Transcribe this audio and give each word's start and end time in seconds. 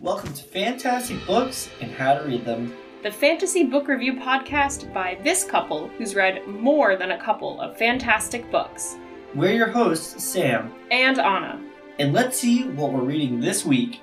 Welcome 0.00 0.32
to 0.34 0.42
Fantastic 0.44 1.24
Books 1.26 1.68
and 1.80 1.90
How 1.92 2.14
to 2.18 2.24
Read 2.26 2.44
Them. 2.44 2.74
the 3.02 3.10
fantasy 3.10 3.64
book 3.64 3.88
review 3.88 4.14
podcast 4.14 4.92
by 4.92 5.18
this 5.24 5.42
couple 5.44 5.88
who's 5.88 6.14
read 6.14 6.46
more 6.46 6.96
than 6.96 7.12
a 7.12 7.22
couple 7.22 7.60
of 7.60 7.76
fantastic 7.78 8.50
books. 8.50 8.96
We're 9.34 9.52
your 9.54 9.70
hosts, 9.70 10.22
Sam, 10.22 10.72
And 10.90 11.18
Anna. 11.18 11.62
and 11.98 12.12
let's 12.12 12.38
see 12.38 12.64
what 12.68 12.92
we're 12.92 13.00
reading 13.04 13.40
this 13.40 13.64
week. 13.64 14.00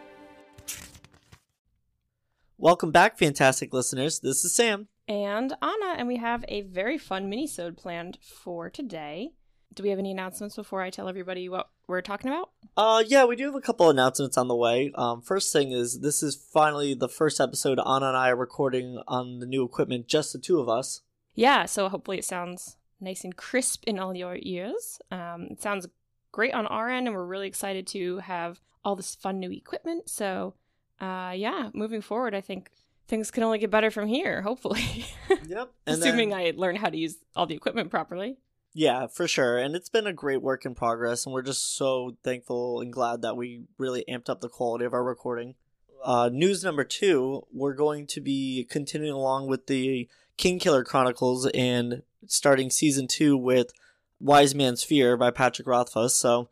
Welcome 2.58 2.92
back, 2.92 3.18
fantastic 3.20 3.72
listeners. 3.74 4.20
This 4.20 4.44
is 4.44 4.54
Sam. 4.56 4.88
And 5.08 5.54
Anna, 5.62 5.96
and 5.98 6.08
we 6.08 6.18
have 6.18 6.44
a 6.48 6.62
very 6.62 6.98
fun 6.98 7.30
mini-sode 7.30 7.78
planned 7.78 8.18
for 8.22 8.70
today. 8.70 9.32
Do 9.74 9.84
we 9.84 9.90
have 9.90 10.00
any 10.00 10.12
announcements 10.12 10.56
before 10.56 10.82
I 10.82 10.90
tell 10.90 11.08
everybody 11.08 11.48
what 11.50 11.70
we're 11.88 12.02
talking 12.02 12.30
about? 12.30 12.52
Uh, 12.76 13.04
yeah, 13.08 13.26
we 13.26 13.36
do 13.36 13.46
have 13.46 13.56
a 13.56 13.62
couple 13.62 13.90
announcements 13.90 14.38
on 14.38 14.48
the 14.48 14.56
way. 14.56 14.92
Um, 14.96 15.22
first 15.22 15.52
thing 15.52 15.72
is 15.72 16.02
this 16.02 16.22
is 16.22 16.36
finally 16.36 16.94
the 16.94 17.10
first 17.10 17.40
episode 17.40 17.80
Anna 17.80 18.10
and 18.10 18.18
I 18.18 18.30
are 18.30 18.36
recording 18.36 19.02
on 19.08 19.40
the 19.40 19.46
new 19.46 19.64
equipment, 19.64 20.08
just 20.08 20.34
the 20.34 20.40
two 20.40 20.60
of 20.60 20.70
us. 20.70 21.02
Yeah, 21.34 21.66
so 21.66 21.90
hopefully 21.90 22.18
it 22.18 22.26
sounds 22.26 22.78
nice 23.00 23.24
and 23.24 23.36
crisp 23.36 23.84
in 23.86 24.00
all 24.00 24.16
your 24.16 24.38
ears. 24.42 25.00
Um, 25.12 25.48
it 25.52 25.62
sounds 25.62 25.88
great 26.32 26.54
on 26.54 26.68
our 26.68 26.90
end, 26.90 27.08
and 27.08 27.16
we're 27.16 27.26
really 27.26 27.48
excited 27.48 27.88
to 27.88 28.18
have 28.20 28.60
all 28.84 28.96
this 28.96 29.16
fun 29.16 29.40
new 29.40 29.52
equipment. 29.52 30.10
So, 30.10 30.54
uh, 31.00 31.34
yeah, 31.36 31.70
moving 31.74 32.02
forward, 32.02 32.34
I 32.36 32.42
think 32.42 32.72
things 33.08 33.32
can 33.32 33.44
only 33.44 33.60
get 33.60 33.72
better 33.72 33.92
from 33.92 34.08
here, 34.08 34.42
hopefully. 34.42 35.06
Yep. 35.48 35.72
Assuming 35.86 36.34
I 36.34 36.52
learn 36.56 36.76
how 36.76 36.90
to 36.90 36.98
use 36.98 37.18
all 37.34 37.46
the 37.46 37.56
equipment 37.56 37.90
properly. 37.90 38.38
Yeah, 38.78 39.08
for 39.08 39.28
sure. 39.28 39.58
And 39.58 39.76
it's 39.76 39.90
been 39.90 40.06
a 40.06 40.14
great 40.14 40.44
work 40.44 40.64
in 40.64 40.76
progress, 40.76 41.26
and 41.26 41.34
we're 41.34 41.42
just 41.42 41.76
so 41.76 42.16
thankful 42.24 42.80
and 42.80 42.94
glad 42.94 43.24
that 43.24 43.36
we 43.36 43.64
really 43.80 44.06
amped 44.08 44.30
up 44.30 44.40
the 44.40 44.50
quality 44.50 44.86
of 44.86 44.94
our 44.94 45.04
recording. 45.04 45.56
Uh, 46.04 46.30
news 46.32 46.64
number 46.64 46.84
two 46.84 47.48
we're 47.52 47.74
going 47.74 48.06
to 48.06 48.22
be 48.22 48.68
continuing 48.70 49.16
along 49.16 49.48
with 49.48 49.66
the 49.66 50.08
Kingkiller 50.38 50.86
Chronicles 50.86 51.48
and 51.56 52.04
starting 52.28 52.70
season 52.70 53.08
two 53.08 53.36
with 53.36 53.72
Wise 54.20 54.54
Man's 54.54 54.84
Fear 54.84 55.18
by 55.18 55.32
Patrick 55.32 55.68
Rothfuss. 55.68 56.14
So, 56.14 56.50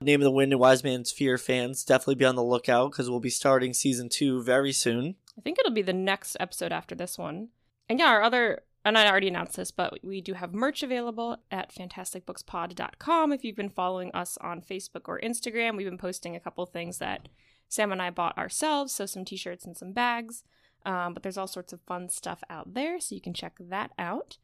Name 0.00 0.20
of 0.20 0.24
the 0.24 0.32
Wind 0.32 0.50
and 0.50 0.60
Wise 0.60 0.82
Man's 0.82 1.12
Fear 1.12 1.38
fans, 1.38 1.84
definitely 1.84 2.16
be 2.16 2.24
on 2.24 2.34
the 2.34 2.42
lookout 2.42 2.90
because 2.90 3.08
we'll 3.08 3.20
be 3.20 3.30
starting 3.30 3.72
season 3.72 4.08
two 4.08 4.42
very 4.42 4.72
soon. 4.72 5.14
I 5.38 5.42
think 5.42 5.60
it'll 5.60 5.70
be 5.70 5.82
the 5.82 5.92
next 5.92 6.36
episode 6.40 6.72
after 6.72 6.96
this 6.96 7.16
one. 7.16 7.50
And 7.88 8.00
yeah, 8.00 8.08
our 8.08 8.22
other, 8.22 8.64
and 8.84 8.96
I 8.96 9.08
already 9.08 9.28
announced 9.28 9.56
this, 9.56 9.70
but 9.70 9.98
we 10.02 10.20
do 10.20 10.34
have 10.34 10.54
merch 10.54 10.82
available 10.82 11.36
at 11.50 11.74
fantasticbookspod.com. 11.74 13.32
If 13.32 13.44
you've 13.44 13.56
been 13.56 13.68
following 13.68 14.10
us 14.12 14.38
on 14.40 14.60
Facebook 14.62 15.02
or 15.06 15.20
Instagram, 15.20 15.76
we've 15.76 15.88
been 15.88 15.98
posting 15.98 16.36
a 16.36 16.40
couple 16.40 16.64
things 16.66 16.98
that 16.98 17.28
Sam 17.68 17.92
and 17.92 18.00
I 18.00 18.10
bought 18.10 18.38
ourselves, 18.38 18.94
so 18.94 19.06
some 19.06 19.24
t 19.24 19.36
shirts 19.36 19.64
and 19.64 19.76
some 19.76 19.92
bags. 19.92 20.44
Um, 20.86 21.12
but 21.12 21.22
there's 21.22 21.36
all 21.36 21.48
sorts 21.48 21.72
of 21.72 21.80
fun 21.82 22.08
stuff 22.08 22.42
out 22.48 22.72
there, 22.74 23.00
so 23.00 23.14
you 23.14 23.20
can 23.20 23.34
check 23.34 23.56
that 23.60 23.90
out. 23.98 24.38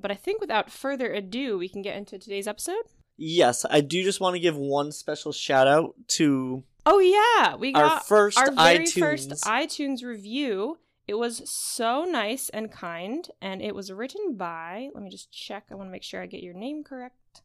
But 0.00 0.10
I 0.10 0.14
think 0.14 0.40
without 0.40 0.70
further 0.70 1.12
ado, 1.12 1.58
we 1.58 1.68
can 1.68 1.82
get 1.82 1.96
into 1.96 2.18
today's 2.18 2.46
episode. 2.46 2.84
Yes, 3.16 3.64
I 3.68 3.80
do 3.80 4.04
just 4.04 4.20
want 4.20 4.36
to 4.36 4.40
give 4.40 4.56
one 4.56 4.92
special 4.92 5.32
shout 5.32 5.66
out 5.66 5.94
to 6.08 6.62
Oh, 6.86 7.00
yeah, 7.00 7.56
we 7.56 7.72
got 7.72 7.92
our 7.92 8.00
first 8.00 8.38
our 8.38 8.52
very 8.52 8.86
iTunes. 8.86 8.98
first 8.98 9.30
iTunes 9.44 10.02
review. 10.02 10.78
It 11.08 11.14
was 11.14 11.50
so 11.50 12.04
nice 12.04 12.50
and 12.50 12.70
kind, 12.70 13.26
and 13.40 13.62
it 13.62 13.74
was 13.74 13.90
written 13.90 14.36
by. 14.36 14.90
Let 14.94 15.02
me 15.02 15.08
just 15.08 15.32
check. 15.32 15.68
I 15.70 15.74
want 15.74 15.88
to 15.88 15.92
make 15.92 16.02
sure 16.02 16.22
I 16.22 16.26
get 16.26 16.42
your 16.42 16.52
name 16.52 16.84
correct. 16.84 17.40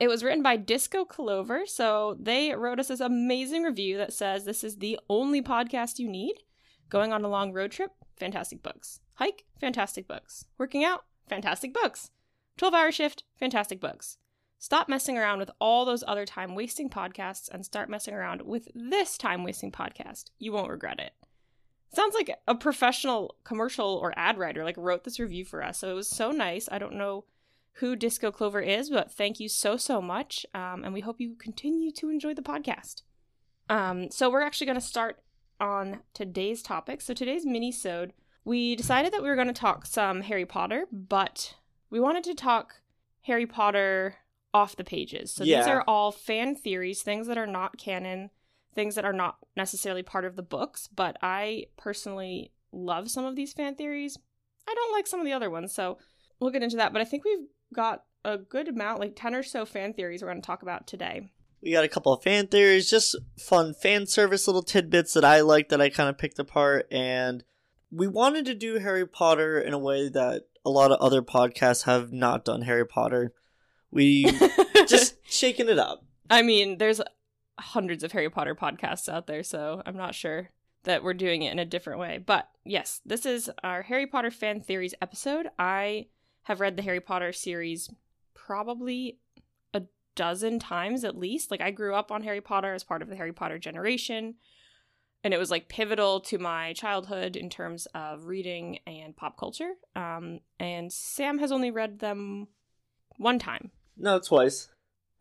It 0.00 0.08
was 0.08 0.24
written 0.24 0.42
by 0.42 0.56
Disco 0.56 1.04
Clover. 1.04 1.64
So 1.64 2.16
they 2.18 2.52
wrote 2.52 2.80
us 2.80 2.88
this 2.88 2.98
amazing 2.98 3.62
review 3.62 3.98
that 3.98 4.12
says 4.12 4.44
this 4.44 4.64
is 4.64 4.78
the 4.78 4.98
only 5.08 5.40
podcast 5.40 6.00
you 6.00 6.08
need. 6.08 6.34
Going 6.90 7.12
on 7.12 7.24
a 7.24 7.28
long 7.28 7.52
road 7.52 7.70
trip, 7.70 7.92
fantastic 8.18 8.64
books. 8.64 8.98
Hike, 9.14 9.44
fantastic 9.60 10.08
books. 10.08 10.46
Working 10.58 10.84
out, 10.84 11.04
fantastic 11.28 11.72
books. 11.72 12.10
12 12.58 12.74
hour 12.74 12.90
shift, 12.90 13.22
fantastic 13.38 13.80
books. 13.80 14.18
Stop 14.58 14.88
messing 14.88 15.16
around 15.16 15.38
with 15.38 15.52
all 15.60 15.84
those 15.84 16.02
other 16.08 16.26
time 16.26 16.56
wasting 16.56 16.90
podcasts 16.90 17.48
and 17.48 17.64
start 17.64 17.88
messing 17.88 18.14
around 18.14 18.42
with 18.42 18.68
this 18.74 19.16
time 19.16 19.44
wasting 19.44 19.70
podcast. 19.70 20.30
You 20.40 20.52
won't 20.52 20.70
regret 20.70 20.98
it. 20.98 21.12
Sounds 21.94 22.14
like 22.14 22.30
a 22.48 22.54
professional 22.54 23.36
commercial 23.44 23.98
or 24.02 24.14
ad 24.16 24.38
writer 24.38 24.64
like 24.64 24.76
wrote 24.78 25.04
this 25.04 25.20
review 25.20 25.44
for 25.44 25.62
us. 25.62 25.78
So 25.78 25.90
it 25.90 25.94
was 25.94 26.08
so 26.08 26.30
nice. 26.30 26.68
I 26.72 26.78
don't 26.78 26.94
know 26.94 27.24
who 27.76 27.96
Disco 27.96 28.30
Clover 28.30 28.60
is, 28.60 28.90
but 28.90 29.12
thank 29.12 29.40
you 29.40 29.48
so 29.48 29.76
so 29.76 30.00
much. 30.00 30.46
Um, 30.54 30.84
and 30.84 30.92
we 30.92 31.00
hope 31.00 31.20
you 31.20 31.34
continue 31.38 31.90
to 31.92 32.10
enjoy 32.10 32.34
the 32.34 32.42
podcast. 32.42 33.02
Um, 33.68 34.10
so 34.10 34.30
we're 34.30 34.42
actually 34.42 34.66
going 34.66 34.80
to 34.80 34.86
start 34.86 35.22
on 35.60 36.00
today's 36.12 36.62
topic. 36.62 37.00
So 37.00 37.14
today's 37.14 37.46
mini-sode, 37.46 38.12
we 38.44 38.74
decided 38.74 39.12
that 39.12 39.22
we 39.22 39.28
were 39.28 39.36
going 39.36 39.46
to 39.46 39.52
talk 39.52 39.86
some 39.86 40.22
Harry 40.22 40.44
Potter, 40.44 40.86
but 40.90 41.54
we 41.88 42.00
wanted 42.00 42.24
to 42.24 42.34
talk 42.34 42.80
Harry 43.22 43.46
Potter 43.46 44.16
off 44.52 44.76
the 44.76 44.84
pages. 44.84 45.30
So 45.30 45.44
these 45.44 45.66
are 45.66 45.84
all 45.86 46.10
fan 46.10 46.54
theories, 46.56 47.02
things 47.02 47.26
that 47.26 47.38
are 47.38 47.46
not 47.46 47.78
canon, 47.78 48.30
things 48.74 48.94
that 48.94 49.04
are 49.04 49.12
not 49.12 49.36
necessarily 49.56 50.02
part 50.02 50.24
of 50.24 50.36
the 50.36 50.42
books, 50.42 50.88
but 50.94 51.16
I 51.22 51.66
personally 51.76 52.52
love 52.72 53.10
some 53.10 53.24
of 53.24 53.36
these 53.36 53.52
fan 53.52 53.74
theories. 53.74 54.18
I 54.68 54.74
don't 54.74 54.92
like 54.92 55.06
some 55.06 55.20
of 55.20 55.26
the 55.26 55.32
other 55.32 55.50
ones, 55.50 55.74
so 55.74 55.98
we'll 56.40 56.50
get 56.50 56.62
into 56.62 56.76
that, 56.76 56.92
but 56.92 57.02
I 57.02 57.04
think 57.04 57.24
we've 57.24 57.46
got 57.74 58.04
a 58.24 58.38
good 58.38 58.68
amount, 58.68 59.00
like 59.00 59.14
10 59.16 59.34
or 59.34 59.42
so 59.42 59.64
fan 59.64 59.92
theories 59.92 60.22
we're 60.22 60.28
going 60.28 60.40
to 60.40 60.46
talk 60.46 60.62
about 60.62 60.86
today. 60.86 61.30
We 61.62 61.72
got 61.72 61.84
a 61.84 61.88
couple 61.88 62.12
of 62.12 62.22
fan 62.22 62.48
theories, 62.48 62.90
just 62.90 63.16
fun 63.38 63.74
fan 63.74 64.06
service 64.06 64.46
little 64.46 64.62
tidbits 64.62 65.14
that 65.14 65.24
I 65.24 65.40
like 65.42 65.68
that 65.68 65.80
I 65.80 65.90
kind 65.90 66.08
of 66.08 66.18
picked 66.18 66.38
apart. 66.38 66.86
And 66.90 67.44
we 67.90 68.08
wanted 68.08 68.46
to 68.46 68.54
do 68.54 68.78
Harry 68.78 69.06
Potter 69.06 69.60
in 69.60 69.72
a 69.72 69.78
way 69.78 70.08
that 70.08 70.42
a 70.64 70.70
lot 70.70 70.90
of 70.90 71.00
other 71.00 71.22
podcasts 71.22 71.84
have 71.84 72.12
not 72.12 72.44
done 72.44 72.62
Harry 72.62 72.86
Potter. 72.86 73.32
We 73.90 74.24
just 74.88 75.16
shaking 75.24 75.68
it 75.68 75.78
up. 75.78 76.04
I 76.28 76.42
mean, 76.42 76.78
there's 76.78 77.00
hundreds 77.58 78.02
of 78.02 78.12
Harry 78.12 78.30
Potter 78.30 78.54
podcasts 78.54 79.08
out 79.08 79.26
there, 79.26 79.42
so 79.42 79.82
I'm 79.86 79.96
not 79.96 80.14
sure 80.14 80.50
that 80.84 81.02
we're 81.02 81.14
doing 81.14 81.42
it 81.42 81.52
in 81.52 81.58
a 81.58 81.64
different 81.64 82.00
way. 82.00 82.18
But 82.24 82.48
yes, 82.64 83.00
this 83.04 83.24
is 83.24 83.50
our 83.62 83.82
Harry 83.82 84.06
Potter 84.06 84.30
fan 84.30 84.60
theories 84.60 84.94
episode. 85.00 85.48
I 85.58 86.06
have 86.44 86.60
read 86.60 86.76
the 86.76 86.82
Harry 86.82 87.00
Potter 87.00 87.32
series 87.32 87.88
probably 88.34 89.18
a 89.72 89.82
dozen 90.16 90.58
times 90.58 91.04
at 91.04 91.16
least. 91.16 91.50
Like 91.50 91.60
I 91.60 91.70
grew 91.70 91.94
up 91.94 92.10
on 92.10 92.22
Harry 92.22 92.40
Potter 92.40 92.74
as 92.74 92.84
part 92.84 93.02
of 93.02 93.08
the 93.08 93.16
Harry 93.16 93.32
Potter 93.32 93.58
generation. 93.58 94.34
And 95.24 95.32
it 95.32 95.38
was 95.38 95.52
like 95.52 95.68
pivotal 95.68 96.20
to 96.22 96.38
my 96.38 96.72
childhood 96.72 97.36
in 97.36 97.48
terms 97.48 97.86
of 97.94 98.26
reading 98.26 98.80
and 98.88 99.16
pop 99.16 99.38
culture. 99.38 99.74
Um, 99.94 100.40
and 100.58 100.92
Sam 100.92 101.38
has 101.38 101.52
only 101.52 101.70
read 101.70 102.00
them 102.00 102.48
one 103.18 103.38
time. 103.38 103.70
No, 103.96 104.18
twice. 104.18 104.68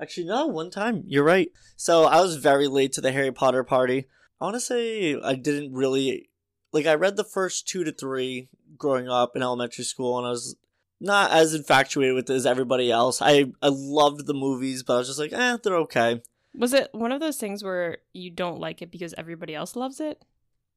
Actually, 0.02 0.26
no, 0.26 0.48
one 0.48 0.72
time. 0.72 1.04
You're 1.06 1.24
right. 1.24 1.52
So 1.76 2.06
I 2.06 2.22
was 2.22 2.38
very 2.38 2.68
late 2.68 2.94
to 2.94 3.02
the 3.02 3.12
Harry 3.12 3.32
Potter 3.32 3.64
party. 3.64 4.08
I 4.40 4.46
want 4.46 4.56
to 4.56 4.60
say 4.60 5.16
I 5.22 5.36
didn't 5.36 5.74
really. 5.74 6.30
Like, 6.74 6.88
I 6.88 6.96
read 6.96 7.18
the 7.18 7.24
first 7.24 7.68
two 7.68 7.84
to 7.84 7.92
three 7.92 8.50
growing 8.78 9.08
up 9.10 9.36
in 9.36 9.44
elementary 9.44 9.84
school, 9.84 10.18
and 10.18 10.26
I 10.26 10.32
was 10.32 10.56
not 11.00 11.32
as 11.32 11.54
infatuated 11.54 12.16
with 12.16 12.30
it 12.30 12.34
as 12.34 12.46
everybody 12.46 12.90
else. 12.92 13.22
I, 13.22 13.52
I 13.62 13.70
loved 13.70 14.26
the 14.26 14.34
movies, 14.34 14.82
but 14.82 14.96
I 14.96 14.98
was 15.00 15.08
just 15.08 15.20
like, 15.20 15.34
eh, 15.34 15.58
they're 15.62 15.76
okay. 15.78 16.22
Was 16.56 16.74
it 16.74 16.90
one 16.94 17.12
of 17.12 17.20
those 17.20 17.38
things 17.38 17.64
where 17.64 17.98
you 18.14 18.30
don't 18.30 18.60
like 18.60 18.82
it 18.82 18.92
because 18.92 19.14
everybody 19.18 19.54
else 19.54 19.76
loves 19.76 20.00
it? 20.00 20.24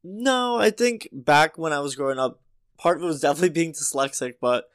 No, 0.03 0.57
I 0.57 0.71
think 0.71 1.09
back 1.13 1.57
when 1.57 1.73
I 1.73 1.81
was 1.81 1.95
growing 1.95 2.19
up, 2.19 2.41
part 2.77 2.99
of 2.99 3.05
it 3.05 3.07
was 3.07 3.21
definitely 3.23 3.51
being 3.51 3.73
dyslexic, 3.73 4.35
but 4.41 4.69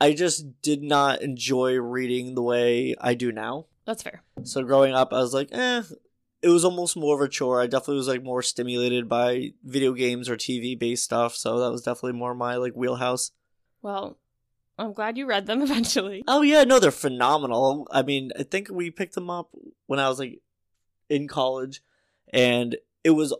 I 0.00 0.14
just 0.14 0.60
did 0.62 0.82
not 0.82 1.22
enjoy 1.22 1.78
reading 1.78 2.34
the 2.34 2.42
way 2.42 2.94
I 3.00 3.14
do 3.14 3.32
now. 3.32 3.66
That's 3.86 4.02
fair. 4.02 4.22
So 4.44 4.62
growing 4.62 4.94
up, 4.94 5.12
I 5.12 5.20
was 5.20 5.34
like, 5.34 5.48
eh. 5.52 5.82
It 6.42 6.48
was 6.48 6.64
almost 6.64 6.96
more 6.96 7.14
of 7.14 7.20
a 7.20 7.28
chore. 7.28 7.60
I 7.60 7.66
definitely 7.66 7.96
was 7.96 8.08
like 8.08 8.22
more 8.22 8.40
stimulated 8.40 9.10
by 9.10 9.52
video 9.62 9.92
games 9.92 10.26
or 10.26 10.36
TV 10.38 10.78
based 10.78 11.04
stuff. 11.04 11.36
So 11.36 11.58
that 11.58 11.70
was 11.70 11.82
definitely 11.82 12.18
more 12.18 12.34
my 12.34 12.56
like 12.56 12.72
wheelhouse. 12.72 13.32
Well, 13.82 14.16
I'm 14.78 14.94
glad 14.94 15.18
you 15.18 15.26
read 15.26 15.46
them 15.46 15.60
eventually. 15.68 16.24
Oh 16.26 16.40
yeah, 16.40 16.64
no, 16.64 16.78
they're 16.78 16.90
phenomenal. 16.90 17.86
I 17.90 18.02
mean, 18.02 18.30
I 18.38 18.44
think 18.44 18.68
we 18.70 18.90
picked 18.90 19.14
them 19.14 19.28
up 19.28 19.50
when 19.86 20.00
I 20.00 20.08
was 20.08 20.18
like 20.18 20.40
in 21.10 21.28
college, 21.28 21.82
and 22.32 22.76
it 23.04 23.10
was 23.10 23.34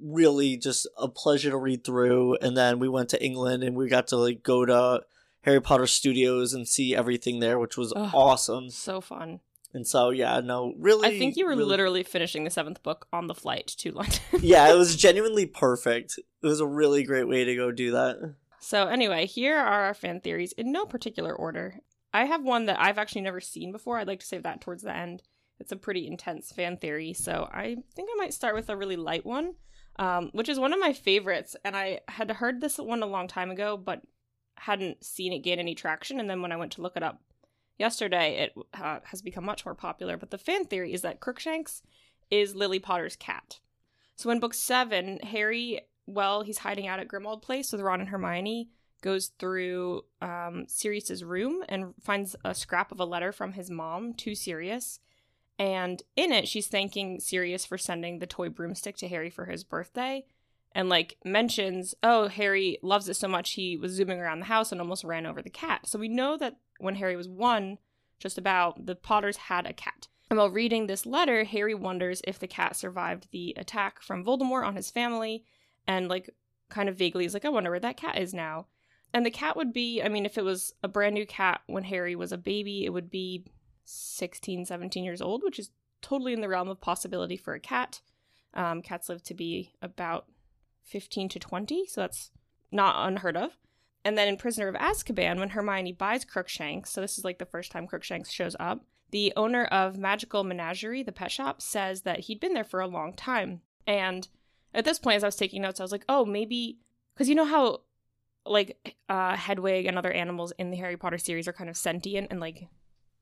really 0.00 0.56
just 0.56 0.86
a 0.96 1.08
pleasure 1.08 1.50
to 1.50 1.56
read 1.56 1.82
through. 1.82 2.36
And 2.36 2.56
then 2.56 2.78
we 2.78 2.88
went 2.88 3.08
to 3.10 3.24
England 3.24 3.64
and 3.64 3.74
we 3.74 3.88
got 3.88 4.06
to 4.08 4.16
like 4.16 4.42
go 4.42 4.64
to 4.64 5.02
Harry 5.42 5.60
Potter 5.60 5.86
Studios 5.86 6.52
and 6.52 6.68
see 6.68 6.94
everything 6.94 7.40
there, 7.40 7.58
which 7.58 7.76
was 7.76 7.92
Ugh. 7.96 8.10
awesome. 8.14 8.70
So 8.70 9.00
fun. 9.00 9.40
And 9.76 9.86
so 9.86 10.10
yeah, 10.10 10.40
no, 10.40 10.72
really. 10.78 11.06
I 11.08 11.18
think 11.18 11.36
you 11.36 11.44
were 11.44 11.50
really- 11.50 11.64
literally 11.64 12.02
finishing 12.02 12.44
the 12.44 12.50
seventh 12.50 12.82
book 12.82 13.06
on 13.12 13.26
the 13.26 13.34
flight 13.34 13.66
to 13.78 13.92
London. 13.92 14.18
yeah, 14.40 14.68
it 14.72 14.76
was 14.76 14.96
genuinely 15.06 15.46
perfect. 15.46 16.18
It 16.18 16.46
was 16.46 16.60
a 16.60 16.66
really 16.66 17.04
great 17.04 17.28
way 17.28 17.44
to 17.44 17.54
go 17.54 17.70
do 17.70 17.90
that. 17.92 18.34
So, 18.58 18.88
anyway, 18.88 19.26
here 19.26 19.56
are 19.58 19.84
our 19.84 19.94
fan 19.94 20.20
theories 20.20 20.52
in 20.52 20.72
no 20.72 20.86
particular 20.86 21.32
order. 21.34 21.80
I 22.12 22.24
have 22.24 22.42
one 22.42 22.66
that 22.66 22.80
I've 22.80 22.98
actually 22.98 23.20
never 23.20 23.40
seen 23.40 23.70
before. 23.70 23.98
I'd 23.98 24.08
like 24.08 24.20
to 24.20 24.26
save 24.26 24.42
that 24.44 24.60
towards 24.62 24.82
the 24.82 24.96
end. 24.96 25.22
It's 25.60 25.72
a 25.72 25.76
pretty 25.76 26.06
intense 26.06 26.50
fan 26.52 26.76
theory, 26.78 27.12
so 27.12 27.48
I 27.52 27.76
think 27.94 28.08
I 28.12 28.16
might 28.16 28.34
start 28.34 28.54
with 28.54 28.68
a 28.70 28.76
really 28.76 28.96
light 28.96 29.24
one. 29.26 29.54
um, 29.98 30.30
which 30.32 30.48
is 30.50 30.58
one 30.58 30.72
of 30.74 30.80
my 30.80 30.92
favorites. 30.92 31.56
And 31.64 31.74
I 31.76 32.00
had 32.08 32.30
heard 32.30 32.60
this 32.60 32.76
one 32.78 33.02
a 33.02 33.06
long 33.06 33.28
time 33.28 33.50
ago, 33.50 33.76
but 33.76 34.02
hadn't 34.56 35.04
seen 35.04 35.32
it 35.32 35.38
gain 35.40 35.58
any 35.58 35.74
traction. 35.74 36.18
And 36.20 36.28
then 36.28 36.42
when 36.42 36.52
I 36.52 36.56
went 36.56 36.72
to 36.72 36.82
look 36.82 36.96
it 36.96 37.02
up 37.02 37.20
yesterday, 37.78 38.36
it 38.44 38.54
uh, 38.74 39.00
has 39.04 39.22
become 39.22 39.44
much 39.44 39.64
more 39.64 39.74
popular. 39.74 40.16
But 40.16 40.30
the 40.30 40.38
fan 40.38 40.64
theory 40.64 40.92
is 40.92 41.02
that 41.02 41.20
Crookshanks 41.20 41.82
is 42.30 42.54
Lily 42.54 42.78
Potter's 42.78 43.16
cat. 43.16 43.60
So 44.16 44.30
in 44.30 44.40
book 44.40 44.54
seven, 44.54 45.18
Harry, 45.18 45.80
well, 46.06 46.42
he's 46.42 46.58
hiding 46.58 46.86
out 46.86 47.00
at 47.00 47.08
Grimmauld 47.08 47.42
Place 47.42 47.72
with 47.72 47.82
Ron 47.82 48.00
and 48.00 48.08
Hermione, 48.08 48.70
goes 49.02 49.28
through 49.38 50.04
um, 50.22 50.64
Sirius's 50.68 51.22
room 51.22 51.62
and 51.68 51.94
finds 52.02 52.34
a 52.44 52.54
scrap 52.54 52.90
of 52.92 53.00
a 53.00 53.04
letter 53.04 53.30
from 53.30 53.52
his 53.52 53.70
mom 53.70 54.14
to 54.14 54.34
Sirius. 54.34 55.00
And 55.58 56.02
in 56.16 56.32
it, 56.32 56.48
she's 56.48 56.66
thanking 56.66 57.20
Sirius 57.20 57.64
for 57.64 57.78
sending 57.78 58.18
the 58.18 58.26
toy 58.26 58.48
broomstick 58.48 58.96
to 58.98 59.08
Harry 59.08 59.30
for 59.30 59.46
his 59.46 59.64
birthday. 59.64 60.24
And 60.72 60.88
like 60.88 61.16
mentions, 61.24 61.94
oh, 62.02 62.28
Harry 62.28 62.78
loves 62.82 63.08
it 63.08 63.14
so 63.14 63.28
much 63.28 63.52
he 63.52 63.76
was 63.76 63.92
zooming 63.92 64.20
around 64.20 64.40
the 64.40 64.46
house 64.46 64.72
and 64.72 64.80
almost 64.80 65.04
ran 65.04 65.24
over 65.24 65.40
the 65.40 65.50
cat. 65.50 65.86
So 65.86 65.98
we 65.98 66.08
know 66.08 66.36
that 66.36 66.56
when 66.78 66.96
Harry 66.96 67.16
was 67.16 67.28
one, 67.28 67.78
just 68.18 68.38
about, 68.38 68.86
the 68.86 68.94
Potters 68.94 69.36
had 69.36 69.66
a 69.66 69.72
cat. 69.72 70.08
And 70.28 70.38
while 70.38 70.50
reading 70.50 70.86
this 70.86 71.06
letter, 71.06 71.44
Harry 71.44 71.74
wonders 71.74 72.22
if 72.26 72.38
the 72.38 72.48
cat 72.48 72.74
survived 72.76 73.28
the 73.30 73.54
attack 73.56 74.02
from 74.02 74.24
Voldemort 74.24 74.66
on 74.66 74.76
his 74.76 74.90
family 74.90 75.44
and 75.86 76.08
like 76.08 76.30
kind 76.68 76.88
of 76.88 76.96
vaguely 76.96 77.24
is 77.24 77.34
like, 77.34 77.44
I 77.44 77.48
wonder 77.48 77.70
where 77.70 77.80
that 77.80 77.96
cat 77.96 78.18
is 78.18 78.34
now. 78.34 78.66
And 79.14 79.24
the 79.24 79.30
cat 79.30 79.56
would 79.56 79.72
be, 79.72 80.02
I 80.02 80.08
mean, 80.08 80.26
if 80.26 80.36
it 80.36 80.44
was 80.44 80.74
a 80.82 80.88
brand 80.88 81.14
new 81.14 81.26
cat 81.26 81.60
when 81.66 81.84
Harry 81.84 82.16
was 82.16 82.32
a 82.32 82.38
baby, 82.38 82.84
it 82.84 82.90
would 82.90 83.08
be 83.08 83.44
16, 83.84 84.66
17 84.66 85.04
years 85.04 85.22
old, 85.22 85.42
which 85.44 85.58
is 85.58 85.70
totally 86.02 86.32
in 86.32 86.40
the 86.40 86.48
realm 86.48 86.68
of 86.68 86.80
possibility 86.80 87.36
for 87.36 87.54
a 87.54 87.60
cat. 87.60 88.00
Um, 88.52 88.82
cats 88.82 89.08
live 89.08 89.22
to 89.24 89.34
be 89.34 89.72
about 89.80 90.26
15 90.82 91.28
to 91.30 91.38
20, 91.38 91.86
so 91.86 92.00
that's 92.00 92.30
not 92.72 93.06
unheard 93.06 93.36
of. 93.36 93.56
And 94.06 94.16
then 94.16 94.28
in 94.28 94.36
Prisoner 94.36 94.68
of 94.68 94.76
Azkaban, 94.76 95.40
when 95.40 95.48
Hermione 95.48 95.90
buys 95.90 96.24
Crookshanks, 96.24 96.92
so 96.92 97.00
this 97.00 97.18
is 97.18 97.24
like 97.24 97.38
the 97.38 97.44
first 97.44 97.72
time 97.72 97.88
Crookshanks 97.88 98.30
shows 98.30 98.54
up, 98.60 98.84
the 99.10 99.32
owner 99.36 99.64
of 99.64 99.98
Magical 99.98 100.44
Menagerie, 100.44 101.02
the 101.02 101.10
pet 101.10 101.32
shop, 101.32 101.60
says 101.60 102.02
that 102.02 102.20
he'd 102.20 102.38
been 102.38 102.54
there 102.54 102.62
for 102.62 102.78
a 102.78 102.86
long 102.86 103.12
time. 103.12 103.62
And 103.84 104.28
at 104.72 104.84
this 104.84 105.00
point, 105.00 105.16
as 105.16 105.24
I 105.24 105.26
was 105.26 105.34
taking 105.34 105.60
notes, 105.60 105.80
I 105.80 105.82
was 105.82 105.90
like, 105.90 106.04
oh, 106.08 106.24
maybe. 106.24 106.78
Because 107.14 107.28
you 107.28 107.34
know 107.34 107.46
how, 107.46 107.80
like, 108.44 108.94
uh, 109.08 109.34
Hedwig 109.34 109.86
and 109.86 109.98
other 109.98 110.12
animals 110.12 110.52
in 110.56 110.70
the 110.70 110.76
Harry 110.76 110.96
Potter 110.96 111.18
series 111.18 111.48
are 111.48 111.52
kind 111.52 111.68
of 111.68 111.76
sentient 111.76 112.28
and, 112.30 112.38
like, 112.38 112.68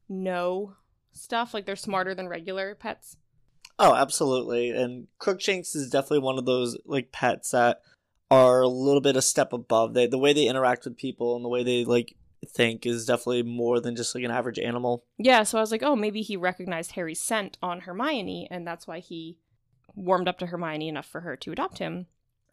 know 0.07 0.75
stuff. 1.13 1.55
Like, 1.55 1.65
they're 1.65 1.77
smarter 1.77 2.15
than 2.15 2.29
regular 2.29 2.75
pets. 2.75 3.17
Oh, 3.79 3.95
absolutely. 3.95 4.69
And 4.69 5.07
Crookshanks 5.19 5.75
is 5.75 5.89
definitely 5.89 6.19
one 6.19 6.37
of 6.37 6.45
those, 6.45 6.77
like, 6.85 7.11
pets 7.11 7.53
that 7.53 7.81
are 8.31 8.63
a 8.63 8.69
little 8.69 9.01
bit 9.01 9.17
a 9.17 9.23
step 9.23 9.53
above. 9.53 9.95
They, 9.95 10.07
the 10.07 10.19
way 10.19 10.33
they 10.33 10.49
interact 10.49 10.85
with 10.85 10.97
people 10.97 11.37
and 11.37 11.45
the 11.45 11.49
way 11.49 11.63
they, 11.63 11.85
like, 11.85 12.17
think 12.45 12.87
is 12.87 13.07
definitely 13.07 13.43
more 13.43 13.81
than 13.81 13.97
just 13.97 14.15
like 14.15 14.25
an 14.25 14.31
average 14.31 14.59
animal. 14.59 15.05
Yeah, 15.19 15.43
so 15.43 15.59
I 15.59 15.61
was 15.61 15.71
like, 15.71 15.83
oh, 15.83 15.97
maybe 15.97 16.23
he 16.23 16.37
recognized 16.37 16.93
Harry's 16.93 17.21
scent 17.21 17.59
on 17.63 17.81
Hermione, 17.81 18.49
and 18.51 18.67
that's 18.67 18.87
why 18.87 19.01
he 19.01 19.39
warmed 19.95 20.29
up 20.29 20.39
to 20.39 20.47
Hermione 20.47 20.89
enough 20.89 21.07
for 21.07 21.21
her 21.23 21.37
to 21.37 21.53
adopt 21.53 21.79
him. 21.79 22.07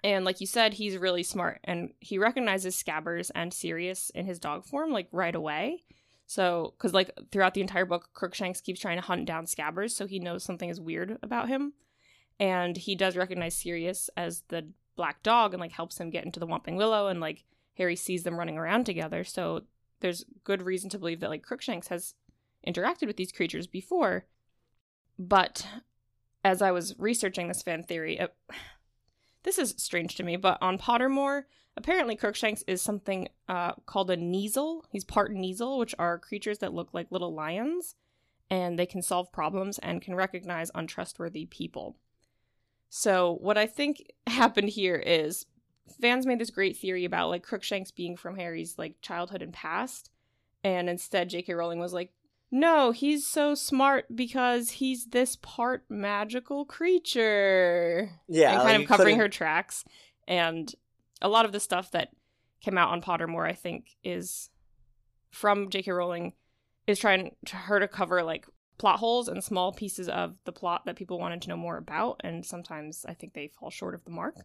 And 0.03 0.25
like 0.25 0.41
you 0.41 0.47
said, 0.47 0.75
he's 0.75 0.97
really 0.97 1.23
smart, 1.23 1.59
and 1.63 1.93
he 1.99 2.17
recognizes 2.17 2.81
Scabbers 2.81 3.29
and 3.35 3.53
Sirius 3.53 4.09
in 4.11 4.25
his 4.25 4.39
dog 4.39 4.65
form 4.65 4.91
like 4.91 5.07
right 5.11 5.35
away. 5.35 5.83
So, 6.25 6.73
because 6.77 6.93
like 6.93 7.11
throughout 7.31 7.53
the 7.53 7.61
entire 7.61 7.85
book, 7.85 8.09
Crookshanks 8.13 8.61
keeps 8.61 8.79
trying 8.79 8.97
to 8.97 9.05
hunt 9.05 9.25
down 9.25 9.45
Scabbers, 9.45 9.91
so 9.91 10.07
he 10.07 10.19
knows 10.19 10.43
something 10.43 10.69
is 10.69 10.79
weird 10.79 11.17
about 11.21 11.49
him, 11.49 11.73
and 12.39 12.77
he 12.77 12.95
does 12.95 13.17
recognize 13.17 13.55
Sirius 13.55 14.09
as 14.15 14.43
the 14.47 14.69
black 15.01 15.23
dog, 15.23 15.55
and 15.55 15.59
like 15.59 15.71
helps 15.71 15.99
him 15.99 16.11
get 16.11 16.25
into 16.25 16.39
the 16.39 16.45
Whomping 16.45 16.77
Willow, 16.77 17.07
and 17.07 17.19
like 17.19 17.43
Harry 17.77 17.95
sees 17.95 18.21
them 18.21 18.37
running 18.37 18.55
around 18.55 18.85
together. 18.85 19.23
So 19.23 19.63
there's 20.01 20.25
good 20.43 20.61
reason 20.61 20.91
to 20.91 20.99
believe 20.99 21.21
that 21.21 21.31
like 21.31 21.41
Crookshanks 21.41 21.87
has 21.87 22.13
interacted 22.67 23.07
with 23.07 23.17
these 23.17 23.31
creatures 23.31 23.65
before. 23.65 24.25
But 25.17 25.65
as 26.45 26.61
I 26.61 26.69
was 26.69 26.93
researching 26.99 27.47
this 27.47 27.63
fan 27.63 27.81
theory, 27.81 28.19
this 29.43 29.57
is 29.57 29.73
strange 29.79 30.13
to 30.15 30.23
me, 30.23 30.35
but 30.35 30.59
on 30.61 30.77
Pottermore, 30.77 31.45
apparently 31.75 32.15
Crookshanks 32.15 32.63
is 32.67 32.79
something 32.79 33.27
uh, 33.49 33.73
called 33.87 34.11
a 34.11 34.17
Kneazle. 34.17 34.83
He's 34.91 35.03
part 35.03 35.31
Kneazle, 35.31 35.79
which 35.79 35.95
are 35.97 36.19
creatures 36.19 36.59
that 36.59 36.75
look 36.75 36.89
like 36.93 37.07
little 37.09 37.33
lions, 37.33 37.95
and 38.51 38.77
they 38.77 38.85
can 38.85 39.01
solve 39.01 39.31
problems 39.31 39.79
and 39.79 39.99
can 39.99 40.13
recognize 40.13 40.69
untrustworthy 40.75 41.47
people. 41.47 41.97
So, 42.93 43.37
what 43.39 43.57
I 43.57 43.67
think 43.67 44.03
happened 44.27 44.69
here 44.69 44.97
is 44.97 45.45
fans 46.01 46.25
made 46.25 46.39
this 46.39 46.51
great 46.51 46.77
theory 46.77 47.05
about 47.05 47.29
like 47.29 47.41
Crookshanks 47.41 47.89
being 47.89 48.17
from 48.17 48.35
Harry's 48.35 48.77
like 48.77 49.01
childhood 49.01 49.41
and 49.41 49.53
past, 49.53 50.11
and 50.63 50.89
instead 50.89 51.29
J.K. 51.29 51.53
Rowling 51.53 51.79
was 51.79 51.93
like, 51.93 52.11
no, 52.51 52.91
he's 52.91 53.25
so 53.25 53.55
smart 53.55 54.13
because 54.13 54.71
he's 54.71 55.05
this 55.05 55.37
part 55.37 55.85
magical 55.89 56.65
creature. 56.65 58.11
Yeah, 58.27 58.51
and 58.51 58.61
kind 58.61 58.73
like, 58.73 58.81
of 58.81 58.87
covering 58.89 59.17
her 59.17 59.29
tracks, 59.29 59.85
and 60.27 60.71
a 61.21 61.29
lot 61.29 61.45
of 61.45 61.53
the 61.53 61.61
stuff 61.61 61.91
that 61.91 62.09
came 62.59 62.77
out 62.77 62.89
on 62.89 63.01
Pottermore, 63.01 63.47
I 63.47 63.53
think, 63.53 63.95
is 64.03 64.49
from 65.29 65.69
J.K. 65.69 65.91
Rowling 65.91 66.33
is 66.87 66.99
trying 66.99 67.37
to 67.45 67.55
her 67.55 67.79
to 67.79 67.87
cover 67.87 68.21
like 68.21 68.45
plot 68.81 68.97
holes 68.97 69.27
and 69.27 69.43
small 69.43 69.71
pieces 69.71 70.09
of 70.09 70.33
the 70.43 70.51
plot 70.51 70.87
that 70.87 70.95
people 70.95 71.19
wanted 71.19 71.39
to 71.39 71.49
know 71.49 71.55
more 71.55 71.77
about, 71.77 72.19
and 72.23 72.43
sometimes 72.43 73.05
I 73.07 73.13
think 73.13 73.33
they 73.33 73.47
fall 73.47 73.69
short 73.69 73.93
of 73.93 74.03
the 74.05 74.09
mark. 74.09 74.37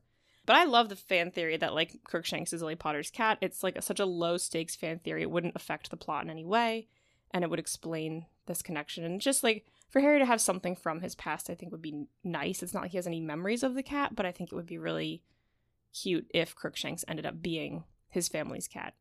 But 0.44 0.56
I 0.56 0.64
love 0.64 0.90
the 0.90 0.94
fan 0.94 1.30
theory 1.30 1.56
that 1.56 1.72
like 1.72 2.04
Crookshanks 2.04 2.52
is 2.52 2.60
Lily 2.60 2.74
Potter's 2.74 3.10
cat. 3.10 3.38
It's 3.40 3.62
like 3.62 3.76
a, 3.76 3.82
such 3.82 3.98
a 3.98 4.04
low 4.04 4.36
stakes 4.36 4.76
fan 4.76 4.98
theory; 4.98 5.22
it 5.22 5.30
wouldn't 5.30 5.56
affect 5.56 5.88
the 5.88 5.96
plot 5.96 6.22
in 6.22 6.28
any 6.28 6.44
way, 6.44 6.86
and 7.30 7.44
it 7.44 7.50
would 7.50 7.58
explain 7.58 8.26
this 8.44 8.60
connection. 8.60 9.04
And 9.04 9.22
just 9.22 9.42
like 9.42 9.64
for 9.88 10.00
Harry 10.00 10.18
to 10.18 10.26
have 10.26 10.42
something 10.42 10.76
from 10.76 11.00
his 11.00 11.14
past, 11.14 11.48
I 11.48 11.54
think 11.54 11.72
would 11.72 11.80
be 11.80 12.04
nice. 12.22 12.62
It's 12.62 12.74
not 12.74 12.82
like 12.82 12.90
he 12.90 12.98
has 12.98 13.06
any 13.06 13.20
memories 13.20 13.62
of 13.62 13.74
the 13.74 13.82
cat, 13.82 14.14
but 14.14 14.26
I 14.26 14.32
think 14.32 14.52
it 14.52 14.54
would 14.54 14.66
be 14.66 14.76
really 14.76 15.22
cute 15.94 16.30
if 16.34 16.54
Crookshanks 16.54 17.06
ended 17.08 17.24
up 17.24 17.40
being 17.40 17.84
his 18.10 18.28
family's 18.28 18.68
cat. 18.68 18.92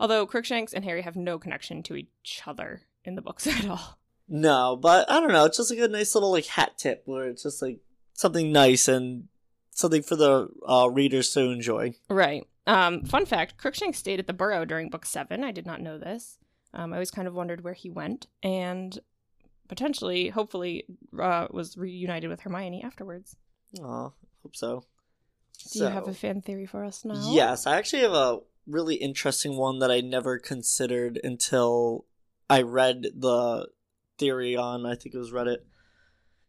Although 0.00 0.26
Crookshanks 0.26 0.74
and 0.74 0.84
Harry 0.84 1.02
have 1.02 1.14
no 1.14 1.38
connection 1.38 1.84
to 1.84 1.94
each 1.94 2.42
other 2.44 2.82
in 3.04 3.14
the 3.14 3.22
books 3.22 3.46
at 3.46 3.68
all. 3.68 3.99
No, 4.32 4.76
but 4.76 5.10
I 5.10 5.18
don't 5.18 5.32
know. 5.32 5.44
It's 5.44 5.56
just 5.56 5.70
like 5.70 5.80
a 5.80 5.88
nice 5.88 6.14
little 6.14 6.30
like 6.30 6.46
hat 6.46 6.78
tip 6.78 7.02
where 7.04 7.26
it's 7.26 7.42
just 7.42 7.60
like 7.60 7.80
something 8.12 8.52
nice 8.52 8.86
and 8.86 9.24
something 9.72 10.02
for 10.02 10.14
the 10.14 10.48
uh, 10.66 10.88
readers 10.90 11.32
to 11.32 11.40
enjoy. 11.50 11.94
Right. 12.08 12.46
Um, 12.66 13.04
fun 13.04 13.26
fact 13.26 13.56
Crookshanks 13.56 13.98
stayed 13.98 14.20
at 14.20 14.28
the 14.28 14.32
Burrow 14.32 14.64
during 14.64 14.88
book 14.88 15.04
seven. 15.04 15.42
I 15.42 15.50
did 15.50 15.66
not 15.66 15.80
know 15.80 15.98
this. 15.98 16.38
Um, 16.72 16.92
I 16.92 16.96
always 16.96 17.10
kind 17.10 17.26
of 17.26 17.34
wondered 17.34 17.64
where 17.64 17.74
he 17.74 17.90
went 17.90 18.28
and 18.42 18.96
potentially, 19.66 20.28
hopefully, 20.28 20.84
uh, 21.18 21.48
was 21.50 21.76
reunited 21.76 22.30
with 22.30 22.40
Hermione 22.40 22.84
afterwards. 22.84 23.34
Aw, 23.82 24.10
hope 24.42 24.54
so. 24.54 24.84
Do 25.72 25.80
you 25.80 25.86
have 25.86 26.06
a 26.06 26.14
fan 26.14 26.40
theory 26.40 26.66
for 26.66 26.84
us 26.84 27.04
now? 27.04 27.32
Yes, 27.32 27.66
I 27.66 27.76
actually 27.76 28.02
have 28.02 28.12
a 28.12 28.38
really 28.66 28.94
interesting 28.94 29.56
one 29.56 29.80
that 29.80 29.90
I 29.90 30.00
never 30.00 30.38
considered 30.38 31.18
until 31.24 32.06
I 32.48 32.62
read 32.62 33.06
the 33.16 33.68
theory 34.20 34.56
on, 34.56 34.86
I 34.86 34.94
think 34.94 35.14
it 35.14 35.18
was 35.18 35.32
Reddit. 35.32 35.58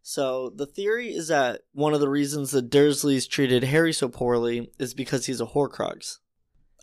So 0.03 0.51
the 0.55 0.65
theory 0.65 1.09
is 1.13 1.27
that 1.29 1.61
one 1.73 1.93
of 1.93 1.99
the 1.99 2.09
reasons 2.09 2.51
the 2.51 2.61
Dursleys 2.61 3.27
treated 3.29 3.63
Harry 3.63 3.93
so 3.93 4.09
poorly 4.09 4.71
is 4.79 4.93
because 4.93 5.25
he's 5.27 5.41
a 5.41 5.45
Horcrux. 5.45 6.17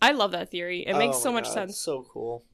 I 0.00 0.12
love 0.12 0.30
that 0.32 0.50
theory. 0.50 0.86
It 0.86 0.96
makes 0.96 1.16
Oh 1.18 1.20
so 1.20 1.32
much 1.32 1.44
God, 1.44 1.52
sense. 1.54 1.76
So 1.78 2.04
cool. 2.12 2.44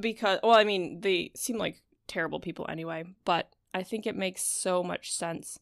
because 0.00 0.40
well 0.42 0.56
i 0.56 0.64
mean 0.64 1.00
they 1.02 1.30
seem 1.36 1.56
like 1.56 1.82
terrible 2.08 2.40
people 2.40 2.66
anyway 2.68 3.04
but 3.24 3.48
i 3.72 3.82
think 3.82 4.06
it 4.06 4.16
makes 4.16 4.42
so 4.42 4.82
much 4.82 5.12
sense 5.12 5.58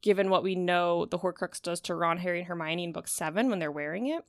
given 0.00 0.30
what 0.30 0.44
we 0.44 0.54
know 0.54 1.04
the 1.06 1.18
horcrux 1.18 1.60
does 1.60 1.80
to 1.80 1.94
ron 1.94 2.18
harry 2.18 2.38
and 2.38 2.46
hermione 2.48 2.84
in 2.84 2.92
book 2.92 3.08
seven 3.08 3.50
when 3.50 3.58
they're 3.58 3.72
wearing 3.72 4.06
it 4.06 4.22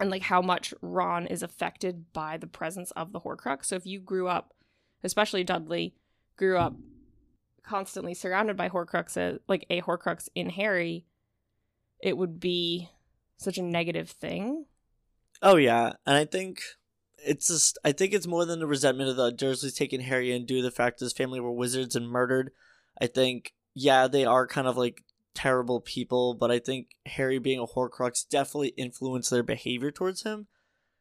and 0.00 0.10
like 0.10 0.22
how 0.22 0.42
much 0.42 0.74
ron 0.82 1.26
is 1.28 1.42
affected 1.42 2.12
by 2.12 2.36
the 2.36 2.48
presence 2.48 2.90
of 2.92 3.12
the 3.12 3.20
horcrux 3.20 3.66
so 3.66 3.76
if 3.76 3.86
you 3.86 4.00
grew 4.00 4.26
up 4.26 4.52
especially 5.04 5.44
dudley 5.44 5.94
grew 6.38 6.56
up 6.56 6.74
constantly 7.62 8.14
surrounded 8.14 8.56
by 8.56 8.70
horcruxes 8.70 9.38
like 9.46 9.66
a 9.68 9.82
horcrux 9.82 10.28
in 10.34 10.48
harry 10.48 11.04
it 12.00 12.16
would 12.16 12.40
be 12.40 12.88
such 13.36 13.58
a 13.58 13.62
negative 13.62 14.08
thing 14.08 14.64
Oh 15.42 15.56
yeah, 15.56 15.92
and 16.04 16.16
I 16.16 16.24
think 16.24 16.60
it's 17.18 17.48
just 17.48 17.78
I 17.84 17.92
think 17.92 18.12
it's 18.12 18.26
more 18.26 18.44
than 18.44 18.58
the 18.58 18.66
resentment 18.66 19.10
of 19.10 19.16
the 19.16 19.32
Dursleys 19.32 19.76
taking 19.76 20.00
Harry 20.00 20.32
in 20.32 20.46
due 20.46 20.56
to 20.56 20.62
the 20.62 20.70
fact 20.70 21.00
his 21.00 21.12
family 21.12 21.40
were 21.40 21.52
wizards 21.52 21.94
and 21.94 22.08
murdered. 22.08 22.50
I 23.00 23.06
think 23.06 23.54
yeah, 23.74 24.08
they 24.08 24.24
are 24.24 24.46
kind 24.46 24.66
of 24.66 24.76
like 24.76 25.04
terrible 25.34 25.80
people, 25.80 26.34
but 26.34 26.50
I 26.50 26.58
think 26.58 26.88
Harry 27.06 27.38
being 27.38 27.60
a 27.60 27.66
Horcrux 27.66 28.28
definitely 28.28 28.68
influenced 28.76 29.30
their 29.30 29.44
behavior 29.44 29.92
towards 29.92 30.24
him. 30.24 30.48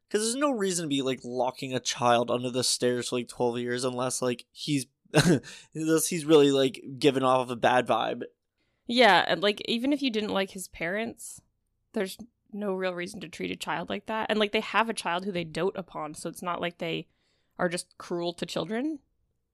Because 0.08 0.24
there's 0.24 0.36
no 0.36 0.51
reason 0.51 0.84
to 0.84 0.89
be 0.89 1.01
like 1.01 1.20
locking 1.24 1.74
a 1.74 1.79
child 1.79 2.29
under 2.29 2.51
the 2.51 2.63
stairs 2.63 3.10
for 3.10 3.17
like 3.17 3.27
twelve 3.27 3.58
years 3.58 3.84
unless 3.84 4.22
like 4.22 4.46
he's 4.51 4.86
he's 5.74 6.26
really 6.26 6.52
like 6.52 6.84
giving 7.00 7.24
off 7.24 7.50
a 7.50 7.56
bad 7.56 7.88
vibe. 7.88 8.24
Yeah, 8.88 9.24
and 9.28 9.42
like 9.42 9.62
even 9.66 9.94
if 9.94 10.02
you 10.02 10.10
didn't 10.10 10.34
like 10.34 10.52
his 10.52 10.68
parents, 10.68 11.42
there's 11.94 12.18
no 12.54 12.74
real 12.74 12.94
reason 12.94 13.20
to 13.22 13.28
treat 13.28 13.52
a 13.52 13.56
child 13.56 13.90
like 13.90 14.06
that. 14.06 14.28
And 14.30 14.40
like 14.40 14.52
they 14.52 14.62
have 14.62 14.90
a 14.90 14.94
child 14.94 15.26
who 15.26 15.32
they 15.32 15.44
dote 15.44 15.76
upon, 15.78 16.14
so 16.14 16.30
it's 16.30 16.42
not 16.42 16.62
like 16.62 16.78
they 16.78 17.08
are 17.60 17.70
just 17.70 17.98
cruel 17.98 18.34
to 18.34 18.46
children. 18.46 19.00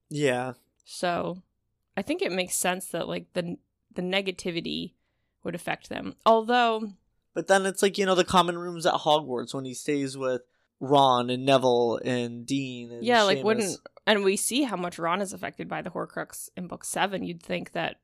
Yeah. 0.08 0.52
So 0.84 1.42
I 1.96 2.02
think 2.02 2.22
it 2.22 2.32
makes 2.32 2.54
sense 2.56 2.86
that 2.88 3.08
like 3.08 3.32
the 3.34 3.56
the 3.92 4.02
negativity 4.02 4.92
would 5.42 5.54
affect 5.54 5.88
them. 5.88 6.14
Although 6.24 6.92
But 7.34 7.48
then 7.48 7.66
it's 7.66 7.82
like, 7.82 7.98
you 7.98 8.06
know, 8.06 8.14
the 8.14 8.24
common 8.24 8.58
rooms 8.58 8.86
at 8.86 8.94
Hogwarts 8.94 9.54
when 9.54 9.64
he 9.64 9.74
stays 9.74 10.16
with 10.16 10.42
Ron 10.80 11.30
and 11.30 11.44
Neville 11.44 12.00
and 12.04 12.46
Dean 12.46 12.92
and 12.92 13.04
yeah, 13.04 13.22
like 13.22 13.42
wouldn't 13.42 13.78
and 14.06 14.24
we 14.24 14.36
see 14.36 14.64
how 14.64 14.76
much 14.76 14.98
Ron 14.98 15.20
is 15.20 15.32
affected 15.32 15.68
by 15.68 15.82
the 15.82 15.90
Horcrux 15.90 16.48
in 16.56 16.66
book 16.66 16.84
7. 16.84 17.22
You'd 17.22 17.42
think 17.42 17.72
that 17.72 17.96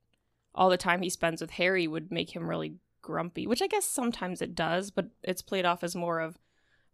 all 0.54 0.70
the 0.70 0.76
time 0.76 1.02
he 1.02 1.10
spends 1.10 1.40
with 1.40 1.50
Harry 1.52 1.86
would 1.86 2.10
make 2.10 2.34
him 2.34 2.48
really 2.48 2.76
grumpy, 3.02 3.46
which 3.46 3.62
I 3.62 3.66
guess 3.66 3.84
sometimes 3.84 4.40
it 4.40 4.54
does, 4.54 4.90
but 4.90 5.06
it's 5.22 5.42
played 5.42 5.64
off 5.64 5.84
as 5.84 5.94
more 5.94 6.20
of 6.20 6.38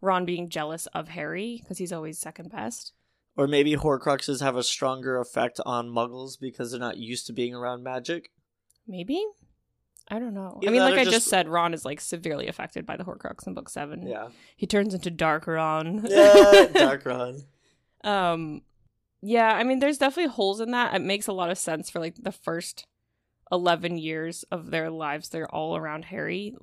Ron 0.00 0.25
being 0.25 0.49
jealous 0.49 0.87
of 0.88 1.09
Harry 1.09 1.59
because 1.62 1.78
he's 1.78 1.92
always 1.92 2.18
second 2.18 2.50
best. 2.50 2.92
Or 3.37 3.47
maybe 3.47 3.76
Horcruxes 3.76 4.40
have 4.40 4.56
a 4.56 4.62
stronger 4.62 5.21
effect 5.21 5.61
on 5.66 5.88
muggles 5.88 6.40
because 6.40 6.71
they're 6.71 6.80
not 6.80 6.97
used 6.97 7.26
to 7.26 7.33
being 7.33 7.54
around 7.54 7.83
magic. 7.83 8.30
Maybe? 8.87 9.23
I 10.09 10.19
don't 10.19 10.35
know. 10.35 10.59
Either 10.63 10.69
I 10.69 10.73
mean, 10.73 10.81
like 10.83 10.95
I 10.95 11.05
just- 11.05 11.17
just 11.17 11.29
said, 11.29 11.49
Ron 11.49 11.75
is 11.75 11.85
like 11.85 12.01
severely 12.01 12.47
affected 12.47 12.87
by 12.87 12.97
the 12.97 13.05
Horcrux 13.05 13.47
in 13.47 13.55
book 13.55 13.69
7. 13.69 14.07
Yeah. 14.07 14.29
He 14.57 14.67
turns 14.67 14.95
into 14.95 15.11
Dark 15.11 15.47
Ron. 15.47 16.05
Yeah, 16.09 16.67
Dark 16.75 17.05
Ron. 17.05 17.43
Um, 18.05 18.63
yeah, 19.21 19.53
I 19.53 19.65
mean, 19.65 19.81
there's 19.81 19.99
definitely 19.99 20.33
holes 20.33 20.61
in 20.61 20.71
that. 20.71 20.95
It 20.95 21.03
makes 21.03 21.27
a 21.27 21.33
lot 21.33 21.51
of 21.51 21.59
sense 21.59 21.91
for 21.91 21.99
like 21.99 22.15
the 22.23 22.31
first 22.33 22.87
eleven 23.51 23.99
years 23.99 24.45
of 24.45 24.71
their 24.71 24.91
lives. 24.91 25.29
They're 25.29 25.53
all 25.53 25.77
around 25.77 26.05
Harry, 26.07 26.55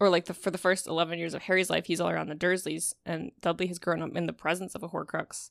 or 0.00 0.08
like 0.08 0.24
the 0.24 0.34
for 0.34 0.50
the 0.50 0.58
first 0.58 0.88
eleven 0.88 1.18
years 1.20 1.34
of 1.34 1.42
Harry's 1.42 1.70
life, 1.70 1.86
he's 1.86 2.00
all 2.00 2.08
around 2.10 2.28
the 2.30 2.34
Dursleys, 2.34 2.94
and 3.06 3.30
Dudley 3.40 3.68
has 3.68 3.78
grown 3.78 4.02
up 4.02 4.16
in 4.16 4.26
the 4.26 4.32
presence 4.32 4.74
of 4.74 4.82
a 4.82 4.88
Horcrux 4.88 5.50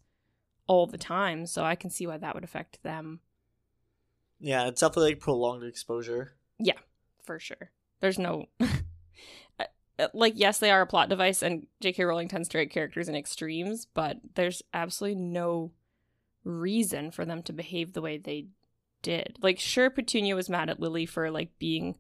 all 0.68 0.86
the 0.88 0.98
time. 0.98 1.46
So 1.46 1.64
I 1.64 1.76
can 1.76 1.90
see 1.90 2.06
why 2.08 2.18
that 2.18 2.36
would 2.36 2.44
affect 2.44 2.82
them 2.84 3.22
Yeah, 4.40 4.68
it's 4.68 4.82
definitely 4.82 5.12
like 5.12 5.20
prolonged 5.20 5.64
exposure. 5.64 6.34
For 7.32 7.40
sure. 7.40 7.72
There's 8.02 8.20
no. 8.20 8.48
uh, 9.60 10.08
Like 10.14 10.34
yes, 10.36 10.60
they 10.60 10.72
are 10.72 10.82
a 10.82 10.88
plot 10.88 11.08
device, 11.10 11.42
and 11.42 11.68
J.K. 11.80 12.04
Rowling 12.04 12.28
tends 12.28 12.50
to 12.50 12.58
write 12.58 12.72
characters 12.72 13.08
in 13.08 13.16
extremes, 13.16 13.86
but 13.86 14.18
there's 14.36 14.62
absolutely 14.74 15.22
no 15.22 15.72
reason 16.44 17.12
for 17.12 17.24
them 17.24 17.42
to 17.44 17.54
behave 17.54 17.94
the 17.94 18.02
way 18.02 18.18
they 18.18 18.48
did. 19.02 19.38
Like, 19.42 19.60
sure, 19.60 19.90
Petunia 19.90 20.36
was 20.36 20.50
mad 20.50 20.70
at 20.70 20.80
Lily 20.80 21.06
for 21.06 21.32
like 21.32 21.58
being 21.58 21.96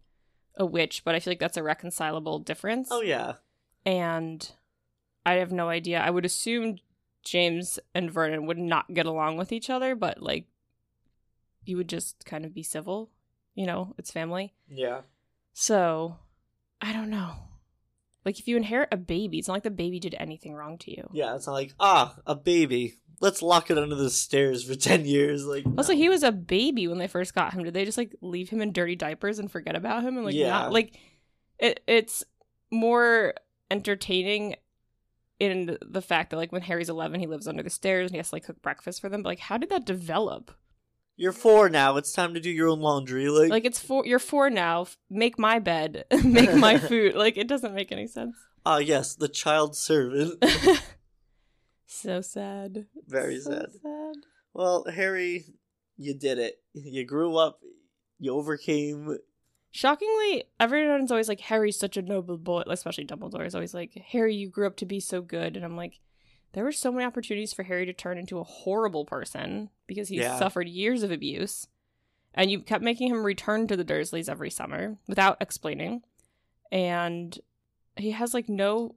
a 0.57 0.65
witch, 0.65 1.03
but 1.05 1.15
I 1.15 1.19
feel 1.19 1.31
like 1.31 1.39
that's 1.39 1.57
a 1.57 1.63
reconcilable 1.63 2.39
difference. 2.39 2.89
Oh 2.91 3.01
yeah. 3.01 3.35
And 3.85 4.51
I 5.25 5.35
have 5.35 5.51
no 5.51 5.69
idea. 5.69 6.01
I 6.01 6.09
would 6.09 6.25
assume 6.25 6.77
James 7.23 7.79
and 7.95 8.11
Vernon 8.11 8.45
would 8.47 8.57
not 8.57 8.93
get 8.93 9.05
along 9.05 9.37
with 9.37 9.51
each 9.51 9.69
other, 9.69 9.95
but 9.95 10.21
like, 10.21 10.47
you 11.63 11.77
would 11.77 11.89
just 11.89 12.25
kind 12.25 12.43
of 12.43 12.53
be 12.53 12.63
civil. 12.63 13.11
You 13.53 13.65
know, 13.65 13.93
it's 13.97 14.11
family. 14.11 14.53
Yeah. 14.69 15.01
So, 15.53 16.17
I 16.81 16.93
don't 16.93 17.09
know. 17.09 17.33
Like, 18.25 18.39
if 18.39 18.47
you 18.47 18.55
inherit 18.55 18.89
a 18.91 18.97
baby, 18.97 19.39
it's 19.39 19.47
not 19.47 19.55
like 19.55 19.63
the 19.63 19.71
baby 19.71 19.99
did 19.99 20.15
anything 20.19 20.53
wrong 20.53 20.77
to 20.79 20.91
you. 20.91 21.09
Yeah, 21.11 21.35
it's 21.35 21.47
not 21.47 21.53
like, 21.53 21.73
ah, 21.79 22.15
a 22.25 22.35
baby. 22.35 22.95
Let's 23.19 23.41
lock 23.41 23.69
it 23.71 23.77
under 23.77 23.95
the 23.95 24.09
stairs 24.09 24.63
for 24.63 24.75
10 24.75 25.05
years. 25.05 25.45
Like, 25.45 25.65
Also, 25.77 25.93
he 25.93 26.09
was 26.09 26.23
a 26.23 26.31
baby 26.31 26.87
when 26.87 26.97
they 26.99 27.07
first 27.07 27.33
got 27.35 27.53
him. 27.53 27.63
Did 27.63 27.73
they 27.73 27.85
just 27.85 27.97
like 27.97 28.15
leave 28.21 28.49
him 28.49 28.61
in 28.61 28.71
dirty 28.73 28.95
diapers 28.95 29.39
and 29.39 29.51
forget 29.51 29.75
about 29.75 30.03
him 30.03 30.17
and 30.17 30.25
like 30.25 30.35
Yeah. 30.35 30.49
not 30.49 30.71
like 30.73 30.95
it? 31.59 31.81
It's 31.87 32.23
more 32.71 33.33
entertaining 33.69 34.55
in 35.39 35.77
the 35.81 36.01
fact 36.01 36.29
that 36.29 36.37
like 36.37 36.51
when 36.51 36.61
Harry's 36.61 36.89
eleven, 36.89 37.19
he 37.19 37.27
lives 37.27 37.47
under 37.47 37.63
the 37.63 37.69
stairs 37.69 38.05
and 38.07 38.11
he 38.13 38.17
has 38.17 38.29
to 38.29 38.35
like 38.35 38.43
cook 38.45 38.61
breakfast 38.61 39.01
for 39.01 39.09
them. 39.09 39.23
But 39.23 39.29
like, 39.29 39.39
how 39.39 39.57
did 39.57 39.69
that 39.69 39.85
develop? 39.85 40.51
You're 41.21 41.33
four 41.33 41.69
now. 41.69 41.97
It's 41.97 42.11
time 42.13 42.33
to 42.33 42.39
do 42.39 42.49
your 42.49 42.67
own 42.69 42.79
laundry. 42.79 43.29
Like, 43.29 43.51
Like, 43.51 43.65
it's 43.65 43.77
four. 43.79 44.03
You're 44.07 44.17
four 44.17 44.49
now. 44.49 44.87
Make 45.07 45.37
my 45.37 45.59
bed. 45.59 46.05
make 46.23 46.51
my 46.55 46.79
food. 46.89 47.13
Like, 47.13 47.37
it 47.37 47.47
doesn't 47.47 47.75
make 47.75 47.91
any 47.91 48.07
sense. 48.07 48.35
ah, 48.65 48.79
yes, 48.79 49.13
the 49.13 49.27
child 49.27 49.75
servant. 49.75 50.43
so 51.85 52.21
sad. 52.21 52.87
Very 53.07 53.39
So 53.39 53.51
sad. 53.51 53.67
sad. 53.83 54.13
Well, 54.55 54.85
Harry, 54.91 55.45
you 55.95 56.15
did 56.17 56.39
it. 56.39 56.55
You 56.73 57.05
grew 57.05 57.37
up. 57.37 57.59
You 58.17 58.33
overcame. 58.33 59.17
Shockingly, 59.69 60.45
everyone's 60.59 61.11
always 61.11 61.29
like, 61.29 61.41
Harry's 61.41 61.77
such 61.77 61.97
a 61.97 62.01
noble 62.01 62.39
boy, 62.39 62.63
especially 62.67 63.05
Dumbledore 63.05 63.45
is 63.45 63.53
always 63.53 63.75
like, 63.75 63.93
Harry, 64.11 64.33
you 64.35 64.49
grew 64.49 64.65
up 64.65 64.77
to 64.77 64.87
be 64.87 64.99
so 64.99 65.21
good. 65.21 65.55
And 65.55 65.63
I'm 65.63 65.77
like, 65.77 65.99
there 66.53 66.63
were 66.63 66.71
so 66.71 66.91
many 66.91 67.05
opportunities 67.05 67.53
for 67.53 67.63
Harry 67.63 67.85
to 67.85 67.93
turn 67.93 68.17
into 68.17 68.39
a 68.39 68.43
horrible 68.43 69.05
person 69.05 69.69
because 69.87 70.09
he 70.09 70.17
Yeah. 70.17 70.37
suffered 70.37 70.67
years 70.67 71.03
of 71.03 71.11
abuse. 71.11 71.67
And 72.33 72.49
you 72.49 72.61
kept 72.61 72.83
making 72.83 73.09
him 73.09 73.23
return 73.25 73.67
to 73.67 73.75
the 73.75 73.83
Dursleys 73.85 74.29
every 74.29 74.49
summer 74.49 74.97
without 75.07 75.37
explaining. 75.41 76.03
And 76.71 77.37
he 77.97 78.11
has 78.11 78.33
like 78.33 78.47
no 78.47 78.95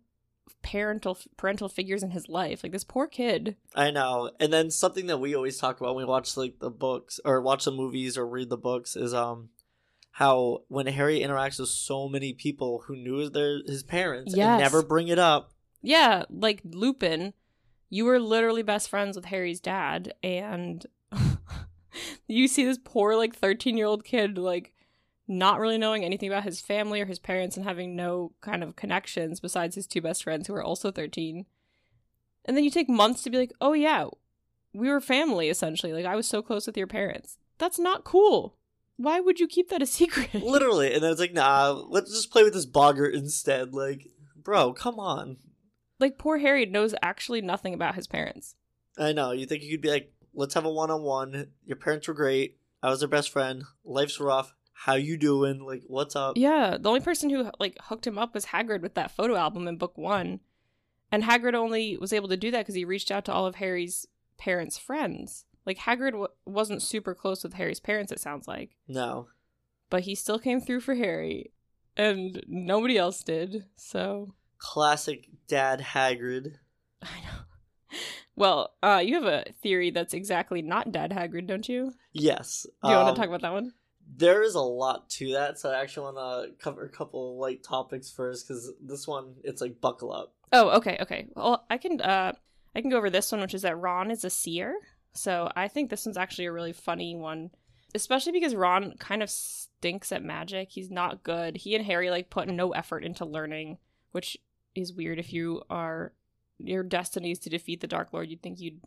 parental 0.63 1.19
parental 1.37 1.69
figures 1.69 2.03
in 2.03 2.11
his 2.13 2.29
life. 2.29 2.63
Like 2.63 2.73
this 2.73 2.85
poor 2.85 3.07
kid. 3.07 3.57
I 3.75 3.91
know. 3.91 4.31
And 4.41 4.53
then 4.53 4.71
something 4.71 5.07
that 5.07 5.19
we 5.19 5.35
always 5.35 5.59
talk 5.59 5.81
about 5.81 5.95
when 5.95 6.05
we 6.07 6.09
watch 6.11 6.37
like 6.37 6.59
the 6.61 6.71
books 6.71 7.19
or 7.25 7.41
watch 7.43 7.65
the 7.65 7.73
movies 7.73 8.17
or 8.17 8.27
read 8.27 8.51
the 8.51 8.57
books 8.57 8.95
is 8.97 9.13
um 9.13 9.51
how 10.13 10.63
when 10.69 10.87
Harry 10.87 11.21
interacts 11.21 11.59
with 11.59 11.69
so 11.71 12.09
many 12.09 12.33
people 12.33 12.85
who 12.87 12.95
knew 12.95 13.29
their 13.29 13.59
his 13.67 13.83
parents 13.83 14.35
Yes. 14.37 14.47
and 14.49 14.61
never 14.61 14.83
bring 14.83 15.09
it 15.09 15.19
up. 15.19 15.51
Yeah, 15.83 16.25
like 16.31 16.61
Lupin, 16.65 17.35
you 17.95 18.05
were 18.05 18.19
literally 18.19 18.63
best 18.63 18.89
friends 18.89 19.15
with 19.15 19.27
Harry's 19.27 19.61
dad, 19.61 20.13
and 20.21 20.85
you 22.27 22.49
see 22.49 22.65
this 22.65 22.81
poor, 22.83 23.15
like, 23.15 23.37
13 23.37 23.77
year 23.77 23.87
old 23.87 24.05
kid, 24.05 24.37
like, 24.37 24.73
not 25.29 25.61
really 25.61 25.79
knowing 25.79 26.05
anything 26.05 26.29
about 26.29 26.43
his 26.43 26.61
family 26.61 27.01
or 27.01 27.07
his 27.07 27.21
parents 27.21 27.57
and 27.57 27.65
having 27.65 27.95
no 27.95 28.33
kind 28.41 28.65
of 28.65 28.75
connections 28.75 29.39
besides 29.39 29.77
his 29.77 29.87
two 29.87 30.01
best 30.01 30.25
friends 30.25 30.49
who 30.49 30.55
are 30.57 30.63
also 30.63 30.91
13. 30.91 31.47
And 32.45 32.57
then 32.57 32.65
you 32.65 32.71
take 32.71 32.89
months 32.89 33.23
to 33.23 33.31
be 33.31 33.39
like, 33.39 33.53
oh, 33.61 33.75
yeah, 33.75 34.07
we 34.73 34.91
were 34.91 35.01
family, 35.01 35.49
essentially. 35.49 35.93
Like, 35.93 36.05
I 36.05 36.17
was 36.17 36.27
so 36.27 36.43
close 36.43 36.67
with 36.67 36.77
your 36.77 36.89
parents. 36.89 37.39
That's 37.59 37.79
not 37.79 38.03
cool. 38.03 38.57
Why 38.97 39.21
would 39.21 39.39
you 39.39 39.47
keep 39.47 39.69
that 39.69 39.83
a 39.83 39.87
secret? 40.01 40.35
Literally. 40.35 40.93
And 40.93 41.01
then 41.01 41.13
it's 41.13 41.21
like, 41.21 41.33
nah, 41.33 41.81
let's 41.89 42.11
just 42.11 42.33
play 42.33 42.43
with 42.43 42.55
this 42.55 42.67
boggart 42.67 43.15
instead. 43.15 43.73
Like, 43.73 44.09
bro, 44.37 44.73
come 44.73 44.99
on. 44.99 45.37
Like, 46.01 46.19
poor 46.19 46.39
Harry 46.39 46.67
knows 46.67 46.95
actually 47.03 47.41
nothing 47.41 47.75
about 47.75 47.95
his 47.95 48.07
parents. 48.07 48.57
I 48.99 49.13
know. 49.13 49.33
You 49.33 49.47
think 49.47 49.63
you 49.63 49.73
could 49.73 49.81
be 49.83 49.91
like, 49.91 50.13
let's 50.35 50.55
have 50.55 50.65
a 50.65 50.71
one 50.71 50.91
on 50.91 51.03
one. 51.03 51.49
Your 51.65 51.77
parents 51.77 52.09
were 52.09 52.15
great. 52.15 52.59
I 52.83 52.91
was 52.91 53.01
their 53.01 53.09
best 53.09 53.31
friend. 53.31 53.65
Life's 53.85 54.21
rough. 54.21 54.55
How 54.73 54.95
you 54.95 55.17
doing? 55.17 55.61
Like, 55.65 55.83
what's 55.87 56.17
up? 56.17 56.37
Yeah, 56.37 56.77
the 56.79 56.89
only 56.89 57.01
person 57.01 57.31
who 57.31 57.51
like 57.61 57.77
hooked 57.81 58.07
him 58.07 58.19
up 58.19 58.35
was 58.35 58.47
Hagrid 58.47 58.83
with 58.83 58.95
that 58.95 59.11
photo 59.13 59.37
album 59.37 59.67
in 59.69 59.77
book 59.79 59.97
one, 59.97 60.41
and 61.13 61.23
Hagrid 61.23 61.55
only 61.55 61.97
was 61.97 62.13
able 62.13 62.29
to 62.29 62.37
do 62.37 62.51
that 62.51 62.59
because 62.61 62.75
he 62.75 62.85
reached 62.85 63.11
out 63.13 63.25
to 63.27 63.33
all 63.33 63.47
of 63.47 63.55
Harry's 63.57 64.07
parents' 64.37 64.77
friends. 64.77 65.45
Like 65.65 65.79
Hagrid 65.79 66.11
w- 66.11 66.29
wasn't 66.45 66.83
super 66.83 67.15
close 67.15 67.43
with 67.45 67.55
Harry's 67.55 67.79
parents, 67.81 68.11
it 68.13 68.19
sounds 68.21 68.47
like, 68.49 68.77
No. 68.89 69.29
but 69.91 70.03
he 70.03 70.15
still 70.17 70.39
came 70.41 70.61
through 70.61 70.81
for 70.81 70.97
Harry, 70.97 71.53
and 71.97 72.43
nobody 72.49 72.99
else 72.99 73.23
did. 73.23 73.65
So 73.77 74.35
Classic 74.59 75.29
dad 75.49 75.81
Hagrid. 75.81 76.55
I 77.03 77.21
know. 77.21 77.99
Well, 78.37 78.75
uh, 78.83 79.01
you 79.05 79.15
have 79.15 79.25
a 79.27 79.45
theory 79.63 79.91
that's 79.91 80.13
exactly 80.15 80.61
not 80.61 80.91
Dad 80.91 81.13
Hagrid, 81.13 81.47
don't 81.47 81.69
you? 81.69 81.93
Yes. 82.13 82.67
Do 82.83 82.91
you 82.91 82.97
want 82.97 83.09
Um, 83.11 83.15
to 83.15 83.21
talk 83.21 83.29
about 83.29 83.43
that 83.43 83.53
one? 83.53 83.75
There 84.17 84.43
is 84.43 84.57
a 84.57 84.61
lot 84.61 85.09
to 85.11 85.33
that, 85.35 85.59
so 85.59 85.71
I 85.71 85.81
actually 85.81 86.13
want 86.13 86.17
to 86.17 86.63
cover 86.63 86.85
a 86.85 86.89
couple 86.91 87.39
light 87.39 87.63
topics 87.63 88.11
first 88.11 88.47
because 88.49 88.73
this 88.81 89.07
one 89.07 89.37
it's 89.45 89.61
like 89.63 89.81
buckle 89.81 90.13
up. 90.13 90.35
Oh, 90.53 90.71
okay, 90.79 90.99
okay. 91.03 91.29
Well, 91.37 91.65
I 91.71 91.79
can 91.79 92.01
uh 92.01 92.33
I 92.75 92.81
can 92.81 92.91
go 92.91 92.97
over 92.99 93.09
this 93.09 93.31
one, 93.31 93.41
which 93.41 93.55
is 93.55 93.63
that 93.63 93.79
Ron 93.79 94.11
is 94.11 94.25
a 94.25 94.31
seer. 94.31 94.75
So 95.15 95.49
I 95.55 95.69
think 95.69 95.89
this 95.91 96.05
one's 96.05 96.19
actually 96.19 96.47
a 96.47 96.53
really 96.53 96.73
funny 96.73 97.15
one, 97.15 97.51
especially 97.95 98.33
because 98.33 98.55
Ron 98.57 98.95
kind 98.99 99.23
of 99.23 99.31
stinks 99.31 100.11
at 100.11 100.25
magic. 100.25 100.71
He's 100.73 100.91
not 100.91 101.23
good. 101.23 101.57
He 101.57 101.77
and 101.77 101.87
Harry 101.87 102.11
like 102.11 102.31
put 102.31 102.49
no 102.49 102.73
effort 102.73 103.05
into 103.05 103.25
learning, 103.25 103.79
which 104.15 104.39
is 104.77 104.93
weird. 104.93 105.19
If 105.19 105.33
you 105.33 105.63
are 105.69 106.13
your 106.59 106.85
destiny 106.85 107.33
is 107.33 107.41
to 107.41 107.51
defeat 107.51 107.81
the 107.81 107.89
Dark 107.89 108.13
Lord, 108.13 108.31
you'd 108.31 108.43
think 108.43 108.61
you'd 108.61 108.81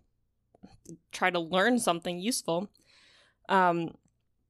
try 1.12 1.30
to 1.30 1.40
learn 1.40 1.80
something 1.80 2.18
useful. 2.18 2.70
Um, 3.50 3.96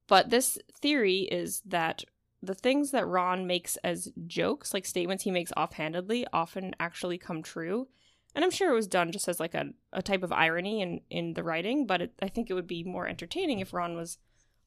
but 0.08 0.30
this 0.30 0.60
theory 0.80 1.22
is 1.22 1.62
that 1.66 2.04
the 2.44 2.54
things 2.54 2.92
that 2.92 3.08
Ron 3.08 3.48
makes 3.48 3.76
as 3.78 4.12
jokes, 4.28 4.72
like 4.72 4.86
statements 4.86 5.24
he 5.24 5.32
makes 5.32 5.52
offhandedly, 5.58 6.28
often 6.32 6.76
actually 6.80 7.18
come 7.18 7.42
true. 7.42 7.88
And 8.36 8.46
I'm 8.46 8.52
sure 8.52 8.72
it 8.72 8.76
was 8.76 8.88
done 8.88 9.12
just 9.12 9.28
as 9.28 9.40
like 9.40 9.56
a, 9.56 9.72
a 9.92 10.04
type 10.04 10.22
of 10.22 10.32
irony 10.32 10.82
in, 10.82 11.02
in 11.10 11.34
the 11.34 11.44
writing, 11.44 11.88
but 11.88 12.04
it, 12.04 12.14
I 12.22 12.28
think 12.28 12.52
it 12.52 12.54
would 12.54 12.68
be 12.68 12.84
more 12.84 13.08
entertaining 13.08 13.60
if 13.60 13.74
Ron 13.74 13.96
was 13.96 14.20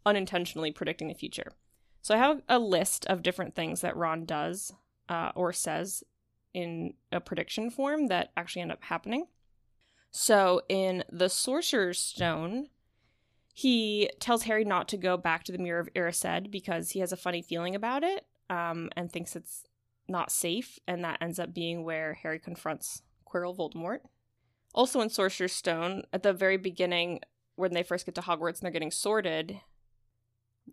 unintentionally 0.04 0.72
predicting 0.72 1.06
the 1.06 1.14
future. 1.14 1.52
So 2.02 2.16
I 2.16 2.18
have 2.18 2.42
a 2.48 2.58
list 2.58 3.06
of 3.06 3.22
different 3.22 3.54
things 3.54 3.80
that 3.82 3.96
Ron 3.96 4.24
does 4.24 4.72
uh, 5.10 5.32
or 5.34 5.52
says 5.52 6.02
in 6.54 6.94
a 7.12 7.20
prediction 7.20 7.70
form 7.70 8.06
that 8.06 8.30
actually 8.36 8.62
end 8.62 8.72
up 8.72 8.84
happening. 8.84 9.26
So 10.10 10.62
in 10.68 11.04
the 11.10 11.28
Sorcerer's 11.28 11.98
Stone, 11.98 12.68
he 13.52 14.10
tells 14.20 14.44
Harry 14.44 14.64
not 14.64 14.88
to 14.88 14.96
go 14.96 15.16
back 15.16 15.44
to 15.44 15.52
the 15.52 15.58
Mirror 15.58 15.80
of 15.80 15.94
Erised 15.94 16.50
because 16.50 16.90
he 16.90 17.00
has 17.00 17.12
a 17.12 17.16
funny 17.16 17.42
feeling 17.42 17.74
about 17.74 18.02
it 18.02 18.24
um, 18.48 18.88
and 18.96 19.10
thinks 19.10 19.36
it's 19.36 19.64
not 20.08 20.32
safe, 20.32 20.78
and 20.88 21.04
that 21.04 21.18
ends 21.20 21.38
up 21.38 21.54
being 21.54 21.84
where 21.84 22.14
Harry 22.14 22.38
confronts 22.38 23.02
Quirrell 23.26 23.56
Voldemort. 23.56 24.00
Also 24.74 25.00
in 25.00 25.10
Sorcerer's 25.10 25.52
Stone, 25.52 26.04
at 26.12 26.22
the 26.22 26.32
very 26.32 26.56
beginning, 26.56 27.20
when 27.56 27.74
they 27.74 27.82
first 27.82 28.06
get 28.06 28.14
to 28.16 28.20
Hogwarts 28.22 28.58
and 28.58 28.62
they're 28.62 28.70
getting 28.70 28.90
sorted, 28.90 29.60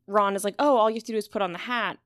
Ron 0.08 0.36
is 0.36 0.44
like, 0.44 0.56
"Oh, 0.58 0.78
all 0.78 0.90
you 0.90 0.96
have 0.96 1.04
to 1.04 1.12
do 1.12 1.18
is 1.18 1.28
put 1.28 1.42
on 1.42 1.52
the 1.52 1.60
hat." 1.60 1.98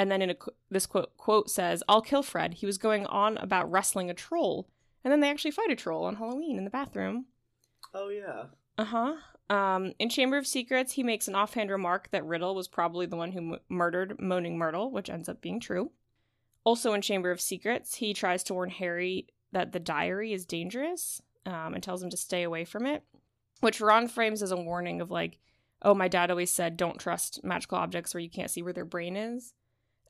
And 0.00 0.10
then 0.10 0.22
in 0.22 0.30
a 0.30 0.36
this 0.70 0.86
quote 0.86 1.14
quote 1.18 1.50
says, 1.50 1.82
"I'll 1.86 2.00
kill 2.00 2.22
Fred. 2.22 2.54
He 2.54 2.64
was 2.64 2.78
going 2.78 3.04
on 3.04 3.36
about 3.36 3.70
wrestling 3.70 4.08
a 4.08 4.14
troll." 4.14 4.66
And 5.04 5.12
then 5.12 5.20
they 5.20 5.28
actually 5.28 5.50
fight 5.50 5.70
a 5.70 5.76
troll 5.76 6.06
on 6.06 6.16
Halloween 6.16 6.56
in 6.56 6.64
the 6.64 6.70
bathroom. 6.70 7.26
Oh 7.92 8.08
yeah. 8.08 8.44
Uh 8.78 8.84
huh. 8.84 9.54
Um, 9.54 9.92
in 9.98 10.08
Chamber 10.08 10.38
of 10.38 10.46
Secrets, 10.46 10.92
he 10.92 11.02
makes 11.02 11.28
an 11.28 11.34
offhand 11.34 11.70
remark 11.70 12.08
that 12.12 12.24
Riddle 12.24 12.54
was 12.54 12.66
probably 12.66 13.04
the 13.04 13.16
one 13.16 13.32
who 13.32 13.52
m- 13.52 13.60
murdered 13.68 14.18
Moaning 14.18 14.56
Myrtle, 14.56 14.90
which 14.90 15.10
ends 15.10 15.28
up 15.28 15.42
being 15.42 15.60
true. 15.60 15.90
Also, 16.64 16.94
in 16.94 17.02
Chamber 17.02 17.30
of 17.30 17.38
Secrets, 17.38 17.96
he 17.96 18.14
tries 18.14 18.42
to 18.44 18.54
warn 18.54 18.70
Harry 18.70 19.26
that 19.52 19.72
the 19.72 19.80
diary 19.80 20.32
is 20.32 20.46
dangerous 20.46 21.20
um, 21.44 21.74
and 21.74 21.82
tells 21.82 22.02
him 22.02 22.08
to 22.08 22.16
stay 22.16 22.42
away 22.42 22.64
from 22.64 22.86
it, 22.86 23.02
which 23.60 23.82
Ron 23.82 24.08
frames 24.08 24.42
as 24.42 24.50
a 24.50 24.56
warning 24.56 25.02
of 25.02 25.10
like, 25.10 25.36
oh, 25.82 25.94
my 25.94 26.08
dad 26.08 26.30
always 26.30 26.50
said 26.50 26.78
don't 26.78 26.98
trust 26.98 27.44
magical 27.44 27.76
objects 27.76 28.14
where 28.14 28.22
you 28.22 28.30
can't 28.30 28.50
see 28.50 28.62
where 28.62 28.72
their 28.72 28.86
brain 28.86 29.14
is. 29.14 29.52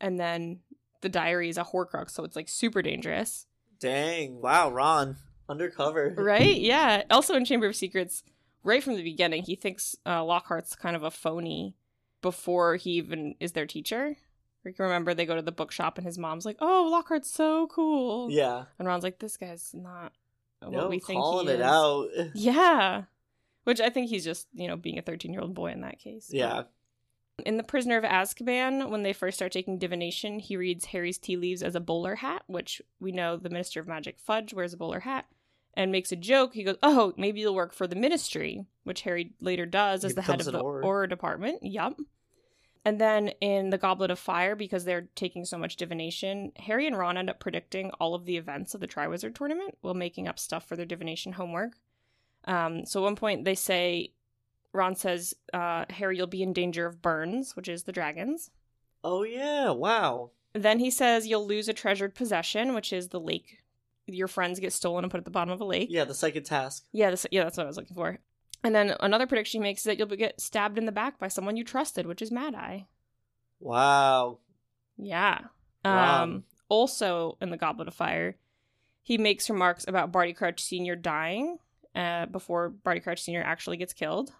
And 0.00 0.19
then 0.19 0.61
the 1.02 1.09
diary 1.09 1.49
is 1.49 1.59
a 1.59 1.64
Horcrux, 1.64 2.11
so 2.11 2.25
it's 2.25 2.37
like 2.37 2.49
super 2.49 2.83
dangerous. 2.83 3.47
Dang! 3.78 4.40
Wow, 4.40 4.71
Ron, 4.71 5.16
undercover. 5.49 6.14
Right? 6.16 6.57
Yeah. 6.61 7.02
Also 7.11 7.35
in 7.35 7.45
Chamber 7.45 7.66
of 7.66 7.76
Secrets, 7.76 8.23
right 8.62 8.83
from 8.83 8.97
the 8.97 9.02
beginning, 9.02 9.42
he 9.45 9.57
thinks 9.57 9.97
uh, 10.07 10.23
Lockhart's 10.23 10.76
kind 10.76 10.97
of 10.97 11.02
a 11.02 11.11
phony 11.11 11.75
before 12.23 12.76
he 12.76 12.90
even 12.92 13.35
is 13.40 13.52
their 13.52 13.66
teacher. 13.66 14.16
You 14.64 14.75
can 14.75 14.85
remember 14.85 15.14
they 15.14 15.25
go 15.25 15.37
to 15.37 15.42
the 15.42 15.52
bookshop 15.52 15.97
and 15.97 16.07
his 16.07 16.19
mom's 16.19 16.45
like, 16.45 16.59
"Oh, 16.61 16.88
Lockhart's 16.90 17.30
so 17.30 17.66
cool." 17.69 18.30
Yeah. 18.30 18.64
And 18.78 18.87
Ron's 18.87 19.02
like, 19.02 19.19
"This 19.19 19.38
guy's 19.38 19.71
not 19.73 20.12
what 20.61 20.73
Yo, 20.73 20.88
we 20.88 20.99
think 20.99 21.19
calling 21.19 21.47
he 21.47 21.54
it 21.54 21.61
is." 21.61 21.62
out. 21.62 22.09
Yeah. 22.35 23.04
Which 23.64 23.80
I 23.80 23.88
think 23.88 24.11
he's 24.11 24.25
just, 24.25 24.49
you 24.52 24.69
know, 24.69 24.76
being 24.76 24.99
a 24.99 25.02
13-year-old 25.02 25.54
boy 25.54 25.71
in 25.73 25.80
that 25.83 25.99
case. 25.99 26.28
Yeah. 26.30 26.64
In 27.42 27.56
The 27.56 27.62
Prisoner 27.62 27.97
of 27.97 28.04
Azkaban, 28.04 28.90
when 28.90 29.02
they 29.02 29.12
first 29.12 29.37
start 29.37 29.52
taking 29.52 29.78
divination, 29.78 30.38
he 30.38 30.56
reads 30.56 30.87
Harry's 30.87 31.18
tea 31.18 31.37
leaves 31.37 31.62
as 31.62 31.75
a 31.75 31.80
bowler 31.80 32.16
hat, 32.16 32.42
which 32.47 32.80
we 32.99 33.12
know 33.12 33.37
the 33.37 33.50
Minister 33.50 33.80
of 33.80 33.88
Magic 33.88 34.18
Fudge 34.18 34.54
wears 34.54 34.73
a 34.73 34.76
bowler 34.76 35.00
hat, 35.00 35.26
and 35.75 35.92
makes 35.92 36.12
a 36.12 36.16
joke. 36.16 36.54
He 36.54 36.64
goes, 36.64 36.76
Oh, 36.82 37.14
maybe 37.16 37.40
you'll 37.40 37.54
work 37.54 37.73
for 37.73 37.87
the 37.87 37.97
ministry, 37.97 38.66
which 38.85 39.02
Harry 39.02 39.35
later 39.40 39.66
does 39.66 40.02
He 40.02 40.06
as 40.06 40.14
the 40.14 40.23
head 40.23 40.40
of 40.40 40.47
the 40.47 40.62
Auror. 40.62 40.82
Auror 40.82 41.09
department. 41.09 41.62
Yup. 41.62 41.99
And 42.85 42.99
then 42.99 43.28
in 43.40 43.70
The 43.70 43.78
Goblet 43.78 44.11
of 44.11 44.18
Fire, 44.18 44.56
because 44.56 44.85
they're 44.85 45.09
taking 45.14 45.44
so 45.44 45.59
much 45.59 45.76
divination, 45.76 46.52
Harry 46.56 46.87
and 46.87 46.97
Ron 46.97 47.18
end 47.18 47.28
up 47.28 47.38
predicting 47.38 47.90
all 48.00 48.14
of 48.14 48.25
the 48.25 48.38
events 48.38 48.75
of 48.75 48.80
the 48.80 48.88
Triwizard 48.88 49.35
Tournament 49.35 49.76
while 49.82 49.94
making 49.94 50.26
up 50.26 50.38
stuff 50.38 50.66
for 50.66 50.76
their 50.76 50.87
divination 50.87 51.32
homework. 51.32 51.75
Um, 52.47 52.87
so 52.87 53.00
at 53.00 53.04
one 53.04 53.16
point 53.16 53.44
they 53.44 53.54
say, 53.54 54.12
Ron 54.73 54.95
says, 54.95 55.35
uh, 55.53 55.85
Harry, 55.91 56.17
you'll 56.17 56.27
be 56.27 56.43
in 56.43 56.53
danger 56.53 56.87
of 56.87 57.03
burns, 57.03 57.57
which 57.57 57.69
is 57.69 57.85
the 57.85 57.93
dragons. 57.93 58.50
Oh 59.03 59.23
yeah. 59.23 59.71
Wow. 59.71 60.31
Then 60.53 60.79
he 60.79 60.91
says 60.91 61.27
you'll 61.27 61.47
lose 61.47 61.69
a 61.69 61.73
treasured 61.73 62.15
possession, 62.15 62.75
which 62.75 62.93
is 62.93 63.09
the 63.09 63.21
lake. 63.21 63.59
Your 64.07 64.29
friends 64.29 64.61
get 64.61 64.73
stolen 64.73 65.05
and 65.05 65.11
put 65.11 65.19
at 65.19 65.25
the 65.25 65.31
bottom 65.31 65.52
of 65.52 65.61
a 65.61 65.65
lake. 65.65 65.89
Yeah. 65.91 66.04
The 66.04 66.15
second 66.15 66.45
task. 66.45 66.85
Yeah, 66.93 67.15
yeah, 67.30 67.45
that's 67.45 67.56
what 67.56 67.65
I 67.65 67.69
was 67.69 67.76
looking 67.76 67.97
for. 67.97 68.19
And 68.63 68.75
then 68.75 68.95
another 69.00 69.26
prediction 69.26 69.61
he 69.61 69.69
makes 69.69 69.80
is 69.80 69.85
that 69.85 69.99
you'll 69.99 70.09
get 70.09 70.41
stabbed 70.41 70.76
in 70.76 70.85
the 70.85 70.93
back 70.93 71.19
by 71.19 71.28
someone 71.28 71.56
you 71.56 71.65
trusted, 71.65 72.06
which 72.06 72.21
is 72.21 72.30
Mad 72.30 72.54
Eye. 72.54 72.87
Wow. 73.59 74.39
Yeah. 74.99 75.39
Wow. 75.85 76.23
Um, 76.23 76.45
also 76.69 77.39
in 77.41 77.50
the 77.50 77.56
Goblet 77.56 77.89
of 77.89 77.95
Fire, 77.95 78.37
he 79.02 79.17
makes 79.17 79.49
remarks 79.49 79.87
about 79.89 80.13
Barty 80.13 80.35
Crouch 80.35 80.63
Sr. 80.63 80.95
dying 80.95 81.59
uh, 81.95 82.26
before 82.26 82.69
Barty 82.69 83.00
Crouch 83.00 83.23
Sr. 83.23 83.43
actually 83.43 83.78
gets 83.78 83.93
killed. 83.93 84.33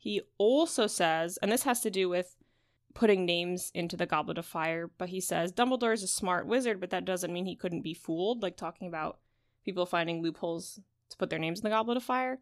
He 0.00 0.22
also 0.38 0.86
says, 0.86 1.38
and 1.42 1.52
this 1.52 1.64
has 1.64 1.80
to 1.82 1.90
do 1.90 2.08
with 2.08 2.34
putting 2.94 3.26
names 3.26 3.70
into 3.74 3.98
the 3.98 4.06
Goblet 4.06 4.38
of 4.38 4.46
Fire, 4.46 4.90
but 4.96 5.10
he 5.10 5.20
says 5.20 5.52
Dumbledore 5.52 5.92
is 5.92 6.02
a 6.02 6.08
smart 6.08 6.46
wizard, 6.46 6.80
but 6.80 6.88
that 6.88 7.04
doesn't 7.04 7.30
mean 7.32 7.44
he 7.44 7.54
couldn't 7.54 7.82
be 7.82 7.92
fooled, 7.92 8.42
like 8.42 8.56
talking 8.56 8.88
about 8.88 9.18
people 9.62 9.84
finding 9.84 10.22
loopholes 10.22 10.80
to 11.10 11.18
put 11.18 11.28
their 11.28 11.38
names 11.38 11.60
in 11.60 11.64
the 11.64 11.68
Goblet 11.68 11.98
of 11.98 12.02
Fire. 12.02 12.38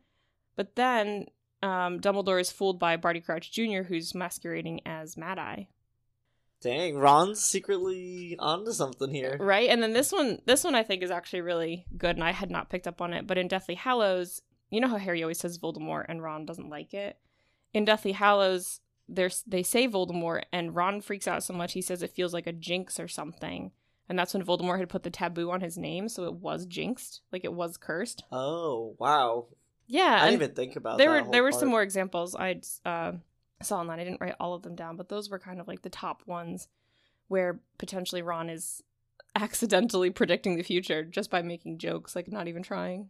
But 0.55 0.77
then 0.77 1.27
um, 1.61 1.99
Dumbledore 1.99 2.41
is 2.41 2.53
fooled 2.53 2.79
by 2.79 2.97
Barty 2.97 3.21
Crouch 3.21 3.51
Jr., 3.51 3.83
who's 3.89 4.15
masquerading 4.15 4.83
as 4.87 5.17
Mad 5.17 5.41
Eye. 5.41 5.67
Dang. 6.61 6.97
Ron's 6.97 7.45
secretly 7.45 8.37
onto 8.39 8.71
something 8.71 9.11
here. 9.11 9.37
right 9.41 9.69
and 9.69 9.83
then 9.83 9.93
this 9.93 10.11
one 10.13 10.41
this 10.45 10.65
one 10.65 10.75
i 10.75 10.83
think 10.83 11.05
is 11.05 11.11
actually 11.11 11.41
really 11.41 11.87
good 11.97 12.17
and 12.17 12.25
i 12.25 12.33
had 12.33 12.51
not 12.51 12.69
picked 12.69 12.89
up 12.89 13.01
on 13.01 13.13
it 13.13 13.29
but 13.29 13.39
in 13.39 13.47
deathly 13.47 13.77
hallows 13.77 14.43
you 14.69 14.81
know 14.81 14.89
how 14.89 14.97
harry 14.97 15.23
always 15.23 15.39
says 15.39 15.57
voldemort 15.57 16.07
and 16.09 16.21
ron 16.21 16.45
doesn't 16.45 16.69
like 16.69 16.93
it 16.95 17.17
in 17.73 17.85
deathly 17.85 18.13
hallows 18.13 18.81
there's 19.09 19.43
they 19.47 19.63
say 19.63 19.89
voldemort 19.89 20.43
and 20.53 20.75
ron 20.75 21.01
freaks 21.01 21.27
out 21.27 21.43
so 21.43 21.55
much 21.55 21.73
he 21.73 21.83
says 21.83 22.03
it 22.03 22.15
feels 22.15 22.35
like 22.35 22.47
a 22.47 22.53
jinx 22.53 23.01
or 23.01 23.09
something. 23.09 23.73
And 24.11 24.19
that's 24.19 24.33
when 24.33 24.45
voldemort 24.45 24.79
had 24.79 24.89
put 24.89 25.03
the 25.03 25.11
taboo 25.11 25.51
on 25.51 25.61
his 25.61 25.77
name 25.77 26.09
so 26.09 26.25
it 26.25 26.35
was 26.35 26.67
jinxed 26.67 27.23
like 27.33 27.45
it 27.45 27.53
was 27.53 27.77
cursed. 27.77 28.25
Oh 28.33 28.97
wow. 28.99 29.47
yeah 29.87 30.19
I 30.21 30.31
didn't 30.31 30.43
even 30.43 30.55
think 30.55 30.77
about 30.77 30.99
there 30.99 31.13
that 31.13 31.27
were 31.27 31.33
there 31.33 31.43
were 31.43 31.51
part. 31.51 31.61
some 31.61 31.69
more 31.69 31.83
examples. 31.83 32.35
I 32.35 32.61
uh, 32.85 33.13
saw 33.63 33.79
online 33.79 34.01
i 34.01 34.05
didn't 34.05 34.21
write 34.21 34.37
all 34.39 34.55
of 34.55 34.63
them 34.63 34.75
down 34.75 34.97
but 34.97 35.09
those 35.09 35.31
were 35.31 35.39
kind 35.39 35.61
of 35.61 35.69
like 35.69 35.83
the 35.83 35.91
top 35.91 36.23
ones 36.27 36.69
where 37.29 37.61
potentially 37.79 38.23
ron 38.23 38.49
is 38.49 38.83
accidentally 39.35 40.11
predicting 40.19 40.57
the 40.57 40.63
future 40.63 41.05
just 41.05 41.31
by 41.31 41.43
making 41.43 41.79
jokes 41.79 42.15
like 42.15 42.29
not 42.29 42.49
even 42.49 42.63
trying 42.63 43.09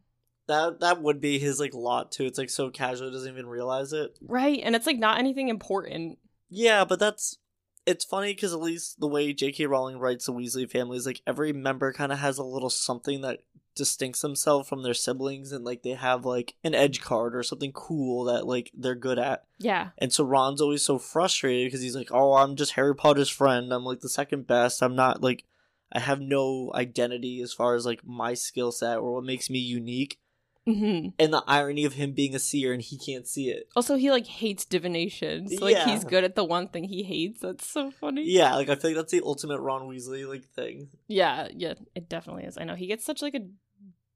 That 0.48 0.80
that 0.80 1.00
would 1.00 1.20
be 1.20 1.38
his 1.38 1.60
like 1.60 1.74
lot 1.74 2.10
too. 2.10 2.24
It's 2.24 2.38
like 2.38 2.50
so 2.50 2.70
casual, 2.70 3.08
he 3.08 3.14
doesn't 3.14 3.32
even 3.32 3.46
realize 3.46 3.92
it. 3.92 4.18
right 4.20 4.60
and 4.62 4.74
it's 4.74 4.86
like 4.86 4.98
not 4.98 5.18
anything 5.18 5.48
important 5.48 6.18
Yeah, 6.48 6.84
but 6.84 6.98
that's 6.98 7.38
it's 7.86 8.04
funny 8.04 8.34
because 8.34 8.52
at 8.52 8.60
least 8.60 9.00
the 9.00 9.08
way 9.08 9.32
J.K. 9.32 9.64
Rowling 9.66 9.98
writes 9.98 10.26
the 10.26 10.32
Weasley 10.32 10.70
family 10.70 10.98
is 10.98 11.06
like 11.06 11.22
every 11.26 11.52
member 11.52 11.92
kind 11.92 12.12
of 12.12 12.18
has 12.18 12.36
a 12.36 12.44
little 12.44 12.68
something 12.68 13.22
that 13.22 13.40
distincts 13.74 14.20
themselves 14.20 14.68
from 14.68 14.82
their 14.82 14.92
siblings, 14.92 15.52
and 15.52 15.64
like 15.64 15.82
they 15.82 15.92
have 15.92 16.26
like 16.26 16.54
an 16.64 16.74
edge 16.74 17.00
card 17.00 17.34
or 17.34 17.42
something 17.42 17.72
cool 17.72 18.24
that 18.24 18.46
like 18.46 18.70
they're 18.74 18.94
good 18.94 19.18
at. 19.18 19.44
yeah 19.58 19.90
And 19.98 20.12
so 20.12 20.24
Ron's 20.24 20.60
always 20.60 20.82
so 20.82 20.98
frustrated 20.98 21.68
because 21.68 21.80
he's 21.80 21.96
like, 21.96 22.10
"Oh, 22.10 22.34
I'm 22.34 22.56
just 22.56 22.72
Harry 22.72 22.94
Potter's 22.94 23.30
friend. 23.30 23.72
I'm 23.72 23.84
like 23.84 24.00
the 24.00 24.08
second 24.08 24.46
best. 24.46 24.82
I'm 24.82 24.96
not 24.96 25.22
like 25.22 25.44
I 25.92 26.00
have 26.00 26.20
no 26.20 26.70
identity 26.74 27.40
as 27.40 27.54
far 27.54 27.74
as 27.74 27.86
like 27.86 28.00
my 28.04 28.34
skill 28.34 28.72
set 28.72 28.98
or 28.98 29.14
what 29.14 29.24
makes 29.24 29.48
me 29.48 29.58
unique." 29.60 30.18
Hmm 30.68 31.08
And 31.18 31.32
the 31.32 31.42
irony 31.46 31.84
of 31.84 31.94
him 31.94 32.12
being 32.12 32.34
a 32.34 32.38
seer 32.38 32.72
and 32.72 32.82
he 32.82 32.98
can't 32.98 33.26
see 33.26 33.48
it. 33.50 33.68
also 33.74 33.96
he 33.96 34.10
like 34.10 34.26
hates 34.26 34.64
divination 34.64 35.48
so 35.48 35.64
like 35.64 35.76
Yeah. 35.76 35.86
he's 35.86 36.04
good 36.04 36.24
at 36.24 36.34
the 36.36 36.44
one 36.44 36.68
thing 36.68 36.84
he 36.84 37.02
hates 37.02 37.40
that's 37.40 37.66
so 37.66 37.90
funny 37.90 38.24
Yeah, 38.28 38.54
like 38.56 38.68
I 38.68 38.74
feel 38.76 38.90
like 38.90 38.96
that's 38.96 39.12
the 39.12 39.22
ultimate 39.24 39.60
Ron 39.60 39.88
Weasley 39.88 40.28
like 40.28 40.44
thing. 40.44 40.88
yeah 41.06 41.48
yeah 41.54 41.74
it 41.94 42.08
definitely 42.08 42.44
is 42.44 42.58
i 42.58 42.64
know 42.64 42.74
he 42.74 42.86
gets 42.86 43.04
such 43.04 43.22
like 43.22 43.34
a 43.34 43.46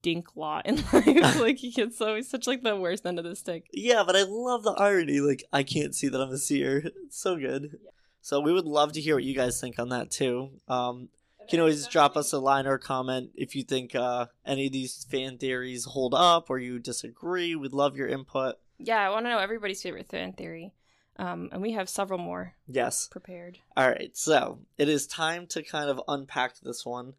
dink 0.03 0.35
lot 0.37 0.67
in 0.67 0.77
life 0.93 1.39
like 1.41 1.59
he 1.59 1.71
gets 1.71 1.97
so 1.97 2.17
he's 2.17 2.29
such 2.29 2.47
like 2.47 2.63
the 2.63 2.77
worst 2.77 3.07
end 3.07 3.19
of 3.19 3.25
the 3.25 3.37
stick 3.37 3.67
Yeah, 3.73 4.03
but 4.05 4.17
I 4.17 4.25
love 4.29 4.65
the 4.65 4.73
irony. 4.73 5.21
Like 5.21 5.45
I 5.53 5.63
can't 5.63 5.95
see 5.95 6.09
that 6.09 6.21
I'm 6.21 6.31
a 6.33 6.39
seer. 6.39 6.83
It's 7.07 7.21
so 7.21 7.37
good. 7.37 7.79
So 8.21 8.41
we 8.41 8.53
would 8.53 8.65
love 8.67 8.93
to 8.95 9.01
hear 9.01 9.15
what 9.15 9.25
you 9.25 9.35
guys 9.35 9.61
think 9.61 9.79
on 9.79 9.89
that 9.91 10.11
too. 10.11 10.51
Um, 10.69 11.09
you 11.45 11.51
can 11.51 11.61
always 11.61 11.87
drop 11.87 12.17
us 12.17 12.33
a 12.33 12.39
line 12.39 12.67
or 12.67 12.75
a 12.75 12.79
comment 12.79 13.31
if 13.35 13.55
you 13.55 13.63
think 13.63 13.95
uh, 13.95 14.27
any 14.47 14.67
of 14.67 14.73
these 14.73 15.05
fan 15.11 15.39
theories 15.39 15.85
hold 15.85 16.15
up 16.15 16.51
or 16.51 16.59
you 16.59 16.79
disagree. 16.79 17.55
We'd 17.57 17.73
love 17.73 17.97
your 17.97 18.09
input. 18.09 18.57
Yeah, 18.79 18.99
I 18.99 19.11
want 19.11 19.27
to 19.27 19.31
know 19.31 19.39
everybody's 19.39 19.83
favorite 19.83 20.09
fan 20.09 20.33
theory. 20.33 20.73
Um, 21.19 21.51
and 21.53 21.61
we 21.61 21.73
have 21.73 21.89
several 21.89 22.19
more 22.19 22.55
Yes. 22.67 23.09
prepared. 23.11 23.59
All 23.77 23.89
right. 23.89 24.17
So 24.17 24.61
it 24.79 24.89
is 24.89 25.07
time 25.07 25.47
to 25.49 25.63
kind 25.63 25.91
of 25.91 26.01
unpack 26.09 26.59
this 26.61 26.87
one. 26.87 27.15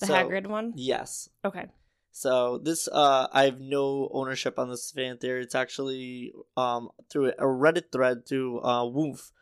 The 0.00 0.06
so, 0.06 0.14
Hagrid 0.14 0.46
one? 0.48 0.72
Yes. 0.74 1.28
Okay. 1.44 1.66
So 2.10 2.58
this, 2.58 2.88
uh, 2.88 3.28
I 3.32 3.44
have 3.44 3.60
no 3.60 4.08
ownership 4.12 4.58
on 4.58 4.68
this 4.68 4.90
fan 4.90 5.18
theory. 5.18 5.42
It's 5.42 5.54
actually 5.54 6.32
um 6.56 6.88
through 7.08 7.28
a 7.28 7.44
Reddit 7.44 7.92
thread 7.92 8.26
through 8.26 8.62
uh 8.62 8.84
Woof, 8.86 9.32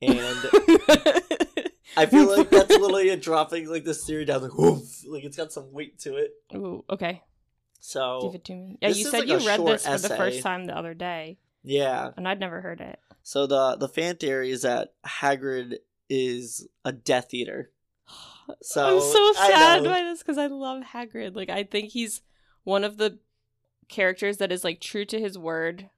and 0.00 0.38
I 1.96 2.06
feel 2.06 2.36
like 2.36 2.50
that's 2.50 2.70
literally 2.70 3.08
a 3.10 3.16
dropping 3.16 3.68
like 3.68 3.84
this 3.84 4.04
theory 4.04 4.24
down 4.24 4.42
like 4.42 4.56
Woof, 4.56 5.04
like 5.08 5.24
it's 5.24 5.36
got 5.36 5.52
some 5.52 5.72
weight 5.72 5.98
to 6.00 6.16
it. 6.16 6.32
Ooh, 6.54 6.84
okay. 6.90 7.22
So 7.80 8.20
Give 8.22 8.34
it 8.34 8.44
to 8.46 8.54
me. 8.54 8.78
Yeah, 8.82 8.88
you 8.90 9.04
said 9.04 9.20
like 9.20 9.28
you 9.28 9.38
read 9.46 9.64
this 9.64 9.86
for 9.86 9.98
the 9.98 10.14
first 10.16 10.42
time 10.42 10.66
the 10.66 10.76
other 10.76 10.92
day, 10.94 11.38
yeah, 11.62 12.10
and 12.16 12.28
I'd 12.28 12.38
never 12.40 12.60
heard 12.60 12.80
it. 12.80 12.98
so 13.22 13.46
the 13.46 13.76
the 13.76 13.88
fan 13.88 14.16
theory 14.16 14.50
is 14.50 14.62
that 14.62 14.92
Hagrid 15.06 15.76
is 16.08 16.68
a 16.84 16.92
Death 16.92 17.32
Eater. 17.34 17.70
So 18.62 18.84
I'm 18.96 19.00
so 19.00 19.32
sad 19.34 19.84
by 19.84 20.02
this 20.02 20.18
because 20.18 20.36
I 20.36 20.48
love 20.48 20.82
Hagrid. 20.82 21.36
Like 21.36 21.50
I 21.50 21.62
think 21.62 21.90
he's 21.90 22.20
one 22.64 22.82
of 22.82 22.96
the 22.96 23.20
characters 23.88 24.38
that 24.38 24.50
is 24.50 24.64
like 24.64 24.80
true 24.80 25.04
to 25.04 25.20
his 25.20 25.38
word, 25.38 25.88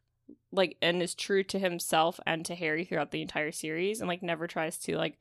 like 0.50 0.76
and 0.83 1.02
is 1.02 1.14
true 1.14 1.42
to 1.44 1.59
himself 1.59 2.20
and 2.26 2.44
to 2.44 2.55
Harry 2.55 2.85
throughout 2.85 3.11
the 3.11 3.22
entire 3.22 3.52
series, 3.52 4.00
and 4.00 4.09
like 4.09 4.22
never 4.22 4.46
tries 4.46 4.76
to 4.78 4.98
like 4.98 5.16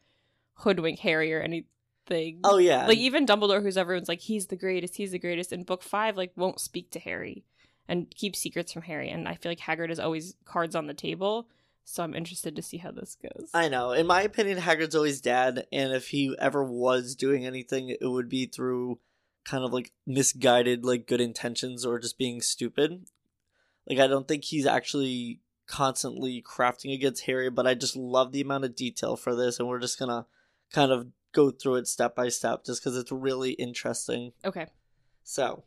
hoodwink 0.61 0.99
Harry 0.99 1.33
or 1.33 1.41
anything. 1.41 2.39
Oh 2.43 2.57
yeah, 2.57 2.87
like 2.87 2.97
even 2.97 3.25
Dumbledore, 3.25 3.61
who's 3.61 3.77
everyone's 3.77 4.09
like 4.09 4.21
he's 4.21 4.47
the 4.47 4.55
greatest, 4.55 4.95
he's 4.95 5.11
the 5.11 5.19
greatest. 5.19 5.53
In 5.53 5.63
book 5.63 5.83
five, 5.83 6.17
like 6.17 6.31
won't 6.35 6.59
speak 6.59 6.91
to 6.91 6.99
Harry 6.99 7.43
and 7.87 8.09
keep 8.09 8.35
secrets 8.35 8.71
from 8.71 8.83
Harry, 8.83 9.09
and 9.09 9.27
I 9.27 9.35
feel 9.35 9.51
like 9.51 9.59
Hagrid 9.59 9.91
is 9.91 9.99
always 9.99 10.35
cards 10.45 10.75
on 10.75 10.87
the 10.87 10.93
table. 10.93 11.47
So 11.83 12.03
I'm 12.03 12.13
interested 12.13 12.55
to 12.55 12.61
see 12.61 12.77
how 12.77 12.91
this 12.91 13.17
goes. 13.21 13.49
I 13.53 13.67
know. 13.67 13.91
In 13.91 14.05
my 14.05 14.21
opinion, 14.21 14.59
Hagrid's 14.59 14.95
always 14.95 15.19
dad, 15.19 15.65
and 15.71 15.91
if 15.91 16.09
he 16.09 16.35
ever 16.39 16.63
was 16.63 17.15
doing 17.15 17.45
anything, 17.45 17.89
it 17.89 18.07
would 18.07 18.29
be 18.29 18.45
through 18.45 18.99
kind 19.43 19.63
of 19.63 19.73
like 19.73 19.91
misguided, 20.05 20.85
like 20.85 21.07
good 21.07 21.21
intentions 21.21 21.85
or 21.85 21.99
just 21.99 22.17
being 22.17 22.41
stupid. 22.41 23.05
Like 23.89 23.99
I 23.99 24.07
don't 24.07 24.27
think 24.27 24.43
he's 24.43 24.67
actually 24.67 25.39
constantly 25.67 26.41
crafting 26.41 26.93
against 26.93 27.25
Harry, 27.25 27.49
but 27.49 27.65
I 27.65 27.73
just 27.73 27.95
love 27.95 28.31
the 28.31 28.41
amount 28.41 28.65
of 28.65 28.75
detail 28.75 29.15
for 29.15 29.35
this, 29.35 29.59
and 29.59 29.67
we're 29.67 29.79
just 29.79 29.97
gonna 29.97 30.27
kind 30.71 30.91
of 30.91 31.07
go 31.33 31.51
through 31.51 31.75
it 31.75 31.87
step 31.87 32.15
by 32.15 32.29
step, 32.29 32.65
just 32.65 32.81
because 32.83 32.97
it's 32.97 33.11
really 33.11 33.51
interesting. 33.51 34.33
okay. 34.43 34.67
So, 35.23 35.63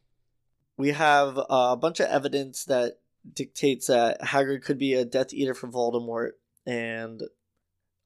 we 0.76 0.90
have 0.90 1.38
uh, 1.38 1.44
a 1.48 1.76
bunch 1.76 2.00
of 2.00 2.08
evidence 2.08 2.64
that 2.64 2.98
dictates 3.32 3.86
that 3.86 4.20
Hagrid 4.20 4.62
could 4.62 4.78
be 4.78 4.94
a 4.94 5.04
Death 5.04 5.32
Eater 5.32 5.54
for 5.54 5.68
Voldemort, 5.68 6.32
and 6.66 7.22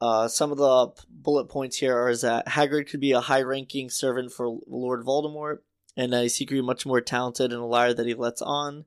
uh, 0.01 0.29
some 0.29 0.53
of 0.53 0.59
the 0.59 0.91
bullet 1.11 1.47
points 1.47 1.79
here 1.79 1.97
are 1.97 2.11
is 2.11 2.21
that 2.21 2.47
Hagrid 2.47 2.89
could 2.89 3.01
be 3.01 3.13
a 3.13 3.21
high-ranking 3.21 3.91
servant 3.91 4.33
for 4.33 4.61
Lord 4.67 5.05
Voldemort, 5.05 5.59
and 5.97 6.13
that 6.13 6.23
he's 6.23 6.35
secretly 6.35 6.63
much 6.63 6.87
more 6.87 7.01
talented 7.01 7.53
and 7.53 7.61
a 7.61 7.67
liar 7.67 7.93
that 7.95 8.07
he 8.07 8.15
lets 8.15 8.43
on. 8.43 8.85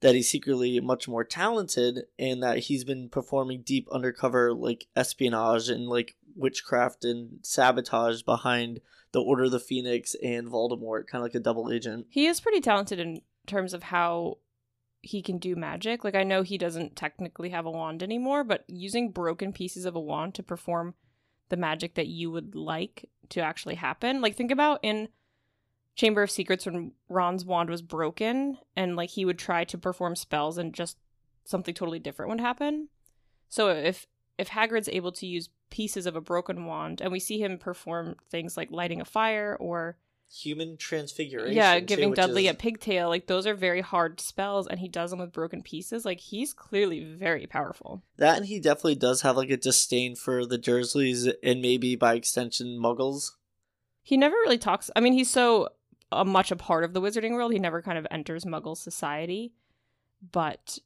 That 0.00 0.14
he's 0.14 0.28
secretly 0.28 0.78
much 0.80 1.08
more 1.08 1.24
talented, 1.24 2.04
and 2.18 2.42
that 2.42 2.58
he's 2.58 2.84
been 2.84 3.08
performing 3.08 3.62
deep 3.62 3.88
undercover 3.90 4.52
like 4.52 4.86
espionage 4.94 5.68
and 5.68 5.88
like 5.88 6.16
witchcraft 6.36 7.04
and 7.04 7.38
sabotage 7.42 8.22
behind 8.22 8.80
the 9.12 9.22
Order 9.22 9.44
of 9.44 9.52
the 9.52 9.60
Phoenix 9.60 10.14
and 10.22 10.48
Voldemort, 10.48 11.06
kind 11.06 11.20
of 11.20 11.22
like 11.22 11.34
a 11.34 11.40
double 11.40 11.72
agent. 11.72 12.06
He 12.10 12.26
is 12.26 12.40
pretty 12.40 12.60
talented 12.60 12.98
in 12.98 13.22
terms 13.46 13.74
of 13.74 13.84
how 13.84 14.38
he 15.02 15.22
can 15.22 15.38
do 15.38 15.54
magic. 15.54 16.02
Like 16.02 16.14
I 16.14 16.24
know 16.24 16.42
he 16.42 16.58
doesn't 16.58 16.96
technically 16.96 17.50
have 17.50 17.66
a 17.66 17.70
wand 17.70 18.02
anymore, 18.02 18.42
but 18.42 18.64
using 18.66 19.10
broken 19.10 19.52
pieces 19.52 19.84
of 19.84 19.94
a 19.94 20.00
wand 20.00 20.34
to 20.34 20.42
perform 20.42 20.94
the 21.50 21.56
magic 21.56 21.94
that 21.94 22.06
you 22.06 22.30
would 22.30 22.54
like 22.54 23.08
to 23.30 23.40
actually 23.40 23.76
happen. 23.76 24.20
Like 24.20 24.34
think 24.34 24.50
about 24.50 24.80
in 24.82 25.08
Chamber 25.94 26.22
of 26.22 26.30
Secrets 26.30 26.66
when 26.66 26.92
Ron's 27.08 27.44
wand 27.44 27.70
was 27.70 27.82
broken 27.82 28.58
and 28.74 28.96
like 28.96 29.10
he 29.10 29.24
would 29.24 29.38
try 29.38 29.64
to 29.64 29.78
perform 29.78 30.16
spells 30.16 30.58
and 30.58 30.74
just 30.74 30.96
something 31.44 31.74
totally 31.74 31.98
different 31.98 32.30
would 32.30 32.40
happen. 32.40 32.88
So 33.48 33.68
if 33.68 34.06
if 34.38 34.48
Hagrid's 34.48 34.88
able 34.88 35.12
to 35.12 35.26
use 35.26 35.48
pieces 35.70 36.06
of 36.06 36.16
a 36.16 36.20
broken 36.20 36.64
wand 36.66 37.00
and 37.00 37.10
we 37.12 37.20
see 37.20 37.40
him 37.42 37.58
perform 37.58 38.16
things 38.30 38.56
like 38.56 38.70
lighting 38.70 39.00
a 39.00 39.04
fire 39.04 39.56
or 39.60 39.96
Human 40.42 40.76
transfiguration. 40.76 41.54
yeah, 41.54 41.78
giving 41.78 42.10
which 42.10 42.16
Dudley 42.16 42.46
is- 42.48 42.52
a 42.54 42.56
pigtail, 42.56 43.08
like 43.08 43.26
those 43.28 43.46
are 43.46 43.54
very 43.54 43.80
hard 43.82 44.18
spells, 44.20 44.66
and 44.66 44.80
he 44.80 44.88
does 44.88 45.10
them 45.10 45.20
with 45.20 45.32
broken 45.32 45.62
pieces. 45.62 46.04
Like 46.04 46.18
he's 46.18 46.52
clearly 46.52 47.04
very 47.04 47.46
powerful. 47.46 48.02
that, 48.16 48.36
and 48.38 48.46
he 48.46 48.58
definitely 48.58 48.96
does 48.96 49.20
have 49.22 49.36
like 49.36 49.50
a 49.50 49.56
disdain 49.56 50.16
for 50.16 50.44
the 50.44 50.58
Dursleys 50.58 51.32
and 51.42 51.62
maybe 51.62 51.94
by 51.94 52.14
extension 52.14 52.78
Muggles. 52.80 53.32
He 54.02 54.16
never 54.16 54.34
really 54.34 54.58
talks. 54.58 54.90
I 54.96 55.00
mean, 55.00 55.12
he's 55.12 55.30
so 55.30 55.68
uh, 56.10 56.24
much 56.24 56.50
a 56.50 56.56
part 56.56 56.82
of 56.84 56.94
the 56.94 57.00
wizarding 57.00 57.32
world. 57.32 57.52
He 57.52 57.58
never 57.60 57.80
kind 57.80 57.98
of 57.98 58.06
enters 58.10 58.44
Muggle 58.44 58.76
society, 58.76 59.52
but 60.32 60.78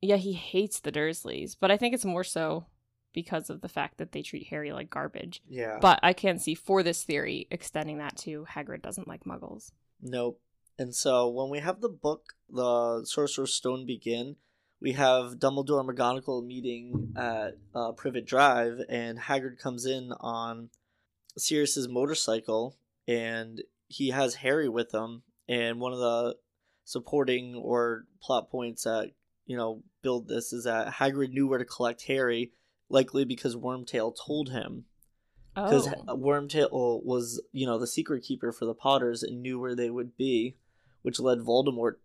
yeah, 0.00 0.16
he 0.16 0.32
hates 0.32 0.80
the 0.80 0.90
Dursleys. 0.92 1.56
But 1.58 1.70
I 1.70 1.76
think 1.76 1.94
it's 1.94 2.04
more 2.04 2.24
so 2.24 2.66
because 3.12 3.50
of 3.50 3.60
the 3.60 3.68
fact 3.68 3.98
that 3.98 4.12
they 4.12 4.22
treat 4.22 4.48
Harry 4.48 4.72
like 4.72 4.90
garbage. 4.90 5.42
Yeah. 5.48 5.78
But 5.80 6.00
I 6.02 6.12
can't 6.12 6.40
see 6.40 6.54
for 6.54 6.82
this 6.82 7.02
theory 7.02 7.46
extending 7.50 7.98
that 7.98 8.16
to 8.18 8.46
Hagrid 8.50 8.82
doesn't 8.82 9.08
like 9.08 9.24
Muggles. 9.24 9.72
Nope. 10.00 10.40
And 10.78 10.94
so 10.94 11.28
when 11.28 11.50
we 11.50 11.60
have 11.60 11.80
the 11.80 11.88
book, 11.88 12.34
the 12.48 13.04
Sorcerer's 13.04 13.54
Stone 13.54 13.86
begin, 13.86 14.36
we 14.82 14.92
have 14.92 15.38
Dumbledore 15.38 15.80
and 15.80 15.88
McGonagall 15.88 16.44
meeting 16.44 17.12
at 17.16 17.56
uh, 17.72 17.92
Privet 17.92 18.26
Drive, 18.26 18.80
and 18.88 19.16
Hagrid 19.16 19.58
comes 19.58 19.86
in 19.86 20.12
on 20.20 20.70
Sirius's 21.38 21.88
motorcycle, 21.88 22.76
and 23.06 23.62
he 23.86 24.10
has 24.10 24.36
Harry 24.36 24.68
with 24.68 24.92
him. 24.92 25.22
And 25.48 25.78
one 25.78 25.92
of 25.92 26.00
the 26.00 26.36
supporting 26.84 27.54
or 27.54 28.06
plot 28.20 28.50
points 28.50 28.82
that 28.82 29.12
you 29.46 29.56
know 29.56 29.82
build 30.02 30.26
this 30.26 30.52
is 30.52 30.64
that 30.64 30.94
Hagrid 30.94 31.30
knew 31.30 31.46
where 31.46 31.60
to 31.60 31.64
collect 31.64 32.02
Harry, 32.06 32.50
likely 32.92 33.24
because 33.24 33.56
Wormtail 33.56 34.14
told 34.14 34.50
him 34.50 34.84
because 35.54 35.88
Oh, 36.08 36.16
Wormtail 36.16 37.02
was, 37.04 37.42
you 37.52 37.66
know, 37.66 37.78
the 37.78 37.86
secret 37.86 38.22
keeper 38.22 38.52
for 38.52 38.64
the 38.64 38.74
Potters 38.74 39.22
and 39.22 39.42
knew 39.42 39.58
where 39.58 39.74
they 39.74 39.90
would 39.90 40.16
be, 40.16 40.56
which 41.02 41.20
led 41.20 41.40
Voldemort 41.40 41.96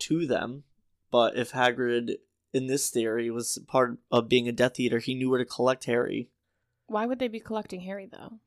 to 0.00 0.26
them. 0.26 0.64
But 1.10 1.36
if 1.36 1.52
Hagrid, 1.52 2.16
in 2.52 2.66
this 2.66 2.90
theory, 2.90 3.30
was 3.30 3.58
part 3.66 3.98
of 4.10 4.28
being 4.28 4.48
a 4.48 4.52
Death 4.52 4.80
Eater, 4.80 5.00
he 5.00 5.14
knew 5.14 5.28
where 5.30 5.38
to 5.38 5.44
collect 5.44 5.84
Harry. 5.84 6.30
Why 6.86 7.04
would 7.04 7.18
they 7.18 7.28
be 7.28 7.40
collecting 7.40 7.80
Harry 7.82 8.08
though? 8.10 8.38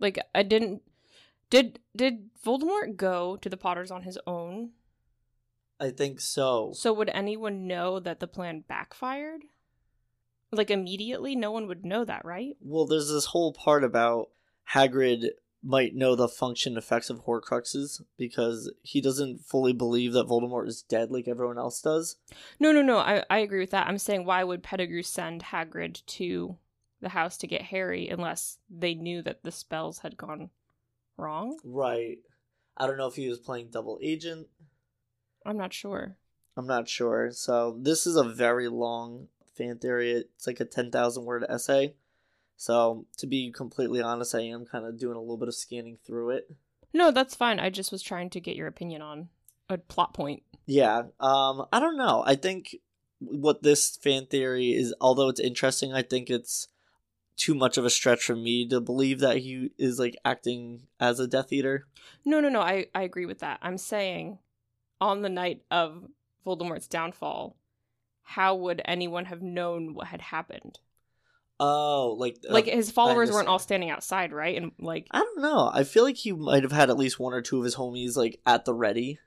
Like 0.00 0.18
I 0.34 0.42
didn't 0.42 0.82
did 1.50 1.78
did 1.94 2.30
Voldemort 2.44 2.96
go 2.96 3.36
to 3.36 3.48
the 3.48 3.56
Potters 3.56 3.92
on 3.92 4.02
his 4.02 4.18
own? 4.26 4.70
I 5.78 5.90
think 5.90 6.20
so. 6.20 6.72
So 6.74 6.92
would 6.92 7.10
anyone 7.10 7.68
know 7.68 8.00
that 8.00 8.18
the 8.18 8.26
plan 8.26 8.64
backfired? 8.66 9.42
Like 10.56 10.70
immediately 10.70 11.36
no 11.36 11.50
one 11.50 11.66
would 11.66 11.84
know 11.84 12.04
that, 12.04 12.24
right? 12.24 12.56
Well, 12.60 12.86
there's 12.86 13.10
this 13.10 13.26
whole 13.26 13.52
part 13.52 13.84
about 13.84 14.30
Hagrid 14.72 15.30
might 15.62 15.94
know 15.94 16.14
the 16.14 16.28
function 16.28 16.76
effects 16.76 17.08
of 17.08 17.24
Horcruxes 17.24 18.02
because 18.18 18.70
he 18.82 19.00
doesn't 19.00 19.40
fully 19.44 19.72
believe 19.72 20.12
that 20.12 20.28
Voldemort 20.28 20.68
is 20.68 20.82
dead 20.82 21.10
like 21.10 21.26
everyone 21.26 21.58
else 21.58 21.80
does. 21.80 22.16
No, 22.60 22.70
no, 22.70 22.82
no. 22.82 22.98
I 22.98 23.24
I 23.30 23.38
agree 23.38 23.60
with 23.60 23.70
that. 23.70 23.86
I'm 23.86 23.98
saying 23.98 24.24
why 24.24 24.44
would 24.44 24.62
Pettigrew 24.62 25.02
send 25.02 25.42
Hagrid 25.44 26.04
to 26.06 26.58
the 27.00 27.08
house 27.10 27.36
to 27.38 27.46
get 27.46 27.62
Harry 27.62 28.08
unless 28.08 28.58
they 28.68 28.94
knew 28.94 29.22
that 29.22 29.42
the 29.42 29.52
spells 29.52 30.00
had 30.00 30.16
gone 30.16 30.50
wrong? 31.16 31.58
Right. 31.64 32.18
I 32.76 32.86
don't 32.86 32.98
know 32.98 33.06
if 33.06 33.14
he 33.14 33.28
was 33.28 33.38
playing 33.38 33.68
double 33.70 33.98
agent. 34.02 34.48
I'm 35.46 35.56
not 35.56 35.72
sure. 35.72 36.16
I'm 36.56 36.66
not 36.66 36.88
sure. 36.88 37.30
So 37.32 37.78
this 37.80 38.06
is 38.06 38.16
a 38.16 38.24
very 38.24 38.68
long 38.68 39.28
fan 39.56 39.78
theory. 39.78 40.12
It's 40.12 40.46
like 40.46 40.60
a 40.60 40.64
ten 40.64 40.90
thousand 40.90 41.24
word 41.24 41.44
essay. 41.48 41.94
So 42.56 43.06
to 43.16 43.26
be 43.26 43.50
completely 43.50 44.00
honest, 44.00 44.34
I 44.34 44.42
am 44.42 44.64
kind 44.64 44.86
of 44.86 44.98
doing 44.98 45.16
a 45.16 45.20
little 45.20 45.36
bit 45.36 45.48
of 45.48 45.54
scanning 45.54 45.98
through 46.04 46.30
it. 46.30 46.50
No, 46.92 47.10
that's 47.10 47.34
fine. 47.34 47.58
I 47.58 47.70
just 47.70 47.90
was 47.90 48.02
trying 48.02 48.30
to 48.30 48.40
get 48.40 48.56
your 48.56 48.68
opinion 48.68 49.02
on 49.02 49.28
a 49.68 49.78
plot 49.78 50.14
point. 50.14 50.42
Yeah. 50.66 51.04
Um. 51.20 51.66
I 51.72 51.80
don't 51.80 51.96
know. 51.96 52.22
I 52.26 52.36
think 52.36 52.76
what 53.18 53.62
this 53.62 53.96
fan 53.96 54.26
theory 54.26 54.72
is, 54.72 54.94
although 55.00 55.28
it's 55.28 55.40
interesting, 55.40 55.92
I 55.92 56.02
think 56.02 56.30
it's 56.30 56.68
too 57.36 57.54
much 57.54 57.76
of 57.76 57.84
a 57.84 57.90
stretch 57.90 58.24
for 58.24 58.36
me 58.36 58.68
to 58.68 58.80
believe 58.80 59.18
that 59.20 59.38
he 59.38 59.70
is 59.78 59.98
like 59.98 60.16
acting 60.24 60.82
as 61.00 61.18
a 61.18 61.26
Death 61.26 61.52
Eater. 61.52 61.86
No, 62.24 62.40
no, 62.40 62.48
no. 62.48 62.60
I, 62.60 62.86
I 62.94 63.02
agree 63.02 63.26
with 63.26 63.40
that. 63.40 63.58
I'm 63.60 63.78
saying 63.78 64.38
on 65.00 65.22
the 65.22 65.28
night 65.28 65.62
of 65.70 66.04
Voldemort's 66.46 66.86
downfall, 66.86 67.56
how 68.24 68.56
would 68.56 68.82
anyone 68.84 69.26
have 69.26 69.42
known 69.42 69.94
what 69.94 70.08
had 70.08 70.20
happened? 70.20 70.78
Oh, 71.60 72.16
like 72.18 72.38
Like 72.48 72.66
uh, 72.66 72.72
his 72.72 72.90
followers 72.90 73.30
weren't 73.30 73.46
all 73.48 73.60
standing 73.60 73.90
outside, 73.90 74.32
right? 74.32 74.60
And 74.60 74.72
like, 74.78 75.06
I 75.12 75.18
don't 75.20 75.40
know. 75.40 75.70
I 75.72 75.84
feel 75.84 76.02
like 76.02 76.16
he 76.16 76.32
might 76.32 76.64
have 76.64 76.72
had 76.72 76.90
at 76.90 76.96
least 76.96 77.20
one 77.20 77.32
or 77.32 77.42
two 77.42 77.58
of 77.58 77.64
his 77.64 77.76
homies 77.76 78.16
like 78.16 78.40
at 78.44 78.64
the 78.64 78.74
ready. 78.74 79.20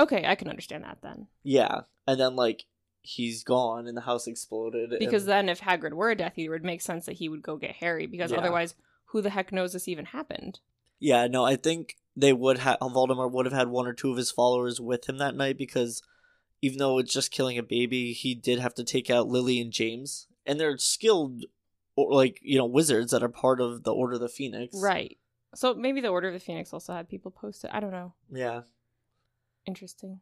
okay, 0.00 0.24
I 0.26 0.34
can 0.34 0.48
understand 0.48 0.84
that 0.84 0.98
then. 1.02 1.26
Yeah, 1.42 1.82
and 2.06 2.18
then 2.18 2.36
like 2.36 2.64
he's 3.02 3.44
gone 3.44 3.86
and 3.86 3.96
the 3.96 4.00
house 4.02 4.26
exploded. 4.26 4.94
Because 4.98 5.24
and, 5.24 5.30
then 5.30 5.48
if 5.50 5.60
Hagrid 5.60 5.92
were 5.92 6.10
a 6.10 6.16
Death 6.16 6.38
Eater, 6.38 6.54
it 6.54 6.60
would 6.60 6.64
make 6.64 6.80
sense 6.80 7.04
that 7.04 7.16
he 7.16 7.28
would 7.28 7.42
go 7.42 7.56
get 7.56 7.76
Harry. 7.76 8.06
Because 8.06 8.32
Yeah. 8.32 8.38
otherwise, 8.38 8.74
who 9.06 9.20
the 9.20 9.30
heck 9.30 9.52
knows 9.52 9.74
this 9.74 9.88
even 9.88 10.06
happened? 10.06 10.60
yeah, 11.00 11.26
no, 11.26 11.44
I 11.44 11.56
think 11.56 11.96
they 12.16 12.32
would 12.32 12.58
have 12.58 12.78
Voldemort 12.78 13.32
would 13.32 13.44
have 13.44 13.52
had 13.52 13.68
one 13.68 13.86
or 13.86 13.92
two 13.92 14.10
of 14.10 14.16
his 14.16 14.30
followers 14.30 14.80
with 14.80 15.06
him 15.06 15.18
that 15.18 15.34
night 15.36 15.58
because 15.58 16.02
even 16.64 16.78
though 16.78 16.98
it's 16.98 17.12
just 17.12 17.30
killing 17.30 17.58
a 17.58 17.62
baby, 17.62 18.12
he 18.12 18.34
did 18.34 18.58
have 18.58 18.74
to 18.74 18.84
take 18.84 19.10
out 19.10 19.28
Lily 19.28 19.60
and 19.60 19.72
James, 19.72 20.26
and 20.46 20.58
they're 20.58 20.78
skilled, 20.78 21.44
or 21.96 22.12
like 22.14 22.38
you 22.42 22.56
know, 22.58 22.66
wizards 22.66 23.10
that 23.12 23.22
are 23.22 23.28
part 23.28 23.60
of 23.60 23.82
the 23.84 23.92
Order 23.92 24.14
of 24.14 24.20
the 24.20 24.28
Phoenix. 24.28 24.76
Right. 24.80 25.18
So 25.54 25.74
maybe 25.74 26.00
the 26.00 26.08
Order 26.08 26.28
of 26.28 26.34
the 26.34 26.40
Phoenix 26.40 26.72
also 26.72 26.92
had 26.94 27.08
people 27.08 27.30
posted. 27.30 27.70
I 27.72 27.80
don't 27.80 27.92
know. 27.92 28.14
Yeah, 28.32 28.62
Interesting. 29.66 30.20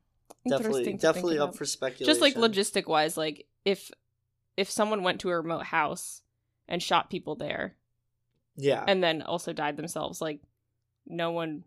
definitely, 0.49 0.67
Interesting 0.81 0.97
definitely 0.99 1.39
up 1.39 1.51
about. 1.51 1.57
for 1.59 1.65
speculation. 1.65 2.07
just 2.07 2.21
like 2.21 2.35
logistic 2.35 2.87
wise 2.87 3.17
like 3.17 3.47
if 3.65 3.91
if 4.57 4.71
someone 4.71 5.03
went 5.03 5.21
to 5.21 5.31
a 5.31 5.37
remote 5.41 5.65
house 5.67 6.23
and 6.69 6.83
shot 6.83 7.11
people 7.11 7.35
there 7.35 7.75
Yeah, 8.57 8.85
and 8.87 9.03
then 9.03 9.23
also 9.23 9.53
died 9.53 9.77
themselves 9.77 10.21
like 10.21 10.41
no 11.07 11.31
one 11.33 11.65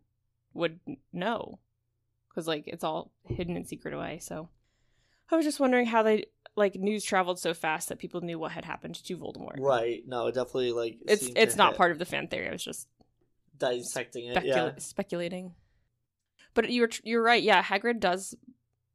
would 0.53 0.79
know 1.11 1.59
because 2.29 2.47
like 2.47 2.63
it's 2.67 2.83
all 2.83 3.11
hidden 3.27 3.55
and 3.57 3.67
secret 3.67 3.93
away. 3.93 4.19
So 4.19 4.49
I 5.31 5.35
was 5.35 5.45
just 5.45 5.59
wondering 5.59 5.85
how 5.87 6.03
they 6.03 6.25
like 6.55 6.75
news 6.75 7.03
traveled 7.03 7.39
so 7.39 7.53
fast 7.53 7.89
that 7.89 7.99
people 7.99 8.21
knew 8.21 8.39
what 8.39 8.51
had 8.51 8.63
happened 8.65 8.95
to 8.95 9.17
Voldemort. 9.17 9.59
Right. 9.59 10.03
No, 10.07 10.27
it 10.27 10.35
definitely 10.35 10.71
like 10.71 10.97
It's 11.07 11.29
it's 11.35 11.55
not 11.55 11.71
hit- 11.71 11.77
part 11.77 11.91
of 11.91 11.99
the 11.99 12.05
fan 12.05 12.27
theory. 12.27 12.47
I 12.47 12.51
was 12.51 12.63
just 12.63 12.87
dissecting 13.57 14.25
it. 14.27 14.45
Yeah. 14.45 14.71
speculating. 14.77 15.53
But 16.53 16.71
you're 16.71 16.87
tr- 16.87 17.01
you're 17.03 17.21
right. 17.23 17.41
Yeah, 17.43 17.61
Hagrid 17.63 17.99
does 17.99 18.35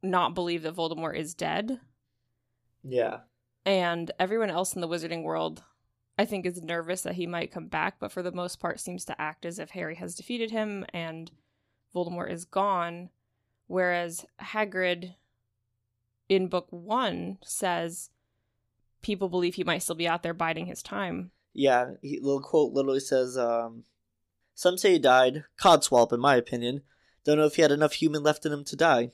not 0.01 0.33
believe 0.33 0.63
that 0.63 0.75
Voldemort 0.75 1.15
is 1.15 1.35
dead, 1.35 1.79
Yeah. 2.83 3.19
and 3.65 4.09
everyone 4.19 4.49
else 4.49 4.73
in 4.73 4.81
the 4.81 4.87
wizarding 4.87 5.21
world, 5.23 5.63
I 6.17 6.25
think, 6.25 6.47
is 6.47 6.63
nervous 6.63 7.01
that 7.03 7.13
he 7.15 7.27
might 7.27 7.51
come 7.51 7.67
back. 7.67 7.99
But 7.99 8.11
for 8.11 8.23
the 8.23 8.31
most 8.31 8.59
part, 8.59 8.79
seems 8.79 9.05
to 9.05 9.21
act 9.21 9.45
as 9.45 9.59
if 9.59 9.71
Harry 9.71 9.95
has 9.95 10.15
defeated 10.15 10.49
him 10.49 10.85
and 10.91 11.29
Voldemort 11.93 12.31
is 12.31 12.45
gone. 12.45 13.09
Whereas 13.67 14.25
Hagrid, 14.41 15.13
in 16.31 16.47
book 16.47 16.67
one, 16.69 17.37
says 17.43 18.09
people 19.01 19.27
believe 19.27 19.55
he 19.55 19.65
might 19.65 19.79
still 19.83 19.95
be 19.95 20.07
out 20.07 20.23
there 20.23 20.33
biding 20.33 20.65
his 20.67 20.81
time. 20.81 21.31
Yeah. 21.53 21.91
He, 22.01 22.19
little 22.21 22.41
quote 22.41 22.71
literally 22.71 23.01
says, 23.01 23.37
um, 23.37 23.83
"Some 24.55 24.77
say 24.77 24.93
he 24.93 24.99
died. 24.99 25.43
Codswallop, 25.59 26.13
in 26.13 26.21
my 26.21 26.35
opinion. 26.37 26.83
Don't 27.25 27.37
know 27.37 27.45
if 27.45 27.57
he 27.57 27.61
had 27.61 27.71
enough 27.71 27.93
human 27.93 28.23
left 28.23 28.45
in 28.45 28.53
him 28.53 28.63
to 28.63 28.75
die. 28.77 29.11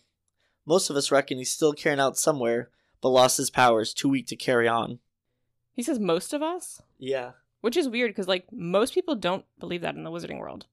Most 0.66 0.90
of 0.92 0.96
us 0.96 1.12
reckon 1.12 1.40
he's 1.40 1.52
still 1.52 1.74
carrying 1.74 2.00
out 2.00 2.18
somewhere, 2.20 2.70
but 3.02 3.10
lost 3.10 3.38
his 3.38 3.50
powers, 3.50 3.94
too 3.96 4.10
weak 4.10 4.28
to 4.28 4.36
carry 4.36 4.68
on." 4.68 5.00
He 5.74 5.82
says 5.82 5.98
most 6.00 6.34
of 6.34 6.44
us, 6.44 6.82
Yeah. 7.00 7.32
which 7.62 7.76
is 7.78 7.90
weird 7.90 8.12
because 8.12 8.28
like 8.28 8.46
most 8.52 8.94
people 8.94 9.16
don't 9.16 9.46
believe 9.60 9.82
that 9.82 9.96
in 9.96 10.04
the 10.04 10.12
wizarding 10.12 10.38
world. 10.40 10.68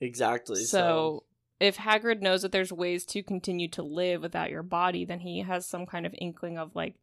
Exactly. 0.00 0.64
So, 0.64 1.22
if 1.58 1.78
Hagrid 1.78 2.20
knows 2.20 2.42
that 2.42 2.52
there's 2.52 2.72
ways 2.72 3.04
to 3.06 3.22
continue 3.22 3.68
to 3.68 3.82
live 3.82 4.22
without 4.22 4.50
your 4.50 4.62
body, 4.62 5.04
then 5.04 5.20
he 5.20 5.40
has 5.40 5.66
some 5.66 5.86
kind 5.86 6.04
of 6.04 6.14
inkling 6.18 6.58
of 6.58 6.74
like 6.76 6.96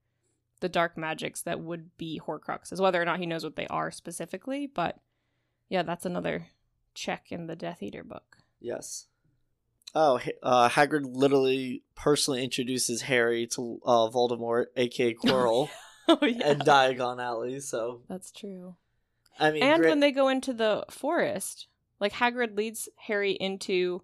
the 0.60 0.70
dark 0.70 0.98
magics 0.98 1.42
that 1.42 1.60
would 1.60 1.96
be 1.98 2.22
Horcruxes, 2.26 2.80
whether 2.80 3.02
or 3.02 3.06
not 3.06 3.20
he 3.20 3.26
knows 3.26 3.44
what 3.44 3.56
they 3.56 3.68
are 3.68 3.92
specifically. 3.92 4.68
But 4.68 4.98
yeah, 5.70 5.84
that's 5.84 6.06
another 6.06 6.48
check 6.94 7.32
in 7.32 7.48
the 7.48 7.56
Death 7.56 7.82
Eater 7.82 8.04
book. 8.04 8.38
Yes. 8.60 9.08
Oh, 9.96 10.20
uh, 10.42 10.70
Hagrid 10.70 11.06
literally 11.06 11.84
personally 11.96 12.44
introduces 12.44 13.04
Harry 13.04 13.46
to 13.48 13.80
uh, 13.86 14.10
Voldemort, 14.10 14.66
aka 14.76 15.14
Quirrell, 15.24 15.70
oh 16.08 16.18
yeah, 16.22 16.48
and 16.48 16.62
Diagon 16.62 17.22
Alley. 17.22 17.60
So, 17.60 18.02
that's 18.10 18.32
true. 18.32 18.76
I 19.40 19.52
mean, 19.52 19.62
and 19.62 19.82
gra- 19.82 19.90
when 19.90 20.00
they 20.00 20.12
go 20.12 20.30
into 20.30 20.54
the 20.54 20.86
forest, 20.90 21.68
like 22.00 22.14
Hagrid 22.14 22.58
leads 22.58 22.90
Harry 23.08 23.34
into 23.34 24.02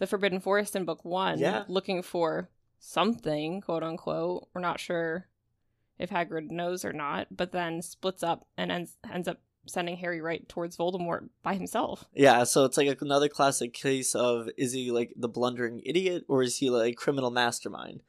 the 0.00 0.06
Forbidden 0.08 0.40
Forest 0.40 0.74
in 0.74 0.84
book 0.84 1.04
one, 1.04 1.38
Yeah. 1.38 1.64
looking 1.68 2.02
for 2.02 2.50
something, 2.80 3.60
quote 3.60 3.82
unquote. 3.84 4.48
We're 4.52 4.60
not 4.60 4.80
sure 4.80 5.28
if 5.98 6.10
Hagrid 6.10 6.50
knows 6.50 6.84
or 6.84 6.92
not, 6.92 7.28
but 7.30 7.52
then 7.52 7.82
splits 7.82 8.22
up 8.22 8.46
and 8.56 8.72
ends, 8.72 8.96
ends 9.12 9.28
up 9.28 9.38
sending 9.66 9.98
Harry 9.98 10.20
right 10.22 10.48
towards 10.48 10.76
Voldemort 10.78 11.28
by 11.42 11.54
himself. 11.54 12.06
yeah, 12.14 12.44
so 12.44 12.64
it's 12.64 12.76
like 12.78 13.00
another 13.02 13.28
classic 13.28 13.72
case 13.74 14.14
of 14.14 14.48
is 14.56 14.72
he 14.72 14.90
like 14.90 15.12
the 15.16 15.28
blundering 15.28 15.82
idiot 15.84 16.24
or 16.28 16.42
is 16.42 16.56
he 16.56 16.70
like 16.70 16.96
criminal 16.96 17.30
mastermind? 17.30 18.02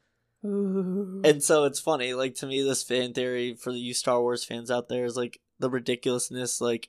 Ooh. 0.44 1.20
And 1.24 1.42
so 1.42 1.64
it's 1.64 1.78
funny, 1.78 2.14
like 2.14 2.34
to 2.36 2.46
me, 2.46 2.62
this 2.62 2.82
fan 2.82 3.12
theory 3.12 3.54
for 3.54 3.70
the 3.70 3.78
you 3.78 3.94
Star 3.94 4.20
Wars 4.20 4.42
fans 4.44 4.70
out 4.70 4.88
there 4.88 5.04
is 5.04 5.16
like 5.16 5.40
the 5.60 5.70
ridiculousness, 5.70 6.60
like 6.60 6.88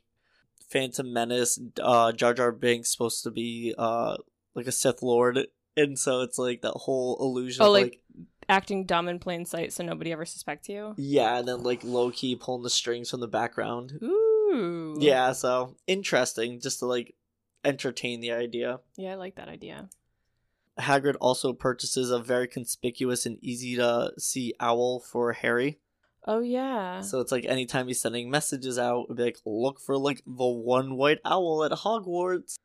Phantom 0.70 1.12
Menace, 1.12 1.60
uh, 1.80 2.12
Jar 2.14 2.34
Jar 2.34 2.52
Binks 2.52 2.90
supposed 2.92 3.22
to 3.24 3.30
be 3.32 3.76
uh 3.78 4.16
like 4.56 4.68
a 4.68 4.72
Sith 4.72 5.02
Lord, 5.02 5.40
and 5.78 5.98
so 5.98 6.22
it's 6.22 6.38
like 6.38 6.62
that 6.62 6.72
whole 6.74 7.18
illusion. 7.20 7.64
Oh, 7.64 7.68
of, 7.68 7.74
like- 7.74 7.84
like 7.84 8.00
Acting 8.50 8.86
dumb 8.86 9.08
in 9.08 9.20
plain 9.20 9.46
sight 9.46 9.72
so 9.72 9.86
nobody 9.86 10.12
ever 10.12 10.26
suspects 10.26 10.68
you. 10.68 10.94
Yeah, 10.98 11.38
and 11.40 11.48
then 11.48 11.64
like 11.64 11.82
low 11.84 12.12
key 12.12 12.36
pulling 12.36 12.62
the 12.64 12.70
strings 12.70 13.10
from 13.10 13.22
the 13.22 13.28
background. 13.28 13.94
Ooh. 14.04 14.98
Yeah, 15.00 15.32
so 15.32 15.78
interesting 15.88 16.60
just 16.60 16.80
to 16.80 16.86
like 16.86 17.16
entertain 17.64 18.20
the 18.20 18.34
idea. 18.34 18.82
Yeah, 18.98 19.14
I 19.14 19.16
like 19.16 19.36
that 19.36 19.48
idea. 19.48 19.88
Hagrid 20.78 21.16
also 21.22 21.54
purchases 21.54 22.10
a 22.12 22.20
very 22.20 22.48
conspicuous 22.48 23.26
and 23.26 23.38
easy 23.42 23.76
to 23.78 24.12
see 24.18 24.54
owl 24.60 25.00
for 25.00 25.32
Harry. 25.34 25.80
Oh 26.28 26.42
yeah. 26.42 27.00
So 27.00 27.22
it's 27.22 27.32
like 27.32 27.46
anytime 27.46 27.88
he's 27.88 28.02
sending 28.02 28.30
messages 28.30 28.78
out, 28.78 29.06
it'd 29.06 29.18
be 29.18 29.24
like, 29.24 29.40
look 29.46 29.80
for 29.80 29.98
like 29.98 30.22
the 30.26 30.46
one 30.46 30.98
white 30.98 31.20
owl 31.24 31.64
at 31.64 31.72
Hogwarts. 31.72 32.56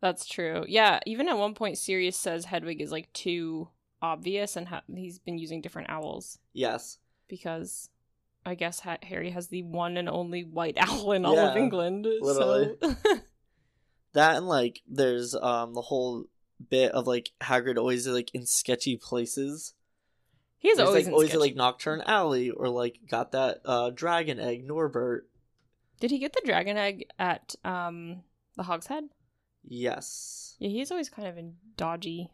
That's 0.00 0.26
true. 0.26 0.64
Yeah, 0.68 1.00
even 1.06 1.28
at 1.28 1.36
one 1.38 1.54
point, 1.54 1.76
Sirius 1.78 2.16
says 2.16 2.44
Hedwig 2.44 2.80
is 2.80 2.92
like 2.92 3.12
too 3.12 3.68
obvious, 4.00 4.56
and 4.56 4.68
ha- 4.68 4.82
he's 4.94 5.18
been 5.18 5.38
using 5.38 5.60
different 5.60 5.90
owls 5.90 6.38
Yes. 6.52 6.98
because 7.28 7.90
I 8.46 8.54
guess 8.54 8.80
ha- 8.80 8.98
Harry 9.02 9.30
has 9.30 9.48
the 9.48 9.62
one 9.64 9.96
and 9.96 10.08
only 10.08 10.44
white 10.44 10.76
owl 10.80 11.12
in 11.12 11.24
all 11.26 11.36
of 11.38 11.56
Yeah, 11.56 11.62
England. 11.62 12.06
literally. 12.20 12.76
So 12.80 12.94
That 14.14 14.36
and 14.36 14.48
like 14.48 14.80
there's 14.88 15.34
um 15.34 15.74
the 15.74 15.82
whole 15.82 16.24
bit 16.70 16.92
of 16.92 17.06
like 17.06 17.30
Hagrid 17.40 17.76
always 17.76 18.06
like 18.08 18.34
in 18.34 18.46
sketchy 18.46 18.96
places. 18.96 19.74
he's 20.58 20.78
always 20.78 21.04
like 21.06 21.12
always 21.12 21.28
sketchy- 21.28 21.40
like 21.40 21.54
Knockturn 21.56 22.02
Alley 22.06 22.50
or 22.50 22.68
like 22.68 23.00
got 23.08 23.32
that 23.32 23.60
uh 23.64 23.90
dragon 23.90 24.40
egg 24.40 24.64
Norbert. 24.66 25.28
Did 26.00 26.10
he 26.10 26.18
get 26.18 26.32
the 26.32 26.42
dragon 26.44 26.76
egg 26.76 27.06
at 27.18 27.54
um 27.64 28.22
the 28.56 28.62
Hogshead? 28.62 29.04
Yes. 29.68 30.56
Yeah, 30.58 30.70
he's 30.70 30.90
always 30.90 31.10
kind 31.10 31.28
of 31.28 31.36
in 31.36 31.56
dodgy. 31.76 32.30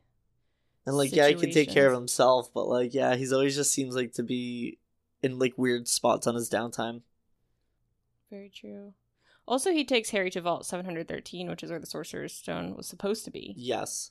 And 0.86 0.96
like 0.96 1.14
yeah, 1.14 1.28
he 1.28 1.34
can 1.34 1.50
take 1.50 1.70
care 1.70 1.88
of 1.88 1.94
himself, 1.94 2.52
but 2.52 2.68
like 2.68 2.94
yeah, 2.94 3.16
he's 3.16 3.32
always 3.32 3.56
just 3.56 3.72
seems 3.72 3.94
like 3.96 4.12
to 4.14 4.22
be 4.22 4.78
in 5.22 5.38
like 5.38 5.54
weird 5.56 5.88
spots 5.88 6.26
on 6.26 6.34
his 6.34 6.50
downtime. 6.50 7.02
Very 8.30 8.50
true. 8.54 8.92
Also, 9.46 9.72
he 9.72 9.84
takes 9.84 10.10
Harry 10.10 10.30
to 10.30 10.40
Vault 10.40 10.64
713, 10.64 11.48
which 11.48 11.62
is 11.62 11.70
where 11.70 11.78
the 11.78 11.86
Sorcerer's 11.86 12.32
Stone 12.32 12.76
was 12.76 12.86
supposed 12.86 13.24
to 13.24 13.30
be. 13.30 13.54
Yes. 13.56 14.10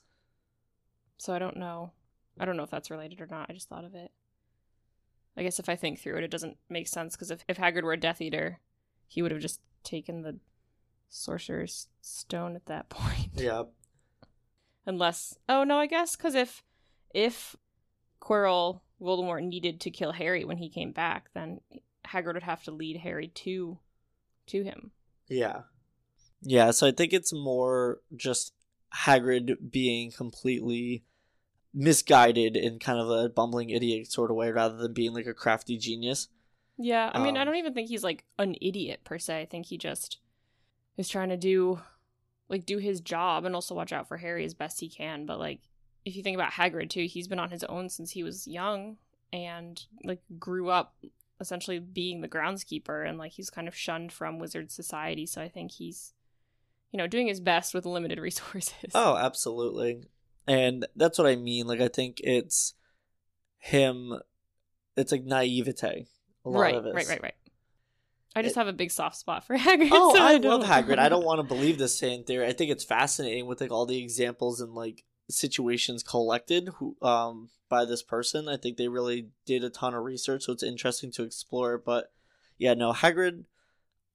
So 1.16 1.32
I 1.32 1.38
don't 1.38 1.56
know. 1.56 1.92
I 2.38 2.44
don't 2.44 2.56
know 2.56 2.62
if 2.62 2.70
that's 2.70 2.90
related 2.90 3.20
or 3.20 3.26
not. 3.26 3.46
I 3.48 3.52
just 3.52 3.68
thought 3.68 3.84
of 3.84 3.94
it. 3.94 4.10
I 5.36 5.42
guess 5.42 5.58
if 5.58 5.68
I 5.68 5.76
think 5.76 5.98
through 5.98 6.18
it, 6.18 6.24
it 6.24 6.30
doesn't 6.30 6.56
make 6.68 6.86
sense 6.86 7.16
because 7.16 7.30
if, 7.30 7.44
if 7.48 7.56
Hagrid 7.56 7.82
were 7.82 7.92
a 7.92 7.96
Death 7.96 8.20
Eater, 8.20 8.60
he 9.08 9.22
would 9.22 9.32
have 9.32 9.40
just 9.40 9.60
taken 9.82 10.22
the 10.22 10.38
Sorcerer's 11.14 11.86
Stone 12.00 12.56
at 12.56 12.66
that 12.66 12.88
point. 12.90 13.30
Yeah. 13.34 13.64
Unless, 14.86 15.38
oh 15.48 15.64
no, 15.64 15.78
I 15.78 15.86
guess 15.86 16.16
because 16.16 16.34
if 16.34 16.62
if 17.14 17.56
Quirrell 18.20 18.80
Voldemort 19.00 19.42
needed 19.44 19.80
to 19.82 19.90
kill 19.90 20.12
Harry 20.12 20.44
when 20.44 20.58
he 20.58 20.68
came 20.68 20.92
back, 20.92 21.30
then 21.34 21.60
Hagrid 22.06 22.34
would 22.34 22.42
have 22.42 22.64
to 22.64 22.70
lead 22.70 22.98
Harry 22.98 23.28
to 23.28 23.78
to 24.48 24.62
him. 24.62 24.90
Yeah. 25.28 25.60
Yeah, 26.42 26.72
so 26.72 26.86
I 26.86 26.90
think 26.92 27.14
it's 27.14 27.32
more 27.32 28.00
just 28.14 28.52
Hagrid 29.06 29.70
being 29.70 30.10
completely 30.10 31.04
misguided 31.72 32.56
in 32.56 32.78
kind 32.78 32.98
of 33.00 33.08
a 33.08 33.28
bumbling 33.30 33.70
idiot 33.70 34.12
sort 34.12 34.30
of 34.30 34.36
way 34.36 34.50
rather 34.50 34.76
than 34.76 34.92
being 34.92 35.14
like 35.14 35.26
a 35.26 35.32
crafty 35.34 35.78
genius. 35.78 36.28
Yeah, 36.76 37.10
I 37.14 37.22
mean, 37.22 37.36
I 37.36 37.40
Um, 37.40 37.46
don't 37.46 37.56
even 37.56 37.72
think 37.72 37.88
he's 37.88 38.04
like 38.04 38.24
an 38.38 38.56
idiot 38.60 39.00
per 39.04 39.18
se. 39.18 39.40
I 39.40 39.46
think 39.46 39.66
he 39.66 39.78
just 39.78 40.18
is 40.96 41.08
trying 41.08 41.28
to 41.30 41.36
do 41.36 41.80
like 42.48 42.66
do 42.66 42.78
his 42.78 43.00
job 43.00 43.44
and 43.44 43.54
also 43.54 43.74
watch 43.74 43.92
out 43.92 44.06
for 44.06 44.18
Harry 44.18 44.44
as 44.44 44.54
best 44.54 44.80
he 44.80 44.88
can. 44.88 45.26
But 45.26 45.38
like 45.38 45.60
if 46.04 46.16
you 46.16 46.22
think 46.22 46.36
about 46.36 46.52
Hagrid 46.52 46.90
too, 46.90 47.06
he's 47.06 47.28
been 47.28 47.38
on 47.38 47.50
his 47.50 47.64
own 47.64 47.88
since 47.88 48.10
he 48.10 48.22
was 48.22 48.46
young 48.46 48.96
and 49.32 49.82
like 50.04 50.20
grew 50.38 50.68
up 50.68 50.94
essentially 51.40 51.78
being 51.78 52.20
the 52.20 52.28
groundskeeper 52.28 53.06
and 53.06 53.18
like 53.18 53.32
he's 53.32 53.50
kind 53.50 53.66
of 53.66 53.74
shunned 53.74 54.12
from 54.12 54.38
wizard 54.38 54.70
society. 54.70 55.26
So 55.26 55.40
I 55.40 55.48
think 55.48 55.72
he's 55.72 56.12
you 56.92 56.98
know 56.98 57.06
doing 57.06 57.26
his 57.26 57.40
best 57.40 57.74
with 57.74 57.86
limited 57.86 58.18
resources. 58.20 58.92
Oh, 58.94 59.16
absolutely. 59.16 60.04
And 60.46 60.86
that's 60.94 61.18
what 61.18 61.26
I 61.26 61.36
mean. 61.36 61.66
Like 61.66 61.80
I 61.80 61.88
think 61.88 62.20
it's 62.22 62.74
him 63.58 64.12
it's 64.96 65.12
like 65.12 65.24
naivete. 65.24 66.06
A 66.44 66.50
lot 66.50 66.60
right, 66.60 66.74
of 66.74 66.86
it. 66.86 66.94
right, 66.94 67.08
right, 67.08 67.22
right. 67.22 67.34
I 68.36 68.42
just 68.42 68.56
have 68.56 68.66
a 68.68 68.72
big 68.72 68.90
soft 68.90 69.16
spot 69.16 69.44
for 69.46 69.56
Hagrid. 69.58 69.88
Oh, 69.92 70.14
so 70.14 70.22
I 70.22 70.32
love 70.32 70.42
don't- 70.42 70.64
Hagrid. 70.64 70.98
I 70.98 71.08
don't 71.08 71.24
want 71.30 71.38
to 71.40 71.44
believe 71.44 71.78
this 71.78 71.98
fan 72.00 72.24
theory. 72.24 72.46
I 72.46 72.52
think 72.52 72.70
it's 72.70 72.84
fascinating 72.84 73.46
with 73.46 73.60
like 73.60 73.70
all 73.70 73.86
the 73.86 74.02
examples 74.02 74.60
and 74.60 74.74
like 74.74 75.04
situations 75.30 76.02
collected 76.02 76.68
who 76.76 76.96
um 77.02 77.48
by 77.68 77.84
this 77.84 78.02
person. 78.02 78.48
I 78.48 78.56
think 78.56 78.76
they 78.76 78.88
really 78.88 79.28
did 79.46 79.64
a 79.64 79.70
ton 79.70 79.94
of 79.94 80.04
research, 80.04 80.42
so 80.44 80.52
it's 80.52 80.62
interesting 80.62 81.10
to 81.12 81.22
explore. 81.22 81.78
But 81.78 82.12
yeah, 82.58 82.74
no, 82.74 82.92
Hagrid. 82.92 83.44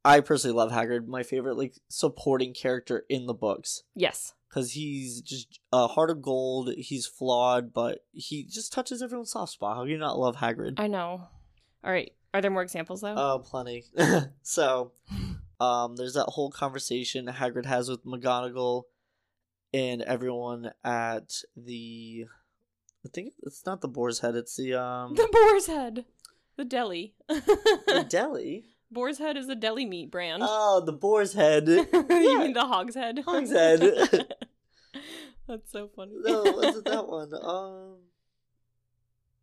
I 0.05 0.21
personally 0.21 0.55
love 0.55 0.71
Hagrid. 0.71 1.07
My 1.07 1.23
favorite 1.23 1.57
like 1.57 1.75
supporting 1.89 2.53
character 2.53 3.05
in 3.09 3.25
the 3.25 3.33
books 3.33 3.83
Yes. 3.95 4.33
because 4.49 4.71
he's 4.71 5.21
just 5.21 5.59
a 5.73 5.87
heart 5.87 6.09
of 6.09 6.21
gold. 6.21 6.71
He's 6.77 7.05
flawed, 7.05 7.73
but 7.73 8.05
he 8.13 8.43
just 8.45 8.71
touches 8.71 9.01
everyone's 9.01 9.31
soft 9.31 9.51
spot. 9.51 9.75
How 9.75 9.83
do 9.83 9.91
you 9.91 9.97
not 9.97 10.17
love 10.17 10.37
Hagrid? 10.37 10.75
I 10.79 10.87
know. 10.87 11.27
All 11.83 11.91
right. 11.91 12.13
Are 12.33 12.41
there 12.41 12.51
more 12.51 12.61
examples 12.61 13.01
though? 13.01 13.15
Oh, 13.15 13.39
plenty. 13.39 13.85
so, 14.43 14.91
Um, 15.59 15.95
there's 15.95 16.13
that 16.13 16.25
whole 16.25 16.51
conversation 16.51 17.25
Hagrid 17.27 17.65
has 17.65 17.89
with 17.89 18.05
McGonagall 18.05 18.83
and 19.73 20.01
everyone 20.03 20.71
at 20.83 21.33
the. 21.57 22.25
I 23.05 23.09
think 23.13 23.33
it's 23.43 23.65
not 23.65 23.81
the 23.81 23.87
Boar's 23.87 24.19
Head. 24.19 24.35
It's 24.35 24.55
the 24.55 24.73
um 24.75 25.15
The 25.15 25.27
Boar's 25.31 25.67
Head. 25.67 26.05
The 26.57 26.65
deli. 26.65 27.15
the 27.27 28.05
deli. 28.09 28.65
Boar's 28.91 29.17
Head 29.19 29.37
is 29.37 29.47
a 29.49 29.55
deli 29.55 29.85
meat 29.85 30.11
brand. 30.11 30.41
Oh, 30.45 30.81
the 30.85 30.91
Boar's 30.93 31.33
Head. 31.33 31.67
you 31.69 31.87
yeah. 31.93 32.39
mean 32.39 32.53
the 32.53 32.65
Hog's 32.65 32.95
Head? 32.95 33.19
Hog's 33.25 33.51
Head. 33.51 33.81
That's 35.47 35.71
so 35.71 35.87
funny. 35.95 36.13
no, 36.23 36.43
wasn't 36.43 36.85
that 36.85 37.07
one? 37.07 37.31
Um, 37.33 37.95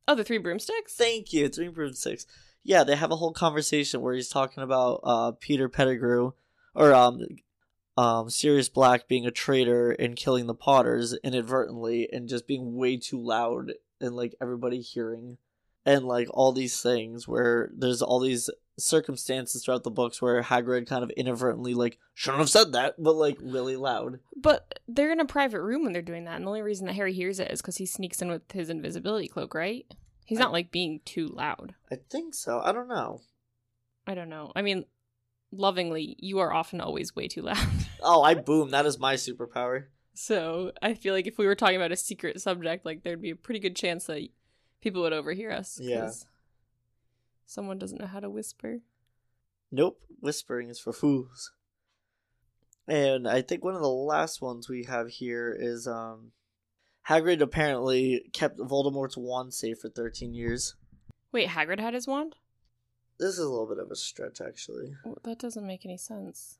Oh, 0.09 0.14
the 0.14 0.22
three 0.25 0.38
broomsticks? 0.38 0.94
thank 0.94 1.33
you. 1.33 1.49
Three 1.49 1.68
broomsticks. 1.68 2.27
Yeah, 2.66 2.83
they 2.83 2.96
have 2.96 3.12
a 3.12 3.16
whole 3.16 3.33
conversation 3.33 4.00
where 4.00 4.14
he's 4.14 4.29
talking 4.29 4.62
about 4.62 5.00
uh 5.05 5.33
Peter 5.38 5.68
Pettigrew 5.68 6.33
or 6.74 6.92
um 6.92 7.22
um 7.96 8.29
Sirius 8.29 8.68
Black 8.68 9.07
being 9.07 9.24
a 9.24 9.31
traitor 9.31 9.92
and 9.92 10.16
killing 10.16 10.46
the 10.46 10.55
Potters 10.55 11.16
inadvertently 11.22 12.09
and 12.12 12.29
just 12.29 12.48
being 12.48 12.74
way 12.74 12.96
too 12.96 13.22
loud 13.22 13.72
and 14.00 14.16
like 14.16 14.35
everybody 14.42 14.81
hearing 14.81 15.38
and 15.85 16.05
like 16.05 16.26
all 16.31 16.50
these 16.50 16.83
things 16.83 17.29
where 17.29 17.70
there's 17.72 18.02
all 18.02 18.18
these 18.18 18.50
circumstances 18.79 19.64
throughout 19.64 19.85
the 19.85 19.90
books 19.90 20.20
where 20.20 20.42
Hagrid 20.42 20.88
kind 20.88 21.05
of 21.05 21.11
inadvertently 21.11 21.72
like 21.72 21.98
shouldn't 22.14 22.40
have 22.40 22.50
said 22.50 22.72
that, 22.72 22.96
but 22.98 23.14
like 23.14 23.38
really 23.40 23.76
loud. 23.76 24.18
But 24.37 24.81
they're 24.88 25.12
in 25.12 25.20
a 25.20 25.24
private 25.24 25.62
room 25.62 25.85
when 25.85 25.92
they're 25.92 26.02
doing 26.02 26.24
that, 26.24 26.35
and 26.35 26.44
the 26.44 26.50
only 26.50 26.62
reason 26.62 26.87
that 26.87 26.94
Harry 26.94 27.12
hears 27.12 27.38
it 27.38 27.50
is 27.52 27.62
because 27.62 27.76
he 27.76 27.87
sneaks 27.87 28.20
in 28.20 28.29
with 28.29 28.50
his 28.52 28.68
invisibility 28.68 29.29
cloak, 29.29 29.55
right? 29.55 29.87
He's 30.26 30.38
not 30.38 30.52
like 30.52 30.70
being 30.70 31.00
too 31.04 31.26
loud. 31.28 31.74
I 31.90 31.96
think 32.10 32.34
so. 32.34 32.60
I 32.62 32.72
don't 32.72 32.88
know. 32.88 33.22
I 34.06 34.14
don't 34.14 34.28
know. 34.28 34.52
I 34.54 34.62
mean, 34.62 34.84
lovingly, 35.52 36.16
you 36.18 36.40
are 36.40 36.52
often 36.52 36.80
always 36.80 37.16
way 37.16 37.28
too 37.28 37.42
loud. 37.42 37.58
Oh, 38.02 38.22
I 38.22 38.34
boom. 38.34 38.70
That 38.70 38.84
is 38.86 38.98
my 38.98 39.14
superpower. 39.14 39.84
so 40.14 40.70
I 40.82 40.94
feel 40.94 41.14
like 41.14 41.26
if 41.26 41.38
we 41.38 41.46
were 41.46 41.54
talking 41.54 41.76
about 41.76 41.92
a 41.92 41.96
secret 41.96 42.40
subject, 42.40 42.84
like 42.84 43.02
there'd 43.02 43.22
be 43.22 43.30
a 43.30 43.36
pretty 43.36 43.58
good 43.58 43.74
chance 43.74 44.04
that 44.04 44.28
people 44.80 45.00
would 45.02 45.14
overhear 45.14 45.50
us. 45.50 45.78
Yeah. 45.82 46.10
Someone 47.46 47.78
doesn't 47.78 48.00
know 48.00 48.06
how 48.06 48.20
to 48.20 48.28
whisper. 48.30 48.80
Nope, 49.72 50.00
whispering 50.20 50.68
is 50.68 50.78
for 50.78 50.92
fools. 50.92 51.52
And 52.86 53.26
I 53.26 53.42
think 53.42 53.64
one 53.64 53.74
of 53.74 53.80
the 53.82 53.88
last 53.88 54.40
ones 54.42 54.68
we 54.68 54.84
have 54.84 55.08
here 55.08 55.56
is 55.58 55.86
um 55.88 56.32
Hagrid 57.09 57.40
apparently 57.40 58.29
kept 58.33 58.59
Voldemort's 58.59 59.16
wand 59.16 59.55
safe 59.55 59.79
for 59.81 59.88
13 59.88 60.35
years. 60.35 60.75
Wait, 61.33 61.49
Hagrid 61.49 61.81
had 61.81 61.95
his 61.95 62.07
wand? 62.07 62.35
This 63.19 63.35
is 63.35 63.38
a 63.38 63.49
little 63.49 63.66
bit 63.66 63.79
of 63.79 63.90
a 63.90 63.97
stretch 63.97 64.40
actually. 64.40 64.95
Well, 65.05 65.19
that 65.25 65.38
doesn't 65.38 65.66
make 65.66 65.85
any 65.85 65.97
sense. 65.97 66.59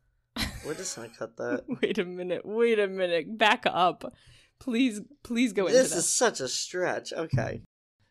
We're 0.65 0.75
just 0.75 0.95
to 0.95 1.09
cut 1.09 1.37
that. 1.37 1.65
wait 1.83 1.99
a 1.99 2.05
minute. 2.05 2.43
Wait 2.45 2.79
a 2.79 2.89
minute. 2.89 3.37
Back 3.39 3.65
up. 3.67 4.13
Please, 4.59 5.01
please 5.23 5.53
go 5.53 5.67
into 5.67 5.79
this 5.79 5.95
is 5.95 6.09
such 6.09 6.41
a 6.41 6.49
stretch. 6.49 7.13
Okay. 7.13 7.63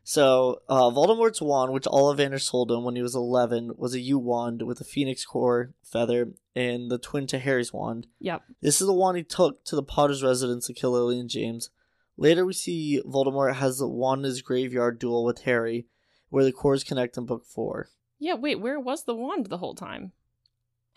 So, 0.04 0.62
uh, 0.69 0.91
Voldemort's 0.91 1.41
wand, 1.41 1.74
which 1.74 1.86
Ollivander 1.86 2.39
sold 2.39 2.71
him 2.71 2.84
when 2.84 2.95
he 2.95 3.02
was 3.02 3.15
11, 3.15 3.71
was 3.76 3.95
a 3.95 4.00
yew 4.00 4.19
wand 4.19 4.62
with 4.62 4.80
a 4.80 4.84
phoenix 4.84 5.26
core 5.26 5.74
feather 5.84 6.34
and 6.56 6.91
the 6.91 7.00
twin 7.00 7.26
to 7.28 7.39
Harry's 7.39 7.74
wand. 7.74 8.06
Yep. 8.19 8.43
This 8.62 8.82
is 8.82 8.88
the 8.88 8.93
wand 8.93 9.17
he 9.17 9.24
took 9.24 9.63
to 9.65 9.76
the 9.76 9.82
Potter's 9.82 10.21
residence 10.21 10.67
to 10.67 10.74
kill 10.76 10.91
Lily 10.91 11.19
and 11.19 11.30
James. 11.30 11.71
Later, 12.17 12.45
we 12.45 12.54
see 12.54 13.01
Voldemort 13.06 13.56
has 13.56 13.78
the 13.80 13.88
wand 13.88 14.19
in 14.19 14.25
his 14.25 14.41
graveyard 14.41 14.99
duel 14.99 15.25
with 15.25 15.41
Harry, 15.41 15.88
where 16.30 16.43
the 16.43 16.51
cores 16.51 16.84
connect 16.84 17.17
in 17.17 17.25
Book 17.25 17.45
4. 17.45 17.89
Yeah, 18.19 18.36
wait, 18.36 18.62
where 18.62 18.80
was 18.80 19.04
the 19.04 19.15
wand 19.15 19.47
the 19.47 19.58
whole 19.58 19.75
time? 19.75 20.13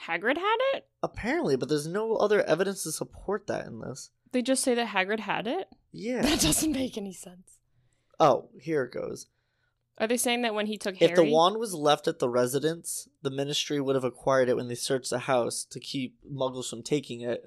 Hagrid 0.07 0.37
had 0.37 0.57
it? 0.75 0.87
Apparently, 1.03 1.57
but 1.57 1.69
there's 1.69 1.89
no 1.89 2.15
other 2.17 2.43
evidence 2.45 2.85
to 2.85 2.93
support 2.93 3.49
that 3.49 3.67
in 3.67 3.81
this. 3.81 4.11
They 4.31 4.43
just 4.43 4.63
say 4.63 4.75
that 4.75 4.89
Hagrid 4.89 5.21
had 5.21 5.47
it? 5.49 5.69
Yeah. 5.91 6.23
That 6.23 6.41
doesn't 6.41 6.73
make 6.73 6.97
any 6.97 7.13
sense. 7.13 7.59
oh, 8.21 8.49
here 8.61 8.85
it 8.85 8.93
goes. 8.93 9.27
Are 10.01 10.07
they 10.07 10.17
saying 10.17 10.43
that 10.43 10.55
when 10.55 10.67
he 10.67 10.79
took 10.79 10.97
Harry? 10.99 11.11
If 11.11 11.17
the 11.17 11.25
wand 11.25 11.57
was 11.57 11.75
left 11.75 12.07
at 12.07 12.21
the 12.21 12.29
residence, 12.29 13.09
the 13.23 13.31
ministry 13.31 13.81
would 13.81 13.97
have 13.97 14.05
acquired 14.05 14.49
it 14.49 14.55
when 14.55 14.69
they 14.69 14.77
searched 14.77 15.11
the 15.11 15.19
house 15.21 15.65
to 15.65 15.81
keep 15.81 16.17
muggles 16.25 16.71
from 16.71 16.85
taking 16.85 17.21
it 17.23 17.43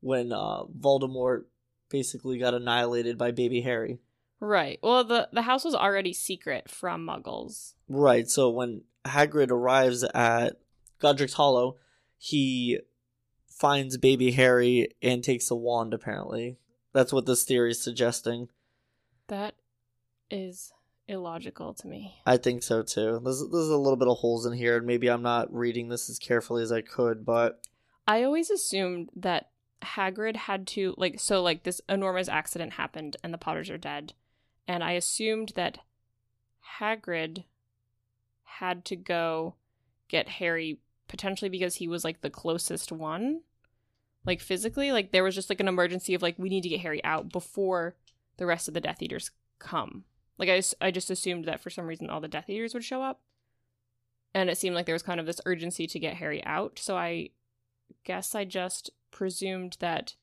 when 0.00 0.32
uh, 0.32 0.64
Voldemort 0.64 1.44
basically 1.94 2.38
got 2.38 2.54
annihilated 2.54 3.16
by 3.16 3.30
baby 3.30 3.60
Harry. 3.60 4.00
Right. 4.40 4.80
Well, 4.82 5.04
the 5.04 5.28
the 5.32 5.42
house 5.42 5.64
was 5.64 5.76
already 5.76 6.12
secret 6.12 6.68
from 6.68 7.06
Muggles. 7.06 7.74
Right, 7.88 8.28
so 8.28 8.50
when 8.50 8.82
Hagrid 9.04 9.52
arrives 9.52 10.02
at 10.12 10.56
Godric's 10.98 11.34
Hollow, 11.34 11.76
he 12.18 12.80
finds 13.48 13.96
baby 13.96 14.32
Harry 14.32 14.88
and 15.00 15.22
takes 15.22 15.48
the 15.48 15.54
wand, 15.54 15.94
apparently. 15.94 16.58
That's 16.92 17.12
what 17.12 17.26
this 17.26 17.44
theory 17.44 17.70
is 17.70 17.80
suggesting. 17.80 18.48
That 19.28 19.54
is 20.30 20.72
illogical 21.06 21.74
to 21.74 21.86
me. 21.86 22.16
I 22.26 22.38
think 22.38 22.64
so 22.64 22.82
too. 22.82 23.20
There's, 23.22 23.38
there's 23.52 23.68
a 23.68 23.76
little 23.76 23.96
bit 23.96 24.08
of 24.08 24.18
holes 24.18 24.46
in 24.46 24.52
here, 24.52 24.76
and 24.78 24.86
maybe 24.86 25.08
I'm 25.08 25.22
not 25.22 25.54
reading 25.54 25.90
this 25.90 26.10
as 26.10 26.18
carefully 26.18 26.64
as 26.64 26.72
I 26.72 26.80
could, 26.80 27.24
but 27.24 27.60
I 28.08 28.24
always 28.24 28.50
assumed 28.50 29.10
that 29.14 29.50
Hagrid 29.84 30.36
had 30.36 30.66
to 30.68 30.94
like 30.96 31.20
so 31.20 31.42
like 31.42 31.62
this 31.62 31.80
enormous 31.88 32.28
accident 32.28 32.74
happened 32.74 33.16
and 33.22 33.32
the 33.32 33.38
Potters 33.38 33.70
are 33.70 33.78
dead, 33.78 34.14
and 34.66 34.82
I 34.82 34.92
assumed 34.92 35.52
that 35.56 35.78
Hagrid 36.78 37.44
had 38.42 38.84
to 38.86 38.96
go 38.96 39.54
get 40.08 40.28
Harry 40.28 40.78
potentially 41.08 41.48
because 41.48 41.76
he 41.76 41.88
was 41.88 42.04
like 42.04 42.20
the 42.20 42.30
closest 42.30 42.90
one, 42.90 43.42
like 44.24 44.40
physically. 44.40 44.92
Like 44.92 45.12
there 45.12 45.24
was 45.24 45.34
just 45.34 45.50
like 45.50 45.60
an 45.60 45.68
emergency 45.68 46.14
of 46.14 46.22
like 46.22 46.38
we 46.38 46.48
need 46.48 46.62
to 46.62 46.68
get 46.68 46.80
Harry 46.80 47.02
out 47.04 47.30
before 47.30 47.96
the 48.36 48.46
rest 48.46 48.68
of 48.68 48.74
the 48.74 48.80
Death 48.80 49.02
Eaters 49.02 49.30
come. 49.58 50.04
Like 50.38 50.48
I 50.48 50.62
I 50.80 50.90
just 50.90 51.10
assumed 51.10 51.44
that 51.44 51.60
for 51.60 51.70
some 51.70 51.86
reason 51.86 52.10
all 52.10 52.20
the 52.20 52.28
Death 52.28 52.48
Eaters 52.48 52.74
would 52.74 52.84
show 52.84 53.02
up, 53.02 53.20
and 54.32 54.50
it 54.50 54.58
seemed 54.58 54.74
like 54.74 54.86
there 54.86 54.94
was 54.94 55.02
kind 55.02 55.20
of 55.20 55.26
this 55.26 55.40
urgency 55.46 55.86
to 55.86 55.98
get 55.98 56.16
Harry 56.16 56.44
out. 56.44 56.78
So 56.78 56.96
I 56.96 57.30
guess 58.04 58.34
I 58.34 58.44
just 58.44 58.90
presumed 59.14 59.78
that 59.80 60.16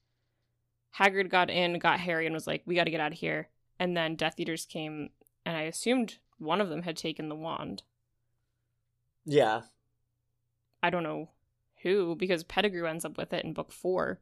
Hagrid 1.00 1.30
got 1.30 1.50
in, 1.50 1.80
got 1.80 2.02
Harry, 2.02 2.28
and 2.28 2.36
was 2.36 2.46
like, 2.46 2.62
"We 2.66 2.76
got 2.76 2.84
to 2.84 2.92
get 2.92 3.02
out 3.02 3.14
of 3.14 3.18
here." 3.18 3.50
And 3.80 3.98
then 3.98 4.16
Death 4.16 4.40
Eaters 4.40 4.66
came, 4.66 5.10
and 5.46 5.58
I 5.58 5.62
assumed 5.62 6.20
one 6.38 6.62
of 6.62 6.70
them 6.70 6.84
had 6.84 6.98
taken 6.98 7.30
the 7.30 7.36
wand. 7.36 7.82
yeah. 9.26 9.62
I 10.84 10.90
don't 10.90 11.04
know 11.04 11.30
who, 11.84 12.16
because 12.16 12.44
Pettigrew 12.44 12.88
ends 12.88 13.06
up 13.06 13.16
with 13.18 13.32
it 13.34 13.46
in 13.46 13.54
book 13.54 13.72
four, 13.72 14.20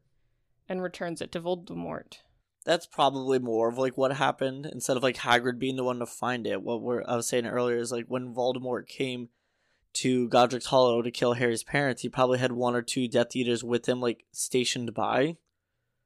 and 0.68 0.82
returns 0.82 1.20
it 1.20 1.32
to 1.32 1.40
Voldemort. 1.40 2.18
That's 2.64 2.86
probably 2.86 3.38
more 3.38 3.70
of 3.70 3.78
like 3.78 3.96
what 3.96 4.12
happened 4.12 4.66
instead 4.66 4.96
of 4.98 5.02
like 5.02 5.16
Hagrid 5.16 5.58
being 5.58 5.76
the 5.76 5.84
one 5.84 5.98
to 5.98 6.06
find 6.06 6.46
it. 6.46 6.62
What 6.62 6.82
we're 6.82 7.02
I 7.06 7.16
was 7.16 7.26
saying 7.26 7.46
earlier 7.46 7.78
is 7.78 7.90
like 7.90 8.06
when 8.08 8.34
Voldemort 8.34 8.86
came 8.86 9.30
to 9.94 10.28
Godric's 10.28 10.66
Hollow 10.66 11.02
to 11.02 11.10
kill 11.10 11.34
Harry's 11.34 11.62
parents, 11.64 12.02
he 12.02 12.08
probably 12.08 12.38
had 12.38 12.52
one 12.52 12.74
or 12.74 12.82
two 12.82 13.08
Death 13.08 13.34
Eaters 13.34 13.64
with 13.64 13.88
him 13.88 14.00
like 14.00 14.24
stationed 14.32 14.94
by. 14.94 15.36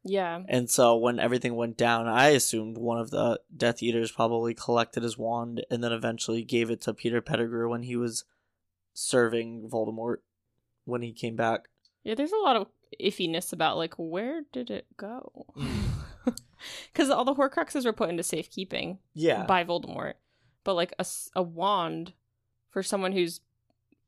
Yeah, 0.06 0.42
And 0.50 0.68
so 0.68 0.96
when 0.96 1.18
everything 1.18 1.56
went 1.56 1.78
down, 1.78 2.06
I 2.06 2.28
assumed 2.28 2.76
one 2.76 2.98
of 2.98 3.10
the 3.10 3.40
Death 3.56 3.82
Eaters 3.82 4.12
probably 4.12 4.52
collected 4.52 5.02
his 5.02 5.16
wand 5.16 5.64
and 5.70 5.82
then 5.82 5.92
eventually 5.92 6.44
gave 6.44 6.70
it 6.70 6.82
to 6.82 6.92
Peter 6.92 7.22
Pettigrew 7.22 7.70
when 7.70 7.84
he 7.84 7.96
was 7.96 8.24
serving 8.92 9.70
Voldemort 9.70 10.18
when 10.84 11.00
he 11.00 11.12
came 11.12 11.36
back. 11.36 11.68
yeah. 12.02 12.14
There's 12.14 12.32
a 12.32 12.36
lot 12.36 12.56
of 12.56 12.66
iffiness 13.02 13.52
about 13.52 13.78
like 13.78 13.94
where 13.96 14.42
did 14.52 14.70
it 14.70 14.86
go? 14.96 15.46
Mm. 15.56 15.84
Because 16.92 17.10
all 17.10 17.24
the 17.24 17.34
Horcruxes 17.34 17.84
were 17.84 17.92
put 17.92 18.08
into 18.08 18.22
safekeeping. 18.22 18.98
Yeah. 19.12 19.44
by 19.44 19.64
Voldemort. 19.64 20.14
But 20.64 20.74
like 20.74 20.94
a, 20.98 21.04
a 21.36 21.42
wand 21.42 22.14
for 22.70 22.82
someone 22.82 23.12
who's 23.12 23.40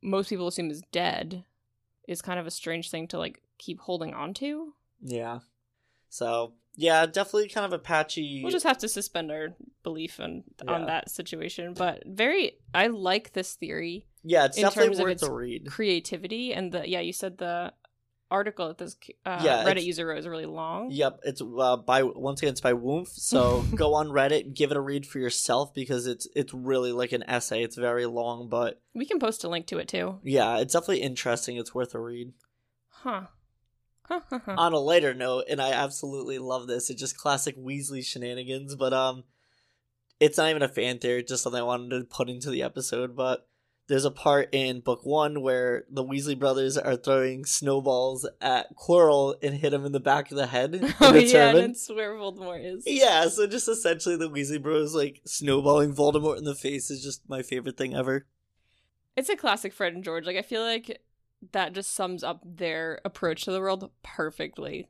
most 0.06 0.28
people 0.30 0.46
assume 0.46 0.70
is 0.70 0.82
dead 0.92 1.44
is 2.08 2.22
kind 2.22 2.38
of 2.38 2.46
a 2.46 2.50
strange 2.50 2.90
thing 2.90 3.08
to 3.08 3.18
like 3.18 3.42
keep 3.58 3.80
holding 3.80 4.14
on 4.14 4.32
to. 4.34 4.72
Yeah. 5.02 5.40
So, 6.08 6.52
yeah, 6.76 7.04
definitely 7.06 7.48
kind 7.48 7.66
of 7.66 7.72
a 7.72 7.78
patchy. 7.78 8.40
We'll 8.42 8.52
just 8.52 8.66
have 8.66 8.78
to 8.78 8.88
suspend 8.88 9.30
our 9.32 9.48
belief 9.82 10.20
on 10.20 10.44
Yeah. 10.64 10.72
on 10.72 10.86
that 10.86 11.10
situation. 11.10 11.74
But 11.74 12.04
very, 12.06 12.52
I 12.72 12.86
like 12.86 13.32
this 13.32 13.54
theory, 13.54 14.06
yeah, 14.22 14.44
it's 14.46 14.56
in 14.56 14.62
definitely 14.62 14.88
terms 14.90 14.98
of 15.00 15.04
worth 15.04 15.12
its 15.12 15.22
a 15.24 15.32
read. 15.32 15.66
creativity, 15.66 16.52
and 16.54 16.70
the 16.72 16.88
yeah, 16.88 17.00
you 17.00 17.12
said 17.12 17.38
the 17.38 17.72
article 18.30 18.68
that 18.68 18.78
this 18.78 18.96
uh, 19.24 19.40
Yeah, 19.44 19.64
Reddit 19.64 19.84
user 19.84 20.06
wrote 20.06 20.18
is 20.18 20.26
really 20.26 20.46
long. 20.46 20.90
Yep, 20.90 21.20
it's 21.24 21.40
uh, 21.40 21.76
by 21.76 22.02
once 22.02 22.40
again 22.40 22.52
it's 22.52 22.60
by 22.60 22.72
Woomph. 22.72 23.08
So 23.08 23.64
go 23.74 23.94
on 23.94 24.08
Reddit, 24.08 24.54
give 24.54 24.70
it 24.70 24.76
a 24.76 24.80
read 24.80 25.06
for 25.06 25.18
yourself 25.18 25.72
because 25.74 26.06
it's 26.06 26.26
it's 26.34 26.52
really 26.54 26.92
like 26.92 27.12
an 27.12 27.22
essay. 27.28 27.62
It's 27.62 27.76
very 27.76 28.06
long, 28.06 28.48
but 28.48 28.80
We 28.94 29.06
can 29.06 29.18
post 29.18 29.44
a 29.44 29.48
link 29.48 29.66
to 29.68 29.78
it 29.78 29.88
too. 29.88 30.18
yeah, 30.24 30.58
it's 30.58 30.72
definitely 30.72 31.02
interesting. 31.02 31.56
It's 31.56 31.74
worth 31.74 31.94
a 31.94 32.00
read. 32.00 32.32
Huh. 32.88 33.22
Huh, 34.08 34.20
huh, 34.30 34.38
huh. 34.44 34.54
On 34.56 34.72
a 34.72 34.78
lighter 34.78 35.14
note, 35.14 35.44
and 35.50 35.60
I 35.60 35.72
absolutely 35.72 36.38
love 36.38 36.68
this. 36.68 36.90
It's 36.90 37.00
just 37.00 37.18
classic 37.18 37.56
Weasley 37.58 38.04
shenanigans, 38.04 38.76
but 38.76 38.92
um, 38.92 39.24
it's 40.20 40.38
not 40.38 40.48
even 40.48 40.62
a 40.62 40.68
fan 40.68 40.98
theory. 40.98 41.20
It's 41.20 41.30
just 41.30 41.42
something 41.42 41.60
I 41.60 41.64
wanted 41.64 41.90
to 41.98 42.04
put 42.04 42.30
into 42.30 42.50
the 42.50 42.62
episode. 42.62 43.16
But 43.16 43.48
there's 43.88 44.04
a 44.04 44.10
part 44.10 44.48
in 44.52 44.80
book 44.80 45.04
one 45.04 45.42
where 45.42 45.84
the 45.88 46.04
Weasley 46.04 46.38
brothers 46.38 46.76
are 46.76 46.96
throwing 46.96 47.44
snowballs 47.44 48.28
at 48.40 48.74
Quirrell 48.76 49.36
and 49.42 49.54
hit 49.54 49.72
him 49.72 49.84
in 49.84 49.92
the 49.92 50.00
back 50.00 50.30
of 50.30 50.36
the 50.36 50.46
head. 50.46 50.94
oh 51.00 51.14
a 51.14 51.20
yeah, 51.20 51.48
and 51.48 51.56
turban. 51.56 51.70
it's 51.70 51.88
where 51.88 52.14
Voldemort 52.14 52.64
is. 52.64 52.84
Yeah, 52.86 53.28
so 53.28 53.46
just 53.46 53.68
essentially 53.68 54.16
the 54.16 54.30
Weasley 54.30 54.60
Bros 54.60 54.94
like 54.94 55.20
snowballing 55.24 55.94
Voldemort 55.94 56.38
in 56.38 56.44
the 56.44 56.54
face 56.54 56.90
is 56.90 57.02
just 57.02 57.28
my 57.28 57.42
favorite 57.42 57.76
thing 57.76 57.94
ever. 57.94 58.26
It's 59.16 59.28
a 59.28 59.36
classic 59.36 59.72
Fred 59.72 59.94
and 59.94 60.04
George. 60.04 60.26
Like 60.26 60.36
I 60.36 60.42
feel 60.42 60.62
like 60.62 61.00
that 61.52 61.72
just 61.72 61.94
sums 61.94 62.24
up 62.24 62.42
their 62.44 63.00
approach 63.04 63.44
to 63.44 63.52
the 63.52 63.60
world 63.60 63.90
perfectly. 64.02 64.88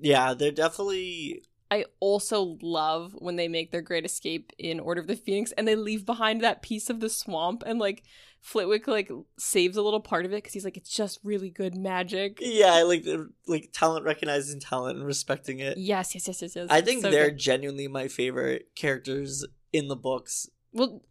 Yeah, 0.00 0.34
they're 0.34 0.52
definitely 0.52 1.42
I 1.70 1.84
also 2.00 2.56
love 2.62 3.14
when 3.18 3.36
they 3.36 3.48
make 3.48 3.72
their 3.72 3.82
great 3.82 4.04
escape 4.04 4.52
in 4.58 4.80
Order 4.80 5.02
of 5.02 5.06
the 5.06 5.16
Phoenix 5.16 5.52
and 5.52 5.68
they 5.68 5.76
leave 5.76 6.06
behind 6.06 6.40
that 6.40 6.62
piece 6.62 6.88
of 6.88 7.00
the 7.00 7.10
swamp 7.10 7.62
and 7.66 7.78
like 7.78 8.04
Flitwick 8.40 8.86
like 8.88 9.10
saves 9.36 9.76
a 9.76 9.82
little 9.82 10.00
part 10.00 10.24
of 10.24 10.32
it 10.32 10.36
because 10.36 10.52
he's 10.52 10.64
like 10.64 10.76
it's 10.76 10.90
just 10.94 11.18
really 11.22 11.50
good 11.50 11.74
magic. 11.76 12.38
yeah, 12.40 12.82
like 12.82 13.04
the- 13.04 13.30
like 13.46 13.70
talent 13.72 14.04
recognizing 14.04 14.60
talent 14.60 14.96
and 14.98 15.06
respecting 15.06 15.60
it. 15.60 15.76
Yes, 15.76 16.14
yes, 16.14 16.26
yes, 16.28 16.40
yes, 16.42 16.56
yes. 16.56 16.66
I 16.70 16.80
think 16.80 17.02
so 17.02 17.10
they're 17.10 17.30
good. 17.30 17.38
genuinely 17.38 17.88
my 17.88 18.08
favorite 18.08 18.68
characters 18.74 19.44
in 19.72 19.88
the 19.88 19.96
books. 19.96 20.48
well. 20.72 21.02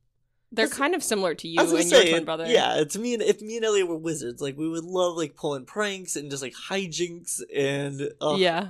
They're 0.49 0.69
kind 0.69 0.95
of 0.95 1.03
similar 1.03 1.35
to 1.35 1.47
you 1.47 1.59
and 1.59 1.69
your 1.69 1.81
say, 1.81 2.09
twin 2.09 2.23
brother. 2.23 2.45
yeah, 2.47 2.75
it's 2.79 2.97
me 2.97 3.13
and 3.13 3.21
if 3.21 3.41
me 3.41 3.57
and 3.57 3.65
Elliot 3.65 3.89
were 3.89 3.97
wizards, 3.97 4.41
like 4.41 4.55
we 4.57 4.69
would 4.69 4.85
love 4.85 5.17
like 5.17 5.35
pulling 5.35 5.65
pranks 5.65 6.15
and 6.15 6.31
just 6.31 6.41
like 6.41 6.53
hijinks 6.69 7.41
and 7.53 8.09
uh, 8.21 8.35
yeah. 8.37 8.69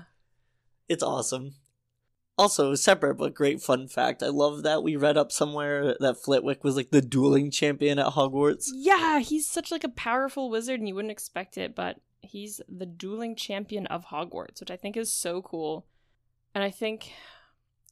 it's 0.89 1.03
awesome. 1.03 1.53
Also, 2.37 2.75
separate 2.75 3.15
but 3.15 3.33
great 3.33 3.61
fun 3.61 3.87
fact. 3.87 4.21
I 4.21 4.27
love 4.27 4.61
that 4.63 4.83
we 4.83 4.95
read 4.95 5.17
up 5.17 5.31
somewhere 5.31 5.95
that 5.99 6.21
Flitwick 6.21 6.63
was 6.63 6.75
like 6.75 6.91
the 6.91 7.01
dueling 7.01 7.49
champion 7.49 7.97
at 7.97 8.13
Hogwarts. 8.13 8.69
Yeah, 8.75 9.19
he's 9.19 9.47
such 9.47 9.71
like 9.71 9.83
a 9.83 9.89
powerful 9.89 10.49
wizard 10.49 10.79
and 10.79 10.87
you 10.87 10.93
wouldn't 10.93 11.11
expect 11.11 11.57
it, 11.57 11.73
but 11.73 11.99
he's 12.21 12.61
the 12.69 12.85
dueling 12.85 13.35
champion 13.35 13.87
of 13.87 14.05
Hogwarts, 14.05 14.59
which 14.59 14.69
I 14.69 14.77
think 14.77 14.95
is 14.95 15.11
so 15.11 15.41
cool. 15.41 15.87
And 16.53 16.63
I 16.63 16.69
think 16.69 17.11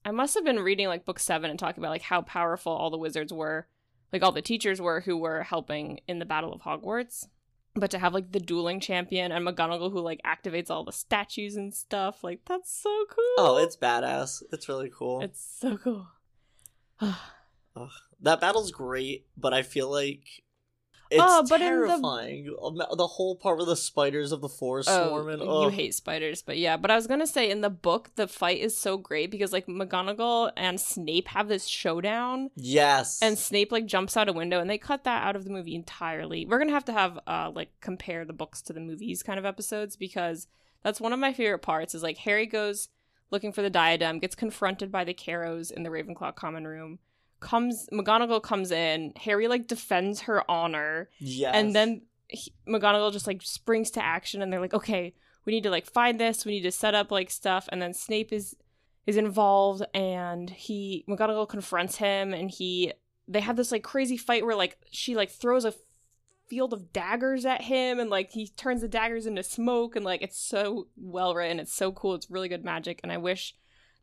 I 0.03 0.11
must 0.11 0.35
have 0.35 0.43
been 0.43 0.59
reading 0.59 0.87
like 0.87 1.05
book 1.05 1.19
7 1.19 1.49
and 1.49 1.57
talking 1.57 1.83
about 1.83 1.91
like 1.91 2.03
how 2.03 2.21
powerful 2.21 2.71
all 2.71 2.91
the 2.91 2.97
wizards 2.97 3.33
were, 3.33 3.67
like 4.13 4.21
all 4.21 4.31
the 4.31 4.43
teachers 4.43 4.79
were 4.79 5.01
who 5.01 5.17
were 5.17 5.41
helping 5.41 6.01
in 6.07 6.19
the 6.19 6.25
Battle 6.25 6.53
of 6.53 6.61
Hogwarts. 6.61 7.27
But 7.75 7.91
to 7.91 7.99
have 7.99 8.13
like 8.13 8.31
the 8.31 8.39
dueling 8.39 8.79
champion 8.79 9.31
and 9.33 9.45
McGonagall 9.45 9.91
who 9.91 9.99
like 9.99 10.21
activates 10.25 10.69
all 10.69 10.85
the 10.85 10.93
statues 10.93 11.57
and 11.57 11.73
stuff, 11.73 12.23
like 12.23 12.39
that's 12.45 12.71
so 12.71 13.05
cool. 13.09 13.33
Oh, 13.37 13.57
it's 13.57 13.75
badass. 13.75 14.43
It's 14.51 14.69
really 14.69 14.89
cool. 14.93 15.21
it's 15.21 15.45
so 15.59 15.77
cool. 15.77 16.07
that 18.21 18.39
battle's 18.39 18.71
great, 18.71 19.25
but 19.35 19.53
I 19.53 19.61
feel 19.61 19.91
like 19.91 20.44
it's 21.11 21.21
Oh, 21.23 21.45
but 21.49 21.61
in 21.61 21.67
the- 21.81 21.87
terrifying. 21.87 22.55
Um, 22.61 22.75
The... 22.77 23.07
whole 23.07 23.35
part 23.35 23.57
with 23.57 23.67
the 23.67 23.75
spiders 23.75 24.31
of 24.31 24.41
the 24.41 24.49
forest 24.49 24.89
swarming. 24.89 25.39
you 25.39 25.45
Oh, 25.45 25.69
hate 25.69 25.93
spiders, 25.93 26.41
but 26.41 26.57
yeah. 26.57 26.77
But 26.77 26.91
I 26.91 26.95
was 26.95 27.07
gonna 27.07 27.27
say 27.27 27.49
in 27.49 27.61
the 27.61 27.69
book, 27.69 28.09
the 28.15 28.27
fight 28.27 28.59
is 28.59 28.77
so 28.77 28.97
great 28.97 29.29
because 29.31 29.53
like 29.53 29.67
McGonagall 29.67 30.51
and 30.57 30.79
Snape 30.79 31.27
have 31.29 31.47
this 31.47 31.65
showdown, 31.67 32.49
Yes. 32.55 33.19
and 33.21 33.37
Snape 33.37 33.71
like 33.71 33.85
jumps 33.85 34.17
out 34.17 34.29
a 34.29 34.33
window, 34.33 34.59
and 34.59 34.69
they 34.69 34.77
cut 34.77 35.03
that 35.03 35.23
out 35.25 35.35
of 35.35 35.43
the 35.43 35.51
movie 35.51 35.75
entirely. 35.75 36.45
We're 36.45 36.59
gonna 36.59 36.71
have 36.71 36.85
to 36.85 36.93
have 36.93 37.19
uh 37.27 37.51
like 37.53 37.69
compare 37.81 38.25
the 38.25 38.33
books 38.33 38.61
to 38.63 38.73
the 38.73 38.79
movies 38.79 39.21
kind 39.23 39.37
of 39.39 39.45
episodes 39.45 39.95
because 39.95 40.47
that's 40.83 40.99
one 41.01 41.13
of 41.13 41.19
my 41.19 41.33
favorite 41.33 41.59
parts. 41.59 41.93
Is 41.95 42.03
like 42.03 42.17
Harry 42.19 42.45
goes 42.47 42.89
looking 43.31 43.51
for 43.51 43.61
the 43.61 43.69
diadem, 43.69 44.19
gets 44.19 44.35
confronted 44.35 44.91
by 44.91 45.03
the 45.03 45.13
Carrows 45.13 45.71
in 45.71 45.83
the 45.83 45.89
Ravenclaw 45.89 46.35
common 46.35 46.67
room. 46.67 46.99
Comes 47.45 47.87
McGonagall 47.93 48.41
comes 48.41 48.71
in. 48.71 49.13
Harry 49.17 49.47
like 49.47 49.67
defends 49.67 50.21
her 50.21 50.49
honor 50.49 51.09
yes. 51.19 51.51
and 51.53 51.75
then 51.75 52.01
he, 52.27 52.51
McGonagall 52.67 53.13
just 53.13 53.27
like 53.27 53.41
springs 53.43 53.91
to 53.91 54.03
action, 54.03 54.41
and 54.41 54.51
they're 54.51 54.59
like, 54.59 54.73
"Okay, 54.73 55.13
we 55.45 55.53
need 55.53 55.61
to 55.63 55.69
like 55.69 55.85
find 55.85 56.19
this. 56.19 56.43
We 56.43 56.53
need 56.53 56.63
to 56.63 56.71
set 56.71 56.95
up 56.95 57.11
like 57.11 57.29
stuff." 57.29 57.69
And 57.71 57.79
then 57.79 57.93
Snape 57.93 58.33
is 58.33 58.55
is 59.05 59.15
involved, 59.15 59.83
and 59.93 60.49
he 60.49 61.05
McGonagall 61.07 61.47
confronts 61.47 61.97
him, 61.97 62.33
and 62.33 62.49
he 62.49 62.93
they 63.27 63.41
have 63.41 63.57
this 63.57 63.71
like 63.71 63.83
crazy 63.83 64.17
fight 64.17 64.43
where 64.43 64.55
like 64.55 64.77
she 64.91 65.15
like 65.15 65.29
throws 65.29 65.65
a 65.65 65.73
field 66.47 66.73
of 66.73 66.91
daggers 66.91 67.45
at 67.45 67.61
him, 67.61 67.99
and 67.99 68.09
like 68.09 68.31
he 68.31 68.47
turns 68.47 68.81
the 68.81 68.87
daggers 68.87 69.27
into 69.27 69.43
smoke, 69.43 69.95
and 69.95 70.03
like 70.03 70.23
it's 70.23 70.39
so 70.39 70.87
well 70.97 71.35
written. 71.35 71.59
It's 71.59 71.73
so 71.73 71.91
cool. 71.91 72.15
It's 72.15 72.31
really 72.31 72.49
good 72.49 72.65
magic, 72.65 73.01
and 73.03 73.11
I 73.11 73.17
wish 73.17 73.55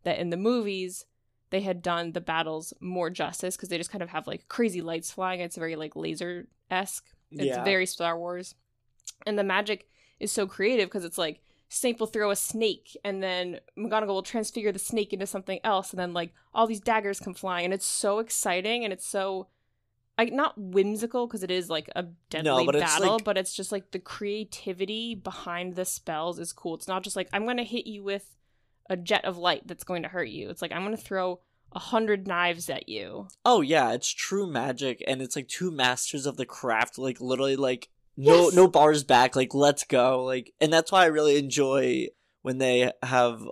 that 0.04 0.18
in 0.18 0.30
the 0.30 0.36
movies 0.36 1.06
they 1.52 1.60
had 1.60 1.80
done 1.82 2.10
the 2.12 2.20
battles 2.20 2.72
more 2.80 3.08
justice 3.10 3.56
because 3.56 3.68
they 3.68 3.78
just 3.78 3.92
kind 3.92 4.02
of 4.02 4.08
have 4.08 4.26
like 4.26 4.48
crazy 4.48 4.80
lights 4.82 5.12
flying. 5.12 5.40
It's 5.40 5.56
very 5.56 5.76
like 5.76 5.94
laser 5.94 6.48
esque. 6.70 7.06
It's 7.30 7.44
Yeah. 7.44 7.62
very 7.62 7.86
Star 7.86 8.18
Wars. 8.18 8.56
And 9.24 9.38
the 9.38 9.44
magic 9.44 9.88
is 10.18 10.32
so 10.32 10.46
creative 10.48 10.88
because 10.88 11.04
it's 11.04 11.18
like 11.18 11.40
Snape 11.68 12.00
will 12.00 12.06
throw 12.06 12.30
a 12.30 12.36
snake 12.36 12.96
and 13.04 13.22
then 13.22 13.58
McGonagall 13.78 14.08
will 14.08 14.22
transfigure 14.22 14.72
the 14.72 14.78
snake 14.78 15.12
into 15.14 15.26
something 15.26 15.58
else 15.64 15.90
and 15.90 15.98
then 15.98 16.12
like 16.12 16.34
all 16.52 16.66
these 16.66 16.80
daggers 16.80 17.18
come 17.20 17.32
flying 17.34 17.64
and 17.64 17.72
it's 17.72 17.86
so 17.86 18.18
exciting 18.18 18.84
and 18.84 18.92
it's 18.92 19.06
so 19.06 19.46
like 20.18 20.32
not 20.32 20.52
whimsical 20.58 21.26
because 21.26 21.42
it 21.42 21.50
is 21.50 21.70
like 21.70 21.88
a 21.96 22.02
deadly 22.28 22.66
but 22.66 22.74
battle 22.78 23.14
like- 23.14 23.24
but 23.24 23.38
it's 23.38 23.54
just 23.54 23.72
like 23.72 23.90
the 23.92 23.98
creativity 23.98 25.14
behind 25.14 25.74
the 25.76 25.84
spells 25.84 26.38
is 26.38 26.52
cool. 26.52 26.74
It's 26.74 26.88
not 26.88 27.02
just 27.04 27.16
like 27.16 27.28
I'm 27.32 27.44
going 27.44 27.56
to 27.58 27.64
hit 27.64 27.86
you 27.86 28.02
with 28.02 28.36
a 28.92 28.96
jet 28.96 29.24
of 29.24 29.38
light 29.38 29.62
that's 29.66 29.84
going 29.84 30.02
to 30.02 30.08
hurt 30.08 30.28
you. 30.28 30.50
It's 30.50 30.62
like 30.62 30.72
I'm 30.72 30.84
going 30.84 30.96
to 30.96 31.02
throw 31.02 31.40
a 31.72 31.78
hundred 31.78 32.26
knives 32.26 32.68
at 32.68 32.88
you. 32.88 33.28
Oh 33.44 33.62
yeah, 33.62 33.92
it's 33.92 34.12
true 34.12 34.46
magic, 34.46 35.02
and 35.06 35.22
it's 35.22 35.34
like 35.34 35.48
two 35.48 35.70
masters 35.70 36.26
of 36.26 36.36
the 36.36 36.46
craft, 36.46 36.98
like 36.98 37.20
literally 37.20 37.56
like 37.56 37.88
no 38.16 38.44
Yes! 38.44 38.54
no 38.54 38.68
bars 38.68 39.02
back, 39.02 39.34
like 39.34 39.54
let's 39.54 39.84
go, 39.84 40.24
like, 40.24 40.52
and 40.60 40.72
that's 40.72 40.92
why 40.92 41.02
I 41.02 41.06
really 41.06 41.38
enjoy 41.38 42.08
when 42.42 42.58
they 42.58 42.92
have 43.02 43.42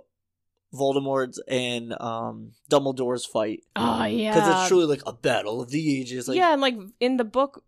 Voldemort 0.73 1.37
and 1.47 1.93
um 1.99 2.51
Dumbledore's 2.69 3.25
fight 3.25 3.63
Oh 3.75 4.05
yeah, 4.05 4.33
because 4.33 4.49
it's 4.49 4.67
truly 4.67 4.85
like 4.85 5.03
a 5.05 5.13
battle 5.13 5.61
of 5.61 5.71
the 5.71 5.99
ages. 5.99 6.27
Like, 6.27 6.37
yeah, 6.37 6.53
and 6.53 6.61
like 6.61 6.77
in 6.99 7.17
the 7.17 7.25
book, 7.25 7.63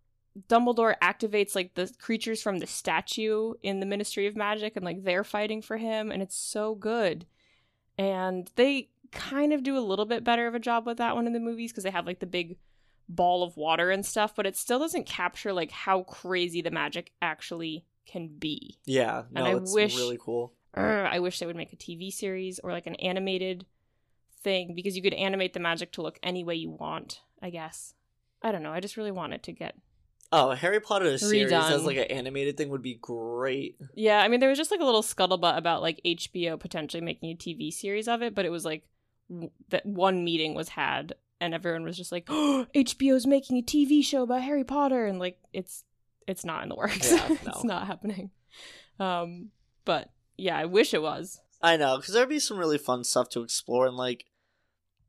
Dumbledore 0.48 0.94
activates 1.02 1.54
like 1.54 1.74
the 1.74 1.92
creatures 1.98 2.40
from 2.40 2.58
the 2.58 2.66
statue 2.66 3.54
in 3.62 3.80
the 3.80 3.86
Ministry 3.86 4.26
of 4.26 4.36
Magic, 4.36 4.76
and 4.76 4.84
like 4.84 5.02
they're 5.02 5.24
fighting 5.24 5.62
for 5.62 5.76
him, 5.76 6.10
and 6.12 6.22
it's 6.22 6.36
so 6.36 6.74
good. 6.74 7.26
And 7.98 8.50
they 8.56 8.88
kind 9.12 9.52
of 9.52 9.62
do 9.62 9.76
a 9.78 9.80
little 9.80 10.04
bit 10.06 10.24
better 10.24 10.46
of 10.46 10.54
a 10.54 10.58
job 10.58 10.86
with 10.86 10.98
that 10.98 11.14
one 11.14 11.26
in 11.26 11.32
the 11.32 11.40
movies 11.40 11.70
because 11.72 11.84
they 11.84 11.90
have 11.90 12.06
like 12.06 12.18
the 12.20 12.26
big 12.26 12.56
ball 13.08 13.42
of 13.42 13.56
water 13.56 13.90
and 13.90 14.04
stuff, 14.04 14.34
but 14.34 14.46
it 14.46 14.56
still 14.56 14.78
doesn't 14.78 15.06
capture 15.06 15.52
like 15.52 15.70
how 15.70 16.02
crazy 16.04 16.62
the 16.62 16.70
magic 16.70 17.12
actually 17.22 17.84
can 18.06 18.28
be. 18.28 18.78
yeah, 18.86 19.22
no, 19.30 19.44
And 19.44 19.56
I 19.56 19.60
it's 19.60 19.74
wish- 19.74 19.96
really 19.96 20.18
cool. 20.20 20.52
Urgh, 20.76 21.06
I 21.08 21.20
wish 21.20 21.38
they 21.38 21.46
would 21.46 21.54
make 21.54 21.72
a 21.72 21.76
TV 21.76 22.12
series 22.12 22.58
or 22.58 22.72
like 22.72 22.88
an 22.88 22.96
animated 22.96 23.64
thing 24.42 24.74
because 24.74 24.96
you 24.96 25.02
could 25.02 25.14
animate 25.14 25.52
the 25.54 25.60
magic 25.60 25.92
to 25.92 26.02
look 26.02 26.18
any 26.22 26.42
way 26.42 26.56
you 26.56 26.70
want, 26.70 27.20
I 27.40 27.50
guess. 27.50 27.94
I 28.42 28.50
don't 28.50 28.62
know. 28.64 28.72
I 28.72 28.80
just 28.80 28.96
really 28.96 29.12
want 29.12 29.34
it 29.34 29.44
to 29.44 29.52
get. 29.52 29.76
Oh, 30.36 30.50
Harry 30.50 30.80
Potter 30.80 31.16
series 31.16 31.52
as 31.52 31.84
like 31.84 31.96
an 31.96 32.04
animated 32.04 32.56
thing 32.56 32.70
would 32.70 32.82
be 32.82 32.94
great. 32.94 33.76
Yeah, 33.94 34.18
I 34.18 34.28
mean, 34.28 34.40
there 34.40 34.48
was 34.48 34.58
just 34.58 34.72
like 34.72 34.80
a 34.80 34.84
little 34.84 35.02
scuttlebutt 35.02 35.56
about 35.56 35.80
like 35.80 36.00
HBO 36.04 36.58
potentially 36.58 37.00
making 37.00 37.30
a 37.30 37.36
TV 37.36 37.72
series 37.72 38.08
of 38.08 38.20
it, 38.20 38.34
but 38.34 38.44
it 38.44 38.50
was 38.50 38.64
like 38.64 38.82
w- 39.30 39.50
that 39.68 39.86
one 39.86 40.24
meeting 40.24 40.54
was 40.54 40.70
had 40.70 41.14
and 41.40 41.54
everyone 41.54 41.84
was 41.84 41.96
just 41.96 42.10
like, 42.10 42.24
oh, 42.28 42.66
HBO's 42.74 43.26
making 43.26 43.58
a 43.58 43.62
TV 43.62 44.04
show 44.04 44.24
about 44.24 44.42
Harry 44.42 44.64
Potter. 44.64 45.06
And 45.06 45.20
like, 45.20 45.38
it's, 45.52 45.84
it's 46.26 46.44
not 46.44 46.64
in 46.64 46.68
the 46.68 46.74
works. 46.74 47.12
Yeah, 47.12 47.28
no. 47.28 47.36
it's 47.46 47.64
not 47.64 47.86
happening. 47.86 48.30
Um, 48.98 49.50
but 49.84 50.10
yeah, 50.36 50.58
I 50.58 50.64
wish 50.64 50.94
it 50.94 51.02
was. 51.02 51.40
I 51.62 51.76
know, 51.76 51.96
because 51.96 52.12
there'd 52.12 52.28
be 52.28 52.40
some 52.40 52.58
really 52.58 52.78
fun 52.78 53.04
stuff 53.04 53.30
to 53.30 53.42
explore, 53.42 53.86
and 53.86 53.96
like 53.96 54.26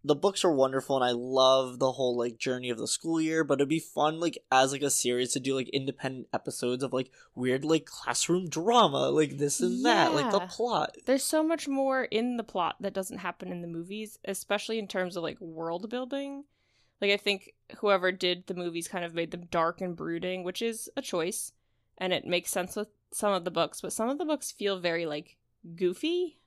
the 0.06 0.16
books 0.16 0.46
are 0.46 0.52
wonderful, 0.52 0.96
and 0.96 1.04
I 1.04 1.12
love 1.12 1.80
the 1.80 1.92
whole 1.94 2.16
like 2.16 2.38
journey 2.38 2.70
of 2.70 2.78
the 2.78 2.88
school 2.88 3.20
year. 3.20 3.44
But 3.44 3.56
it'd 3.56 3.70
be 3.70 3.80
fun, 3.80 4.20
like 4.20 4.38
as 4.52 4.72
like 4.72 4.84
a 4.84 4.90
series, 4.90 5.34
to 5.34 5.40
do 5.40 5.56
like 5.56 5.70
independent 5.70 6.28
episodes 6.32 6.84
of 6.84 6.94
like 6.94 7.12
weird 7.34 7.66
like 7.66 7.86
classroom 7.86 8.48
drama, 8.48 9.10
like 9.10 9.38
this 9.38 9.60
and 9.62 9.84
that, 9.84 10.14
like 10.14 10.32
the 10.32 10.42
plot. 10.42 10.96
There's 11.06 11.24
so 11.24 11.44
much 11.44 11.68
more 11.68 12.04
in 12.04 12.38
the 12.38 12.44
plot 12.44 12.76
that 12.82 12.94
doesn't 12.94 13.18
happen 13.18 13.52
in 13.52 13.62
the 13.62 13.68
movies, 13.68 14.20
especially 14.26 14.78
in 14.78 14.88
terms 14.88 15.18
of 15.18 15.24
like 15.24 15.42
world 15.42 15.90
building. 15.90 16.44
Like 17.02 17.12
I 17.12 17.18
think 17.18 17.56
whoever 17.80 18.12
did 18.12 18.46
the 18.46 18.54
movies 18.54 18.88
kind 18.88 19.04
of 19.04 19.16
made 19.16 19.32
them 19.32 19.48
dark 19.50 19.82
and 19.82 19.96
brooding, 19.96 20.44
which 20.44 20.62
is 20.62 20.90
a 20.96 21.02
choice, 21.02 21.52
and 21.98 22.14
it 22.14 22.26
makes 22.26 22.52
sense 22.52 22.76
with 22.76 22.90
some 23.12 23.34
of 23.34 23.44
the 23.44 23.52
books, 23.52 23.82
but 23.82 23.94
some 23.94 24.10
of 24.10 24.20
the 24.20 24.26
books 24.26 24.52
feel 24.52 24.80
very 24.80 25.06
like 25.06 25.38
goofy. 25.76 26.38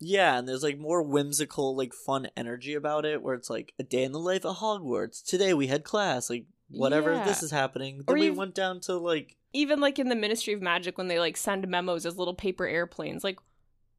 Yeah, 0.00 0.38
and 0.38 0.48
there's 0.48 0.62
like 0.62 0.78
more 0.78 1.02
whimsical, 1.02 1.76
like 1.76 1.94
fun 1.94 2.28
energy 2.36 2.74
about 2.74 3.04
it, 3.04 3.22
where 3.22 3.34
it's 3.34 3.48
like 3.50 3.72
a 3.78 3.82
day 3.82 4.04
in 4.04 4.12
the 4.12 4.18
life 4.18 4.44
of 4.44 4.56
Hogwarts. 4.56 5.24
Today 5.24 5.54
we 5.54 5.66
had 5.68 5.84
class, 5.84 6.28
like 6.28 6.46
whatever 6.68 7.12
Yeah. 7.14 7.24
this 7.24 7.42
is 7.42 7.50
happening. 7.50 8.02
Or 8.06 8.14
we 8.14 8.26
you've- 8.26 8.36
went 8.38 8.54
down 8.54 8.80
to 8.80 8.96
like 8.96 9.36
Even 9.52 9.80
like 9.80 9.98
in 9.98 10.08
the 10.08 10.16
Ministry 10.16 10.52
of 10.52 10.60
Magic 10.62 10.98
when 10.98 11.06
they 11.08 11.18
like 11.20 11.36
send 11.36 11.66
memos 11.68 12.04
as 12.06 12.18
little 12.18 12.34
paper 12.34 12.66
airplanes. 12.66 13.22
Like 13.24 13.38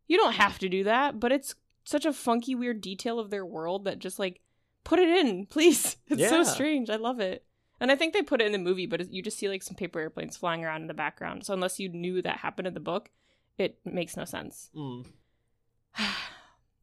you 0.07 0.17
don't 0.17 0.33
have 0.35 0.59
to 0.59 0.69
do 0.69 0.83
that, 0.83 1.19
but 1.19 1.31
it's 1.31 1.55
such 1.85 2.05
a 2.05 2.13
funky 2.13 2.55
weird 2.55 2.81
detail 2.81 3.19
of 3.19 3.29
their 3.29 3.45
world 3.45 3.85
that 3.85 3.99
just 3.99 4.19
like 4.19 4.41
put 4.83 4.99
it 4.99 5.07
in, 5.09 5.45
please. 5.45 5.95
It's 6.09 6.29
so 6.29 6.43
strange. 6.43 6.89
I 6.89 6.97
love 6.97 7.19
it. 7.19 7.45
And 7.79 7.91
I 7.91 7.95
think 7.95 8.13
they 8.13 8.21
put 8.21 8.41
it 8.41 8.45
in 8.45 8.51
the 8.53 8.57
movie, 8.57 8.85
but 8.85 9.11
you 9.11 9.21
just 9.21 9.37
see 9.37 9.49
like 9.49 9.63
some 9.63 9.75
paper 9.75 9.99
airplanes 9.99 10.37
flying 10.37 10.63
around 10.63 10.81
in 10.81 10.87
the 10.87 10.93
background. 10.93 11.45
So 11.45 11.53
unless 11.53 11.79
you 11.79 11.89
knew 11.89 12.21
that 12.21 12.37
happened 12.37 12.67
in 12.67 12.73
the 12.73 12.79
book, 12.79 13.09
it 13.57 13.79
makes 13.85 14.15
no 14.17 14.25
sense. 14.25 14.69
Mm. 14.75 15.05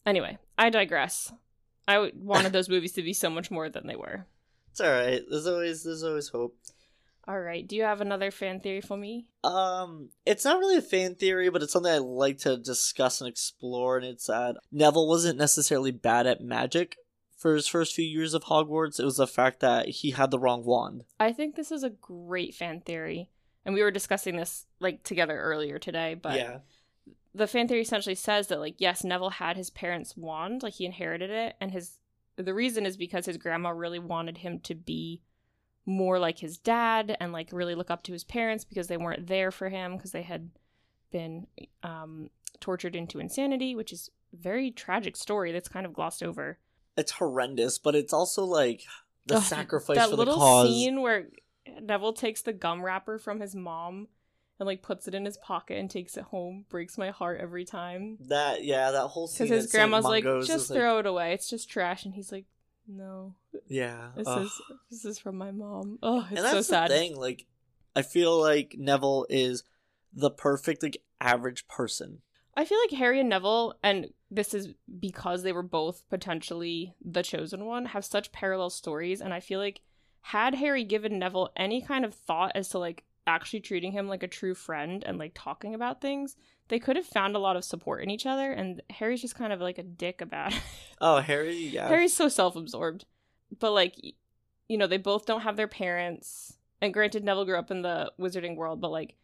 Anyway, 0.06 0.38
I 0.58 0.70
digress. 0.70 1.32
I 1.88 2.10
wanted 2.14 2.52
those 2.52 2.68
movies 2.68 2.92
to 2.92 3.02
be 3.02 3.12
so 3.12 3.28
much 3.28 3.50
more 3.50 3.68
than 3.68 3.86
they 3.86 3.96
were. 3.96 4.26
It's 4.70 4.80
all 4.80 4.90
right. 4.90 5.22
There's 5.28 5.46
always 5.46 5.82
there's 5.82 6.02
always 6.02 6.28
hope. 6.28 6.56
All 7.28 7.38
right. 7.38 7.66
Do 7.66 7.76
you 7.76 7.84
have 7.84 8.00
another 8.00 8.30
fan 8.30 8.60
theory 8.60 8.80
for 8.80 8.96
me? 8.96 9.26
Um, 9.44 10.08
it's 10.26 10.44
not 10.44 10.58
really 10.58 10.76
a 10.76 10.82
fan 10.82 11.14
theory, 11.14 11.50
but 11.50 11.62
it's 11.62 11.72
something 11.72 11.92
I 11.92 11.98
like 11.98 12.38
to 12.38 12.56
discuss 12.56 13.20
and 13.20 13.28
explore. 13.28 13.96
And 13.96 14.06
it's 14.06 14.26
that 14.26 14.56
Neville 14.72 15.06
wasn't 15.06 15.38
necessarily 15.38 15.92
bad 15.92 16.26
at 16.26 16.40
magic 16.40 16.96
for 17.36 17.54
his 17.54 17.68
first 17.68 17.94
few 17.94 18.04
years 18.04 18.34
of 18.34 18.44
Hogwarts. 18.44 18.98
It 18.98 19.04
was 19.04 19.18
the 19.18 19.26
fact 19.26 19.60
that 19.60 19.88
he 19.88 20.12
had 20.12 20.30
the 20.30 20.38
wrong 20.38 20.64
wand. 20.64 21.04
I 21.20 21.32
think 21.32 21.54
this 21.54 21.70
is 21.70 21.84
a 21.84 21.90
great 21.90 22.54
fan 22.54 22.80
theory, 22.80 23.28
and 23.64 23.74
we 23.74 23.82
were 23.82 23.90
discussing 23.90 24.36
this 24.36 24.66
like 24.80 25.02
together 25.02 25.38
earlier 25.38 25.78
today. 25.78 26.14
But 26.14 26.36
yeah, 26.36 26.58
the 27.34 27.46
fan 27.46 27.68
theory 27.68 27.82
essentially 27.82 28.14
says 28.14 28.48
that 28.48 28.60
like 28.60 28.74
yes, 28.78 29.04
Neville 29.04 29.30
had 29.30 29.56
his 29.56 29.70
parents' 29.70 30.16
wand, 30.16 30.62
like 30.62 30.74
he 30.74 30.84
inherited 30.84 31.30
it, 31.30 31.56
and 31.60 31.70
his 31.72 31.98
the 32.36 32.54
reason 32.54 32.86
is 32.86 32.96
because 32.96 33.26
his 33.26 33.36
grandma 33.36 33.70
really 33.70 33.98
wanted 33.98 34.38
him 34.38 34.58
to 34.60 34.74
be 34.74 35.20
more 35.84 36.18
like 36.18 36.38
his 36.38 36.58
dad 36.58 37.16
and 37.20 37.32
like 37.32 37.48
really 37.52 37.74
look 37.74 37.90
up 37.90 38.02
to 38.04 38.12
his 38.12 38.24
parents 38.24 38.64
because 38.64 38.86
they 38.86 38.96
weren't 38.96 39.26
there 39.26 39.50
for 39.50 39.68
him 39.68 39.96
because 39.96 40.12
they 40.12 40.22
had 40.22 40.50
been 41.10 41.46
um, 41.82 42.30
tortured 42.60 42.96
into 42.96 43.18
insanity, 43.18 43.74
which 43.74 43.92
is 43.92 44.10
a 44.32 44.36
very 44.36 44.70
tragic 44.70 45.16
story 45.16 45.52
that's 45.52 45.68
kind 45.68 45.84
of 45.84 45.92
glossed 45.92 46.22
over. 46.22 46.58
it's 46.96 47.12
horrendous, 47.12 47.78
but 47.78 47.94
it's 47.94 48.12
also 48.12 48.44
like 48.44 48.82
the 49.26 49.36
Ugh, 49.36 49.42
sacrifice 49.42 49.96
that 49.96 50.10
for 50.10 50.16
the 50.16 50.24
cause. 50.24 50.26
That 50.26 50.30
little 50.32 50.38
cause. 50.38 50.68
scene 50.68 51.00
where 51.02 51.28
Neville 51.80 52.12
takes 52.12 52.42
the 52.42 52.52
gum 52.52 52.82
wrapper 52.84 53.18
from 53.18 53.40
his 53.40 53.54
mom 53.54 54.08
and 54.62 54.66
like 54.68 54.80
puts 54.82 55.08
it 55.08 55.14
in 55.14 55.24
his 55.24 55.36
pocket 55.36 55.76
and 55.76 55.90
takes 55.90 56.16
it 56.16 56.24
home 56.24 56.64
breaks 56.68 56.96
my 56.96 57.10
heart 57.10 57.40
every 57.40 57.64
time 57.64 58.16
That 58.28 58.64
yeah, 58.64 58.92
that 58.92 59.08
whole 59.08 59.26
scene. 59.26 59.48
because 59.48 59.64
his 59.64 59.72
grandma's 59.72 60.04
like 60.04 60.24
just 60.46 60.68
throw 60.68 60.98
it 60.98 61.06
away 61.06 61.34
it's 61.34 61.50
just 61.50 61.68
trash 61.68 62.04
and 62.04 62.14
he's 62.14 62.30
like 62.32 62.46
no 62.86 63.34
yeah, 63.68 64.08
this 64.16 64.26
ugh. 64.26 64.42
is 64.42 64.60
this 64.90 65.04
is 65.04 65.18
from 65.18 65.36
my 65.36 65.50
mom 65.50 65.98
oh 66.02 66.20
it's 66.20 66.28
and 66.30 66.38
that's 66.38 66.50
so 66.52 66.62
sad 66.62 66.90
the 66.90 66.94
thing. 66.94 67.16
Like, 67.16 67.46
I 67.94 68.02
feel 68.02 68.40
like 68.40 68.76
Neville 68.78 69.26
is 69.28 69.64
the 70.14 70.30
perfect 70.30 70.82
like 70.82 71.02
average 71.20 71.68
person. 71.68 72.22
I 72.56 72.64
feel 72.64 72.78
like 72.80 72.98
Harry 72.98 73.20
and 73.20 73.28
Neville, 73.28 73.74
and 73.82 74.12
this 74.30 74.52
is 74.52 74.74
because 74.98 75.42
they 75.42 75.52
were 75.52 75.62
both 75.62 76.02
potentially 76.10 76.94
the 77.02 77.22
chosen 77.22 77.64
one, 77.64 77.86
have 77.86 78.04
such 78.04 78.32
parallel 78.32 78.70
stories. 78.70 79.20
And 79.22 79.32
I 79.32 79.40
feel 79.40 79.58
like 79.58 79.80
had 80.22 80.56
Harry 80.56 80.84
given 80.84 81.18
Neville 81.18 81.50
any 81.56 81.80
kind 81.80 82.04
of 82.04 82.14
thought 82.14 82.52
as 82.54 82.68
to 82.70 82.78
like 82.78 83.04
actually 83.26 83.60
treating 83.60 83.92
him 83.92 84.08
like 84.08 84.22
a 84.22 84.28
true 84.28 84.54
friend 84.54 85.02
and 85.04 85.18
like 85.18 85.32
talking 85.34 85.74
about 85.74 86.00
things, 86.00 86.36
they 86.68 86.78
could 86.78 86.96
have 86.96 87.06
found 87.06 87.36
a 87.36 87.38
lot 87.38 87.56
of 87.56 87.64
support 87.64 88.02
in 88.02 88.10
each 88.10 88.26
other. 88.26 88.52
And 88.52 88.82
Harry's 88.90 89.20
just 89.20 89.34
kind 89.34 89.52
of 89.52 89.60
like 89.60 89.78
a 89.78 89.82
dick 89.82 90.20
about 90.20 90.52
it. 90.52 90.60
Oh, 91.04 91.18
Harry, 91.18 91.56
yeah, 91.56 91.88
Harry's 91.88 92.14
so 92.14 92.28
self 92.28 92.54
absorbed. 92.54 93.06
But 93.58 93.72
like, 93.72 93.96
you 94.68 94.78
know, 94.78 94.86
they 94.86 94.98
both 94.98 95.26
don't 95.26 95.40
have 95.40 95.56
their 95.56 95.66
parents. 95.66 96.58
And 96.80 96.94
granted, 96.94 97.24
Neville 97.24 97.44
grew 97.44 97.58
up 97.58 97.72
in 97.72 97.82
the 97.82 98.12
wizarding 98.20 98.54
world, 98.54 98.80
but 98.80 98.92
like 98.92 99.16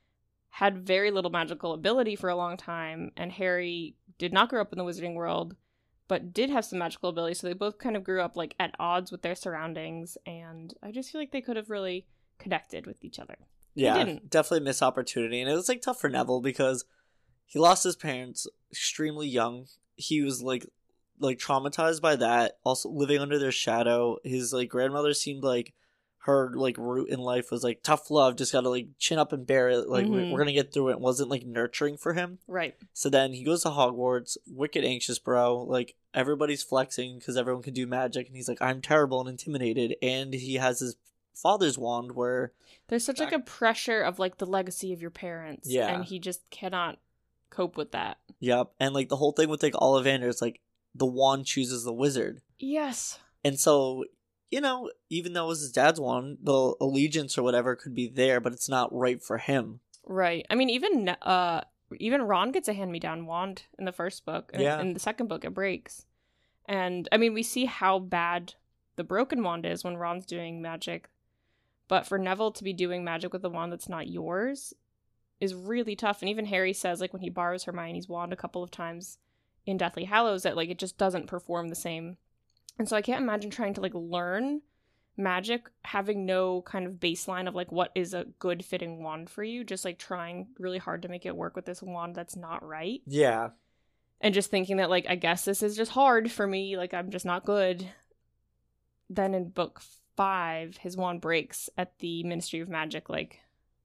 had 0.50 0.84
very 0.84 1.12
little 1.12 1.30
magical 1.30 1.72
ability 1.74 2.16
for 2.16 2.30
a 2.30 2.34
long 2.34 2.56
time. 2.56 3.12
And 3.16 3.30
Harry 3.30 3.94
did 4.18 4.32
not 4.32 4.48
grow 4.48 4.60
up 4.60 4.72
in 4.72 4.78
the 4.78 4.84
wizarding 4.84 5.14
world, 5.14 5.54
but 6.08 6.32
did 6.32 6.50
have 6.50 6.64
some 6.64 6.80
magical 6.80 7.10
ability. 7.10 7.34
So 7.34 7.46
they 7.46 7.52
both 7.52 7.78
kind 7.78 7.96
of 7.96 8.02
grew 8.02 8.20
up 8.20 8.36
like 8.36 8.56
at 8.58 8.74
odds 8.80 9.12
with 9.12 9.22
their 9.22 9.36
surroundings. 9.36 10.18
And 10.26 10.74
I 10.82 10.90
just 10.90 11.12
feel 11.12 11.20
like 11.20 11.30
they 11.30 11.40
could 11.40 11.56
have 11.56 11.70
really 11.70 12.06
connected 12.38 12.86
with 12.86 13.04
each 13.04 13.20
other. 13.20 13.36
Yeah, 13.74 14.18
definitely 14.28 14.64
missed 14.64 14.82
opportunity, 14.82 15.40
and 15.40 15.50
it 15.50 15.54
was 15.54 15.68
like 15.68 15.82
tough 15.82 16.00
for 16.00 16.08
Neville 16.10 16.40
because 16.40 16.84
he 17.46 17.58
lost 17.58 17.84
his 17.84 17.96
parents 17.96 18.46
extremely 18.70 19.28
young. 19.28 19.66
He 19.96 20.22
was 20.22 20.42
like 20.42 20.66
like 21.20 21.38
traumatized 21.38 22.00
by 22.00 22.16
that. 22.16 22.58
Also 22.64 22.88
living 22.88 23.18
under 23.20 23.38
their 23.38 23.52
shadow. 23.52 24.18
His 24.24 24.52
like 24.52 24.68
grandmother 24.68 25.14
seemed 25.14 25.42
like 25.42 25.74
her 26.22 26.52
like 26.54 26.76
root 26.76 27.08
in 27.08 27.18
life 27.20 27.50
was 27.50 27.64
like 27.64 27.82
tough 27.82 28.10
love. 28.10 28.36
Just 28.36 28.52
gotta 28.52 28.68
like 28.68 28.88
chin 28.98 29.18
up 29.18 29.32
and 29.32 29.46
bear 29.46 29.68
it. 29.70 29.88
Like 29.88 30.06
Mhm. 30.06 30.30
we're 30.30 30.38
gonna 30.38 30.52
get 30.52 30.72
through 30.72 30.90
it. 30.90 30.92
it. 30.92 31.00
Wasn't 31.00 31.30
like 31.30 31.46
nurturing 31.46 31.96
for 31.96 32.12
him. 32.12 32.38
Right. 32.46 32.74
So 32.92 33.08
then 33.08 33.32
he 33.32 33.42
goes 33.42 33.62
to 33.62 33.70
Hogwarts, 33.70 34.36
wicked 34.46 34.84
anxious, 34.84 35.18
bro. 35.18 35.62
Like 35.62 35.96
everybody's 36.14 36.62
flexing 36.62 37.18
because 37.18 37.36
everyone 37.36 37.62
can 37.62 37.74
do 37.74 37.86
magic, 37.86 38.26
and 38.26 38.36
he's 38.36 38.48
like, 38.48 38.60
"I'm 38.60 38.82
terrible 38.82 39.20
and 39.20 39.28
intimidated." 39.28 39.96
And 40.02 40.34
he 40.34 40.54
has 40.56 40.80
his 40.80 40.96
father's 41.42 41.78
wand, 41.78 42.12
where 42.12 42.52
There's 42.88 43.04
such 43.04 43.20
like 43.20 43.32
a 43.32 43.38
pressure 43.38 44.02
of 44.02 44.18
like 44.18 44.38
the 44.38 44.46
legacy 44.46 44.92
of 44.92 45.00
your 45.00 45.10
parents. 45.10 45.68
Yeah. 45.70 45.88
And 45.88 46.04
he 46.04 46.18
just 46.18 46.48
cannot 46.50 46.98
cope 47.50 47.76
with 47.76 47.92
that. 47.92 48.18
yep, 48.40 48.70
and 48.78 48.94
like 48.94 49.08
the 49.08 49.16
whole 49.16 49.32
thing 49.32 49.48
with 49.48 49.62
like 49.62 49.74
Ollivander 49.74 50.26
is 50.28 50.42
like 50.42 50.60
the 50.94 51.06
wand 51.06 51.46
chooses 51.46 51.84
the 51.84 51.92
wizard, 51.92 52.40
Yes. 52.58 53.18
and 53.44 53.58
so 53.58 54.04
you 54.50 54.60
know, 54.62 54.90
even 55.10 55.34
though 55.34 55.44
it 55.44 55.48
was 55.48 55.60
his 55.60 55.72
dad's 55.72 56.00
wand, 56.00 56.38
the 56.42 56.74
allegiance 56.80 57.36
or 57.36 57.42
whatever 57.42 57.76
could 57.76 57.94
be 57.94 58.08
there, 58.08 58.40
but 58.40 58.52
it's 58.54 58.68
not 58.68 58.88
right 58.94 59.22
for 59.22 59.36
him. 59.36 59.80
Right. 60.06 60.46
I 60.48 60.54
mean, 60.54 60.70
even 60.70 61.10
uh, 61.10 61.60
even 61.98 62.22
Ron 62.22 62.50
gets 62.52 62.66
a 62.68 62.72
hand-me-down 62.72 63.26
wand 63.26 63.64
in 63.78 63.84
the 63.84 63.92
first 63.92 64.24
book. 64.24 64.50
and 64.54 64.62
Yeah. 64.62 64.80
In 64.80 64.94
the 64.94 65.00
second 65.00 65.28
book, 65.28 65.44
it 65.44 65.52
breaks. 65.52 66.06
And 66.64 67.08
I 67.12 67.18
mean, 67.18 67.34
we 67.34 67.42
see 67.42 67.66
how 67.66 67.98
bad 67.98 68.54
the 68.96 69.04
broken 69.04 69.42
wand 69.42 69.66
is 69.66 69.84
when 69.84 69.96
Ron's 69.98 70.24
doing 70.26 70.62
magic. 70.62 71.08
But 71.88 72.06
for 72.06 72.18
Neville 72.18 72.52
to 72.52 72.64
be 72.64 72.72
doing 72.72 73.02
magic 73.02 73.32
with 73.32 73.44
a 73.44 73.48
wand 73.48 73.72
that's 73.72 73.88
not 73.88 74.08
yours 74.08 74.74
is 75.40 75.54
really 75.54 75.96
tough. 75.96 76.20
And 76.20 76.28
even 76.28 76.46
Harry 76.46 76.72
says, 76.72 77.00
like, 77.00 77.12
when 77.12 77.22
he 77.22 77.30
borrows 77.30 77.64
Hermione's 77.64 78.08
wand 78.08 78.32
a 78.32 78.36
couple 78.36 78.62
of 78.62 78.70
times 78.70 79.18
in 79.64 79.76
Deathly 79.78 80.04
Hallows, 80.04 80.42
that 80.42 80.56
like 80.56 80.68
it 80.68 80.78
just 80.78 80.98
doesn't 80.98 81.26
perform 81.26 81.68
the 81.68 81.74
same. 81.74 82.16
And 82.78 82.88
so 82.88 82.96
I 82.96 83.02
can't 83.02 83.22
imagine 83.22 83.50
trying 83.50 83.74
to 83.74 83.80
like 83.80 83.94
learn 83.94 84.62
magic 85.18 85.68
having 85.84 86.24
no 86.24 86.62
kind 86.62 86.86
of 86.86 86.94
baseline 86.94 87.48
of 87.48 87.54
like 87.54 87.72
what 87.72 87.90
is 87.94 88.14
a 88.14 88.26
good 88.38 88.64
fitting 88.64 89.02
wand 89.02 89.28
for 89.28 89.42
you 89.42 89.64
just 89.64 89.84
like 89.84 89.98
trying 89.98 90.46
really 90.58 90.78
hard 90.78 91.02
to 91.02 91.08
make 91.08 91.26
it 91.26 91.36
work 91.36 91.56
with 91.56 91.66
this 91.66 91.82
wand 91.82 92.14
that's 92.14 92.36
not 92.36 92.64
right 92.64 93.02
Yeah, 93.04 93.50
and 94.20 94.32
just 94.32 94.48
thinking 94.48 94.76
that 94.76 94.90
like 94.90 95.06
i 95.08 95.16
guess 95.16 95.44
this 95.44 95.60
is 95.60 95.76
just 95.76 95.90
hard 95.90 96.30
for 96.30 96.46
me 96.46 96.76
like 96.76 96.94
i'm 96.94 97.10
just 97.10 97.26
not 97.26 97.44
good 97.44 97.90
then 99.10 99.34
in 99.34 99.48
book 99.48 99.82
five 100.18 100.76
his 100.78 100.96
wand 100.96 101.20
breaks 101.20 101.70
at 101.78 101.96
the 102.00 102.22
ministry 102.24 102.60
of 102.60 102.68
magic 102.68 103.08
like 103.08 103.38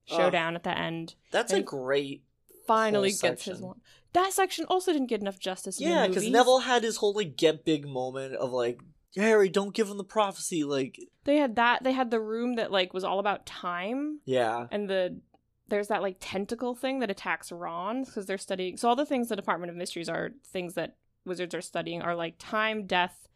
showdown 0.06 0.56
at 0.56 0.64
the 0.64 0.78
end 0.78 1.16
that's 1.32 1.54
a 1.54 1.62
great. 1.62 2.24
finally 2.68 3.14
gets 3.22 3.46
his 3.46 3.62
wand 3.62 3.80
that 4.14 4.32
section 4.32 4.66
also 4.66 4.94
didn't 4.94 5.08
get 5.08 5.22
enough 5.22 5.40
justice 5.40 5.80
in 5.80 5.90
Yeah, 5.90 6.08
because. 6.08 6.28
Neville 6.30 6.60
had 6.60 6.84
his 6.84 6.98
whole 6.98 7.14
like 7.14 7.36
get 7.36 7.66
big 7.66 7.88
moment 7.88 8.36
of 8.36 8.52
like 8.52 8.80
Harry, 9.16 9.50
don't 9.50 9.74
give 9.74 9.90
him 9.90 9.98
the 9.98 10.04
prophecy. 10.04 10.64
Like, 10.64 11.00
they 11.24 11.38
had 11.38 11.56
that 11.58 11.84
they 11.84 11.92
had 11.92 12.10
the 12.10 12.20
room 12.20 12.56
that 12.56 12.72
like 12.72 12.94
was 12.94 13.04
all 13.04 13.20
about 13.20 13.46
time 13.46 14.20
yeah, 14.26 14.68
and 14.72 14.90
the 14.90 15.20
there's 15.68 15.88
that 15.88 16.02
like 16.02 16.18
tentacle 16.20 16.76
thing 16.76 17.00
that 17.00 17.10
attacks 17.10 17.52
Ron 17.52 18.04
because 18.04 18.26
they're 18.26 18.38
studying. 18.38 18.78
So 18.78 18.90
all 18.90 18.96
the 18.96 19.06
things 19.06 19.30
the 19.30 19.36
Department 19.36 19.72
of 19.72 19.76
Mysteries 19.76 20.10
are 20.10 20.32
things 20.46 20.74
that 20.76 20.96
wizards 21.26 21.56
are 21.56 21.62
studying 21.62 22.02
are 22.02 22.16
like 22.16 22.36
time, 22.38 22.86
death, 22.86 23.28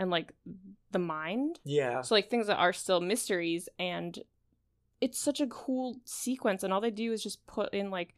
and 0.00 0.10
like 0.10 0.32
the 0.90 0.98
mind. 0.98 1.60
yeah. 1.64 2.02
So 2.02 2.16
like 2.16 2.28
things 2.30 2.48
that 2.48 2.56
are 2.58 2.72
still 2.72 3.00
mysteries, 3.00 3.68
and 3.78 4.18
it's 5.00 5.18
such 5.20 5.40
a 5.40 5.46
cool 5.46 6.00
sequence. 6.04 6.64
And 6.64 6.72
all 6.72 6.80
they 6.80 6.90
do 6.90 7.12
is 7.12 7.22
just 7.22 7.46
put 7.46 7.72
in 7.72 7.90
like 7.92 8.14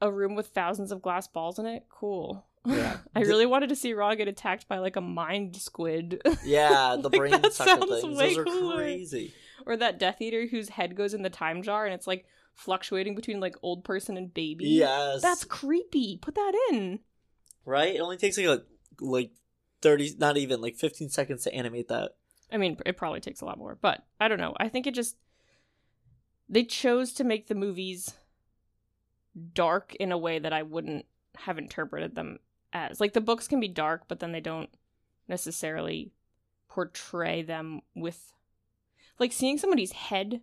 a 0.00 0.10
room 0.10 0.34
with 0.34 0.48
thousands 0.48 0.90
of 0.92 1.00
glass 1.02 1.28
balls 1.28 1.58
in 1.60 1.66
it. 1.66 1.84
Cool. 1.88 2.44
Yeah. 2.64 2.96
I 3.14 3.20
The- 3.22 3.28
really 3.28 3.46
wanted 3.46 3.68
to 3.68 3.76
see 3.76 3.92
Ron 3.94 4.16
get 4.16 4.26
attacked 4.28 4.66
by 4.68 4.78
like 4.78 4.96
a 4.96 5.00
mind 5.00 5.54
squid. 5.56 6.20
Yeah, 6.44 6.96
the 7.00 7.08
Like, 7.08 7.18
brain 7.18 7.32
sucker 7.50 7.52
sounds 7.52 8.00
things. 8.02 8.18
way 8.18 8.28
Those 8.34 8.38
are 8.38 8.44
cooler. 8.44 8.76
crazy. 8.78 9.32
or 9.64 9.76
that 9.76 9.98
Death 9.98 10.20
Eater 10.20 10.46
whose 10.46 10.68
head 10.70 10.96
goes 10.96 11.14
in 11.14 11.22
the 11.22 11.30
time 11.30 11.62
jar 11.62 11.84
and 11.86 11.94
it's 11.94 12.06
like 12.06 12.26
fluctuating 12.54 13.14
between 13.14 13.38
like 13.40 13.54
old 13.62 13.84
person 13.84 14.16
and 14.16 14.32
baby. 14.34 14.64
Yes. 14.68 15.22
That's 15.22 15.44
creepy. 15.44 16.18
Put 16.20 16.34
that 16.34 16.52
in. 16.72 16.98
right. 17.64 17.94
It 17.94 18.00
only 18.00 18.16
takes 18.16 18.36
like 18.38 18.46
a 18.46 18.62
like 19.00 19.30
thirty, 19.82 20.14
not 20.18 20.36
even 20.36 20.60
like 20.60 20.76
fifteen 20.76 21.08
seconds 21.08 21.44
to 21.44 21.54
animate 21.54 21.88
that. 21.88 22.12
I 22.52 22.58
mean, 22.58 22.76
it 22.86 22.96
probably 22.96 23.20
takes 23.20 23.40
a 23.40 23.44
lot 23.44 23.58
more, 23.58 23.76
but 23.80 24.04
I 24.20 24.28
don't 24.28 24.38
know. 24.38 24.54
I 24.58 24.68
think 24.68 24.86
it 24.86 24.94
just 24.94 25.16
they 26.48 26.64
chose 26.64 27.12
to 27.14 27.24
make 27.24 27.48
the 27.48 27.54
movies 27.54 28.14
dark 29.52 29.94
in 29.96 30.12
a 30.12 30.18
way 30.18 30.38
that 30.38 30.52
I 30.52 30.62
wouldn't 30.62 31.06
have 31.36 31.58
interpreted 31.58 32.14
them 32.14 32.38
as. 32.72 33.00
Like 33.00 33.12
the 33.12 33.20
books 33.20 33.48
can 33.48 33.60
be 33.60 33.68
dark, 33.68 34.04
but 34.08 34.20
then 34.20 34.32
they 34.32 34.40
don't 34.40 34.70
necessarily 35.28 36.12
portray 36.68 37.42
them 37.42 37.80
with 37.94 38.32
like 39.18 39.32
seeing 39.32 39.58
somebody's 39.58 39.92
head 39.92 40.40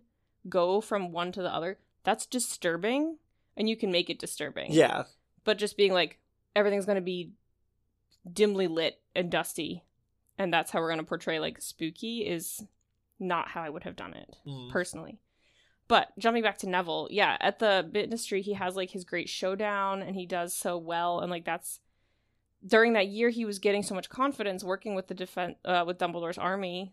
go 0.48 0.80
from 0.80 1.12
one 1.12 1.32
to 1.32 1.42
the 1.42 1.52
other. 1.52 1.78
That's 2.02 2.26
disturbing, 2.26 3.16
and 3.56 3.68
you 3.68 3.76
can 3.76 3.90
make 3.90 4.10
it 4.10 4.18
disturbing. 4.18 4.72
Yeah, 4.72 5.04
but 5.44 5.58
just 5.58 5.76
being 5.76 5.92
like 5.92 6.18
everything's 6.54 6.86
going 6.86 6.96
to 6.96 7.02
be 7.02 7.32
dimly 8.30 8.66
lit 8.66 9.00
and 9.14 9.30
dusty 9.30 9.84
and 10.38 10.52
that's 10.52 10.70
how 10.70 10.80
we're 10.80 10.88
going 10.88 10.98
to 10.98 11.04
portray 11.04 11.38
like 11.38 11.60
spooky 11.60 12.20
is 12.26 12.62
not 13.20 13.48
how 13.48 13.62
I 13.62 13.70
would 13.70 13.84
have 13.84 13.96
done 13.96 14.14
it 14.14 14.36
Mm. 14.46 14.70
personally. 14.70 15.18
But 15.86 16.08
jumping 16.18 16.42
back 16.42 16.56
to 16.58 16.68
Neville, 16.68 17.08
yeah, 17.10 17.36
at 17.40 17.58
the 17.58 17.88
ministry 17.92 18.40
he 18.42 18.54
has 18.54 18.74
like 18.74 18.90
his 18.90 19.04
great 19.04 19.28
showdown 19.28 20.02
and 20.02 20.16
he 20.16 20.26
does 20.26 20.54
so 20.54 20.76
well 20.78 21.20
and 21.20 21.30
like 21.30 21.44
that's 21.44 21.80
during 22.66 22.94
that 22.94 23.08
year 23.08 23.28
he 23.28 23.44
was 23.44 23.58
getting 23.58 23.82
so 23.82 23.94
much 23.94 24.08
confidence 24.08 24.64
working 24.64 24.94
with 24.94 25.08
the 25.08 25.14
defense 25.14 25.56
uh, 25.66 25.84
with 25.86 25.98
Dumbledore's 25.98 26.38
army. 26.38 26.92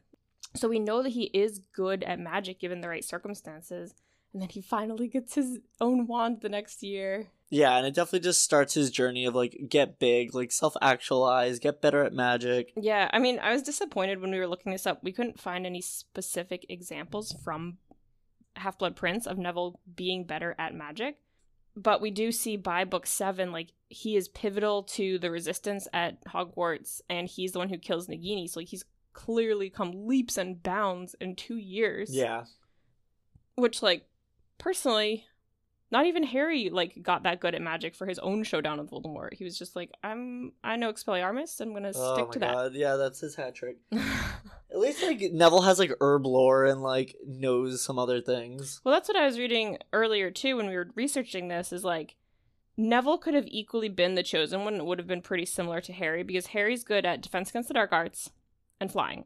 So 0.55 0.67
we 0.67 0.79
know 0.79 1.01
that 1.01 1.13
he 1.13 1.23
is 1.33 1.59
good 1.73 2.03
at 2.03 2.19
magic 2.19 2.59
given 2.59 2.81
the 2.81 2.89
right 2.89 3.05
circumstances. 3.05 3.95
And 4.33 4.41
then 4.41 4.49
he 4.49 4.61
finally 4.61 5.07
gets 5.07 5.35
his 5.35 5.59
own 5.79 6.07
wand 6.07 6.41
the 6.41 6.49
next 6.49 6.83
year. 6.83 7.27
Yeah, 7.51 7.75
and 7.75 7.85
it 7.85 7.93
definitely 7.93 8.21
just 8.21 8.43
starts 8.43 8.73
his 8.73 8.89
journey 8.89 9.25
of 9.25 9.35
like 9.35 9.65
get 9.67 9.99
big, 9.99 10.33
like 10.33 10.53
self 10.53 10.75
actualize, 10.81 11.59
get 11.59 11.81
better 11.81 12.03
at 12.03 12.13
magic. 12.13 12.71
Yeah, 12.77 13.09
I 13.11 13.19
mean, 13.19 13.39
I 13.39 13.51
was 13.51 13.61
disappointed 13.61 14.21
when 14.21 14.31
we 14.31 14.39
were 14.39 14.47
looking 14.47 14.71
this 14.71 14.87
up. 14.87 15.03
We 15.03 15.11
couldn't 15.11 15.39
find 15.39 15.65
any 15.65 15.81
specific 15.81 16.65
examples 16.69 17.35
from 17.43 17.77
Half 18.55 18.79
Blood 18.79 18.95
Prince 18.95 19.27
of 19.27 19.37
Neville 19.37 19.81
being 19.95 20.23
better 20.23 20.55
at 20.57 20.73
magic. 20.73 21.17
But 21.75 22.01
we 22.01 22.09
do 22.09 22.31
see 22.31 22.57
by 22.57 22.83
book 22.83 23.05
seven, 23.05 23.51
like, 23.51 23.69
he 23.87 24.15
is 24.15 24.27
pivotal 24.27 24.83
to 24.83 25.19
the 25.19 25.31
resistance 25.31 25.87
at 25.93 26.23
Hogwarts, 26.25 27.01
and 27.09 27.27
he's 27.27 27.53
the 27.53 27.59
one 27.59 27.69
who 27.69 27.77
kills 27.77 28.07
Nagini. 28.07 28.49
So, 28.49 28.59
like, 28.59 28.67
he's 28.67 28.83
clearly 29.13 29.69
come 29.69 30.07
leaps 30.07 30.37
and 30.37 30.61
bounds 30.61 31.15
in 31.21 31.35
two 31.35 31.55
years. 31.55 32.13
Yeah. 32.13 32.43
Which, 33.55 33.81
like, 33.81 34.05
personally, 34.57 35.25
not 35.91 36.05
even 36.05 36.23
Harry, 36.23 36.69
like, 36.69 37.03
got 37.03 37.23
that 37.23 37.41
good 37.41 37.53
at 37.53 37.61
magic 37.61 37.95
for 37.95 38.07
his 38.07 38.17
own 38.19 38.43
showdown 38.43 38.79
with 38.79 38.89
Voldemort. 38.89 39.33
He 39.33 39.43
was 39.43 39.57
just 39.57 39.75
like, 39.75 39.91
I'm, 40.03 40.53
I 40.63 40.77
know 40.77 40.91
Expelliarmus, 40.91 41.59
I'm 41.59 41.73
gonna 41.73 41.91
oh 41.93 42.15
stick 42.15 42.31
to 42.31 42.39
god, 42.39 42.73
yeah, 42.73 42.95
that's 42.95 43.19
his 43.19 43.35
hat 43.35 43.55
trick. 43.55 43.77
At 44.71 44.79
least 44.79 45.03
like 45.03 45.21
Neville 45.33 45.63
has 45.63 45.79
like 45.79 45.91
herb 45.99 46.25
lore 46.25 46.65
and 46.65 46.81
like 46.81 47.17
knows 47.27 47.83
some 47.83 47.99
other 47.99 48.21
things. 48.21 48.79
Well, 48.85 48.93
that's 48.93 49.09
what 49.09 49.17
I 49.17 49.25
was 49.25 49.37
reading 49.37 49.77
earlier 49.91 50.31
too 50.31 50.55
when 50.55 50.67
we 50.67 50.75
were 50.75 50.89
researching 50.95 51.49
this. 51.49 51.73
Is 51.73 51.83
like 51.83 52.15
Neville 52.77 53.17
could 53.17 53.33
have 53.33 53.47
equally 53.47 53.89
been 53.89 54.15
the 54.15 54.23
chosen 54.23 54.63
one. 54.63 54.75
It 54.75 54.85
would 54.85 54.97
have 54.97 55.07
been 55.07 55.21
pretty 55.21 55.45
similar 55.45 55.81
to 55.81 55.91
Harry 55.91 56.23
because 56.23 56.47
Harry's 56.47 56.85
good 56.85 57.05
at 57.05 57.21
defense 57.21 57.49
against 57.49 57.67
the 57.67 57.73
dark 57.73 57.91
arts 57.91 58.31
and 58.79 58.89
flying, 58.89 59.25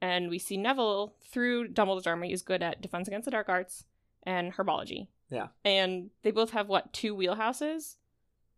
and 0.00 0.30
we 0.30 0.38
see 0.38 0.56
Neville 0.56 1.16
through 1.30 1.68
Dumbledore's 1.68 2.06
army 2.06 2.32
is 2.32 2.40
good 2.40 2.62
at 2.62 2.80
defense 2.80 3.08
against 3.08 3.26
the 3.26 3.30
dark 3.30 3.50
arts 3.50 3.84
and 4.22 4.54
herbology. 4.54 5.08
Yeah. 5.32 5.48
and 5.64 6.10
they 6.22 6.30
both 6.30 6.50
have 6.50 6.68
what 6.68 6.92
two 6.92 7.16
wheelhouses. 7.16 7.96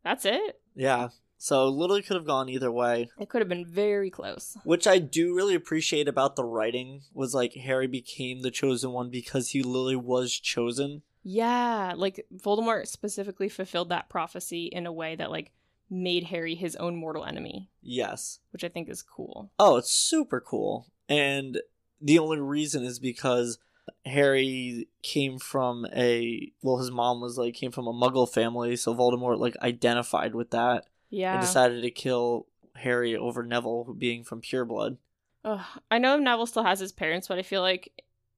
That's 0.03 0.25
it. 0.25 0.61
Yeah. 0.75 1.09
So 1.39 1.69
literally 1.69 2.03
could 2.03 2.17
have 2.17 2.27
gone 2.27 2.49
either 2.49 2.71
way. 2.73 3.11
It 3.19 3.29
could 3.29 3.41
have 3.43 3.49
been 3.49 3.67
very 3.67 4.11
close. 4.11 4.57
Which 4.65 4.87
I 4.87 4.99
do 4.99 5.35
really 5.35 5.55
appreciate 5.55 6.09
about 6.09 6.37
the 6.37 6.45
writing 6.45 7.03
was 7.13 7.35
like 7.35 7.55
Harry 7.55 7.87
became 7.87 8.43
the 8.43 8.51
chosen 8.51 8.93
one 8.93 9.11
because 9.11 9.51
he 9.51 9.63
literally 9.63 9.97
was 9.97 10.33
chosen. 10.39 11.03
Yeah, 11.23 11.95
like 11.97 12.27
Voldemort 12.35 12.87
specifically 12.87 13.49
fulfilled 13.49 13.89
that 13.91 14.09
prophecy 14.09 14.67
in 14.67 14.87
a 14.87 14.93
way 14.93 15.17
that 15.17 15.31
like 15.31 15.53
made 15.91 16.25
Harry 16.25 16.55
his 16.55 16.77
own 16.77 16.97
mortal 16.97 17.25
enemy, 17.25 17.71
Yes. 17.83 18.41
which 18.53 18.65
I 18.65 18.69
think 18.69 18.89
is 18.89 19.03
cool. 19.03 19.51
Oh, 19.59 19.77
it's 19.77 19.91
super 19.91 20.41
cool. 20.41 20.87
And 21.09 21.61
the 22.01 22.19
only 22.19 22.41
reason 22.41 22.85
is 22.85 22.99
because 22.99 23.59
Harry 24.05 24.89
came 25.03 25.39
from 25.39 25.87
a 25.95 26.53
well, 26.63 26.79
his 26.79 26.91
mom 26.91 27.21
was 27.21 27.39
like 27.39 27.55
came 27.55 27.71
from 27.71 27.87
a 27.87 27.93
Muggle 27.93 28.31
family, 28.31 28.77
so 28.77 28.95
Voldemort 28.95 29.39
like 29.39 29.57
identified 29.63 30.35
with 30.35 30.51
that 30.51 30.87
Yeah. 31.11 31.33
and 31.35 31.41
decided 31.41 31.83
to 31.83 31.91
kill 31.91 32.47
Harry 32.77 33.17
over 33.17 33.43
Neville 33.43 33.95
being 33.97 34.25
from 34.25 34.41
pure 34.41 34.65
blood. 34.65 34.99
Ugh, 35.45 35.61
I 35.91 35.99
know 35.99 36.17
Neville 36.19 36.47
still 36.47 36.65
has 36.65 36.81
his 36.81 36.93
parents, 36.93 37.29
but 37.29 37.39
I 37.39 37.43
feel 37.43 37.61
like 37.63 37.93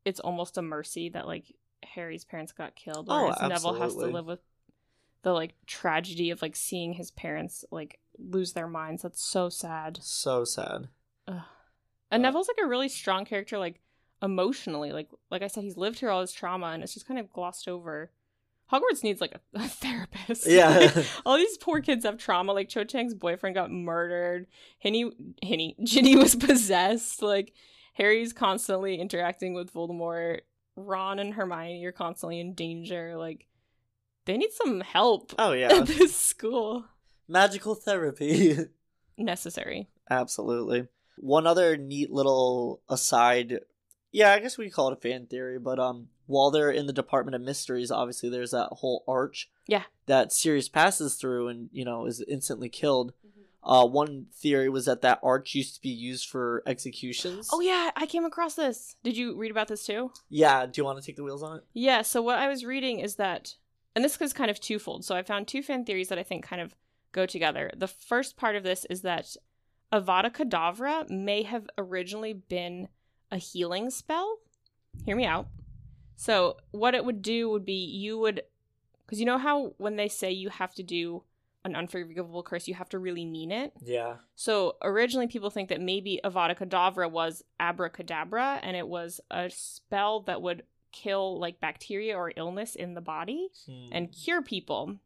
it's 0.05 0.21
almost 0.21 0.57
a 0.59 0.63
mercy 0.63 1.09
that 1.11 1.27
like 1.27 1.45
Harry's 1.83 2.25
parents 2.25 2.53
got 2.53 2.77
killed, 2.77 3.07
Oh, 3.09 3.25
whereas 3.25 3.41
Neville 3.49 3.75
has 3.75 3.95
to 3.95 4.07
live 4.07 4.27
with 4.27 4.41
the 5.23 5.33
like 5.33 5.55
tragedy 5.67 6.31
of 6.31 6.43
like 6.43 6.55
seeing 6.55 6.93
his 6.93 7.11
parents 7.11 7.65
like 7.73 7.99
lose 8.19 8.53
their 8.53 8.69
minds. 8.69 9.03
That's 9.03 9.23
so 9.23 9.49
sad. 9.49 9.99
So 10.03 10.45
sad. 10.45 10.89
And 11.27 11.41
Uh, 12.11 12.29
Neville's 12.29 12.47
like 12.49 12.65
a 12.65 12.69
really 12.69 12.89
strong 12.89 13.25
character, 13.25 13.59
like 13.59 13.81
emotionally. 14.23 14.93
Like 14.93 15.09
like 15.31 15.43
I 15.43 15.49
said, 15.49 15.65
he's 15.65 15.77
lived 15.77 15.99
through 15.99 16.11
all 16.11 16.21
his 16.21 16.33
trauma, 16.33 16.67
and 16.67 16.83
it's 16.83 16.95
just 16.95 17.07
kind 17.07 17.21
of 17.21 17.33
glossed 17.33 17.69
over. 17.69 18.11
Hogwarts 18.73 19.05
needs 19.05 19.21
like 19.21 19.35
a, 19.35 19.41
a 19.59 19.69
therapist. 19.69 20.47
Yeah. 20.47 21.03
all 21.25 21.37
these 21.37 21.57
poor 21.59 21.81
kids 21.81 22.05
have 22.05 22.19
trauma. 22.19 22.53
Like 22.53 22.69
Cho 22.69 22.85
Chang's 22.85 23.15
boyfriend 23.15 23.55
got 23.55 23.71
murdered. 23.71 24.47
Hinny, 24.79 25.11
Hinny, 25.43 25.77
Ginny 25.85 26.17
was 26.17 26.35
possessed. 26.35 27.23
Like 27.23 27.53
Harry's 27.95 28.33
constantly 28.33 28.97
interacting 29.01 29.55
with 29.55 29.73
Voldemort. 29.73 30.41
Ron 30.77 31.19
and 31.19 31.33
Hermione 31.35 31.85
are 31.87 31.93
constantly 31.93 32.39
in 32.41 32.55
danger. 32.55 33.17
Like 33.17 33.47
they 34.27 34.37
need 34.37 34.53
some 34.53 34.81
help 34.81 35.33
oh 35.39 35.53
yeah. 35.53 35.69
at 35.73 35.87
this 35.87 36.15
school. 36.15 36.85
Magical 37.29 37.75
therapy. 37.75 38.57
Necessary. 39.17 39.89
Absolutely. 40.11 40.89
One 41.19 41.47
other 41.47 41.77
neat 41.77 42.11
little 42.11 42.83
aside. 42.89 43.61
Yeah, 44.17 44.33
I 44.33 44.39
guess 44.39 44.57
we 44.57 44.71
call 44.71 44.89
it 44.89 44.95
a 44.95 45.01
fan 45.01 45.27
theory, 45.27 45.59
but 45.59 45.79
um 45.79 46.09
while 46.27 46.51
they're 46.51 46.71
in 46.71 46.87
the 46.87 46.93
Department 46.93 47.35
of 47.35 47.43
Mysteries, 47.43 47.91
obviously 47.91 48.29
there's 48.31 48.51
that 48.53 48.69
whole 48.73 49.05
arch 49.07 49.51
Yeah. 49.67 49.83
that 50.07 50.33
Sirius 50.33 50.69
passes 50.69 51.15
through 51.17 51.49
and, 51.49 51.69
you 51.73 51.85
know, 51.85 52.07
is 52.07 52.25
instantly 52.27 52.69
killed. 52.71 53.13
Uh 53.63 53.87
one 53.87 54.27
theory 54.33 54.69
was 54.71 54.87
that 54.87 55.03
that 55.03 55.19
arch 55.23 55.55
used 55.55 55.75
to 55.75 55.83
be 55.83 55.91
used 55.91 56.29
for 56.31 56.63
executions. 56.67 57.51
Oh 57.53 57.61
yeah, 57.61 57.91
I 57.95 58.07
came 58.07 58.25
across 58.25 58.55
this. 58.55 58.97
Did 59.05 59.17
you 59.19 59.37
read 59.37 59.51
about 59.51 59.69
this 59.69 59.85
too? 59.85 60.13
Yeah, 60.31 60.65
do 60.65 60.73
you 60.81 60.85
want 60.87 60.99
to 60.99 61.05
take 61.05 61.17
the 61.17 61.25
wheels 61.25 61.43
on 61.43 61.59
it? 61.59 61.65
Yeah, 61.75 62.01
so 62.03 62.23
what 62.23 62.39
I 62.39 62.49
was 62.49 62.65
reading 62.65 63.01
is 63.01 63.17
that, 63.17 63.57
and 63.95 64.03
this 64.05 64.19
is 64.21 64.33
kind 64.33 64.51
of 64.51 64.61
twofold. 64.61 65.05
So 65.05 65.15
I 65.15 65.23
found 65.23 65.47
two 65.47 65.63
fan 65.63 65.85
theories 65.85 66.09
that 66.09 66.19
I 66.19 66.23
think 66.23 66.43
kind 66.45 66.63
of 66.63 66.75
go 67.13 67.27
together. 67.27 67.71
The 67.77 67.87
first 67.89 68.37
part 68.39 68.57
of 68.57 68.63
this 68.63 68.87
is 68.89 69.03
that 69.03 69.37
Avada 69.93 70.31
Kedavra 70.33 71.09
may 71.11 71.43
have 71.43 71.69
originally 71.77 72.33
been 72.33 72.89
a 73.31 73.37
healing 73.39 73.91
spell. 73.91 74.39
Hear 75.05 75.17
me 75.17 75.25
out. 75.27 75.49
So 76.17 76.57
what 76.71 76.95
it 76.95 77.05
would 77.05 77.23
do 77.23 77.51
would 77.51 77.65
be 77.67 77.85
you 77.85 78.19
would, 78.19 78.43
because 79.05 79.21
you 79.21 79.27
know 79.27 79.39
how 79.39 79.75
when 79.79 79.97
they 79.97 80.09
say 80.09 80.31
you 80.31 80.49
have 80.49 80.75
to 80.75 80.83
do 80.83 81.23
an 81.65 81.75
unforgivable 81.77 82.43
curse, 82.43 82.69
you 82.69 82.75
have 82.75 82.89
to 82.91 82.99
really 82.99 83.25
mean 83.25 83.51
it. 83.51 83.73
Yeah. 83.83 84.17
So 84.37 84.77
originally, 84.83 85.27
people 85.27 85.51
think 85.51 85.69
that 85.69 85.81
maybe 85.81 86.21
Avada 86.25 86.57
Kedavra 86.57 87.11
was 87.11 87.43
abracadabra, 87.59 88.61
and 88.63 88.77
it 88.77 88.87
was 88.87 89.21
a 89.31 89.51
spell 89.51 90.21
that 90.23 90.41
would 90.43 90.63
kill 90.93 91.39
like 91.39 91.61
bacteria 91.61 92.17
or 92.17 92.33
illness 92.37 92.75
in 92.75 92.95
the 92.95 93.01
body 93.01 93.49
Hmm. 93.67 93.87
and 93.93 94.13
cure 94.13 94.41
people. 94.43 94.97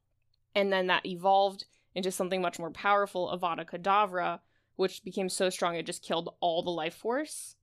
And 0.55 0.73
then 0.73 0.87
that 0.89 1.07
evolved 1.07 1.65
into 1.95 2.13
something 2.13 2.41
much 2.43 2.59
more 2.59 2.71
powerful, 2.71 3.29
Avada 3.29 3.65
Kedavra, 3.69 4.41
which 4.77 5.03
became 5.03 5.29
so 5.29 5.51
strong 5.51 5.75
it 5.75 5.87
just 5.87 6.03
killed 6.03 6.35
all 6.41 6.63
the 6.63 6.71
life 6.71 6.95
force. 6.95 7.57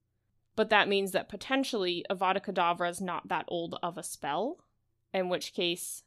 But 0.57 0.71
that 0.71 0.89
means 0.89 1.11
that 1.11 1.29
potentially 1.29 2.03
Avada 2.09 2.43
Kedavra 2.43 2.89
is 2.89 2.99
not 2.99 3.27
that 3.29 3.45
old 3.47 3.77
of 3.83 3.95
a 3.95 4.03
spell, 4.03 4.57
in 5.13 5.29
which 5.29 5.53
case 5.53 6.01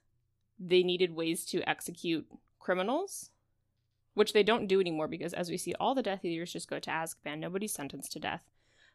they 0.59 0.83
needed 0.83 1.15
ways 1.15 1.47
to 1.47 1.67
execute 1.71 2.27
criminals, 2.59 3.31
which 4.15 4.33
they 4.33 4.43
don't 4.43 4.67
do 4.67 4.81
anymore 4.81 5.07
because, 5.07 5.33
as 5.33 5.51
we 5.51 5.57
see, 5.57 5.73
all 5.79 5.95
the 5.95 6.03
Death 6.03 6.25
Eaters 6.25 6.53
just 6.53 6.69
go 6.69 6.81
to 6.81 6.91
Azkaban. 6.91 7.39
Nobody's 7.39 7.73
sentenced 7.73 8.11
to 8.13 8.19
death. 8.19 8.43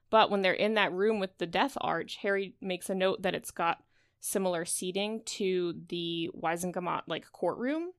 But 0.10 0.30
when 0.30 0.42
they're 0.42 0.54
in 0.54 0.74
that 0.74 0.92
room 0.92 1.22
with 1.22 1.38
the 1.38 1.48
Death 1.48 1.78
Arch, 1.80 2.18
Harry 2.18 2.56
makes 2.60 2.90
a 2.90 2.96
note 2.96 3.22
that 3.22 3.34
it's 3.34 3.52
got 3.52 3.82
similar 4.20 4.66
seating 4.66 5.22
to 5.26 5.74
the 5.88 6.32
Wizengamot 6.38 7.04
like 7.08 7.32
courtroom, 7.32 7.92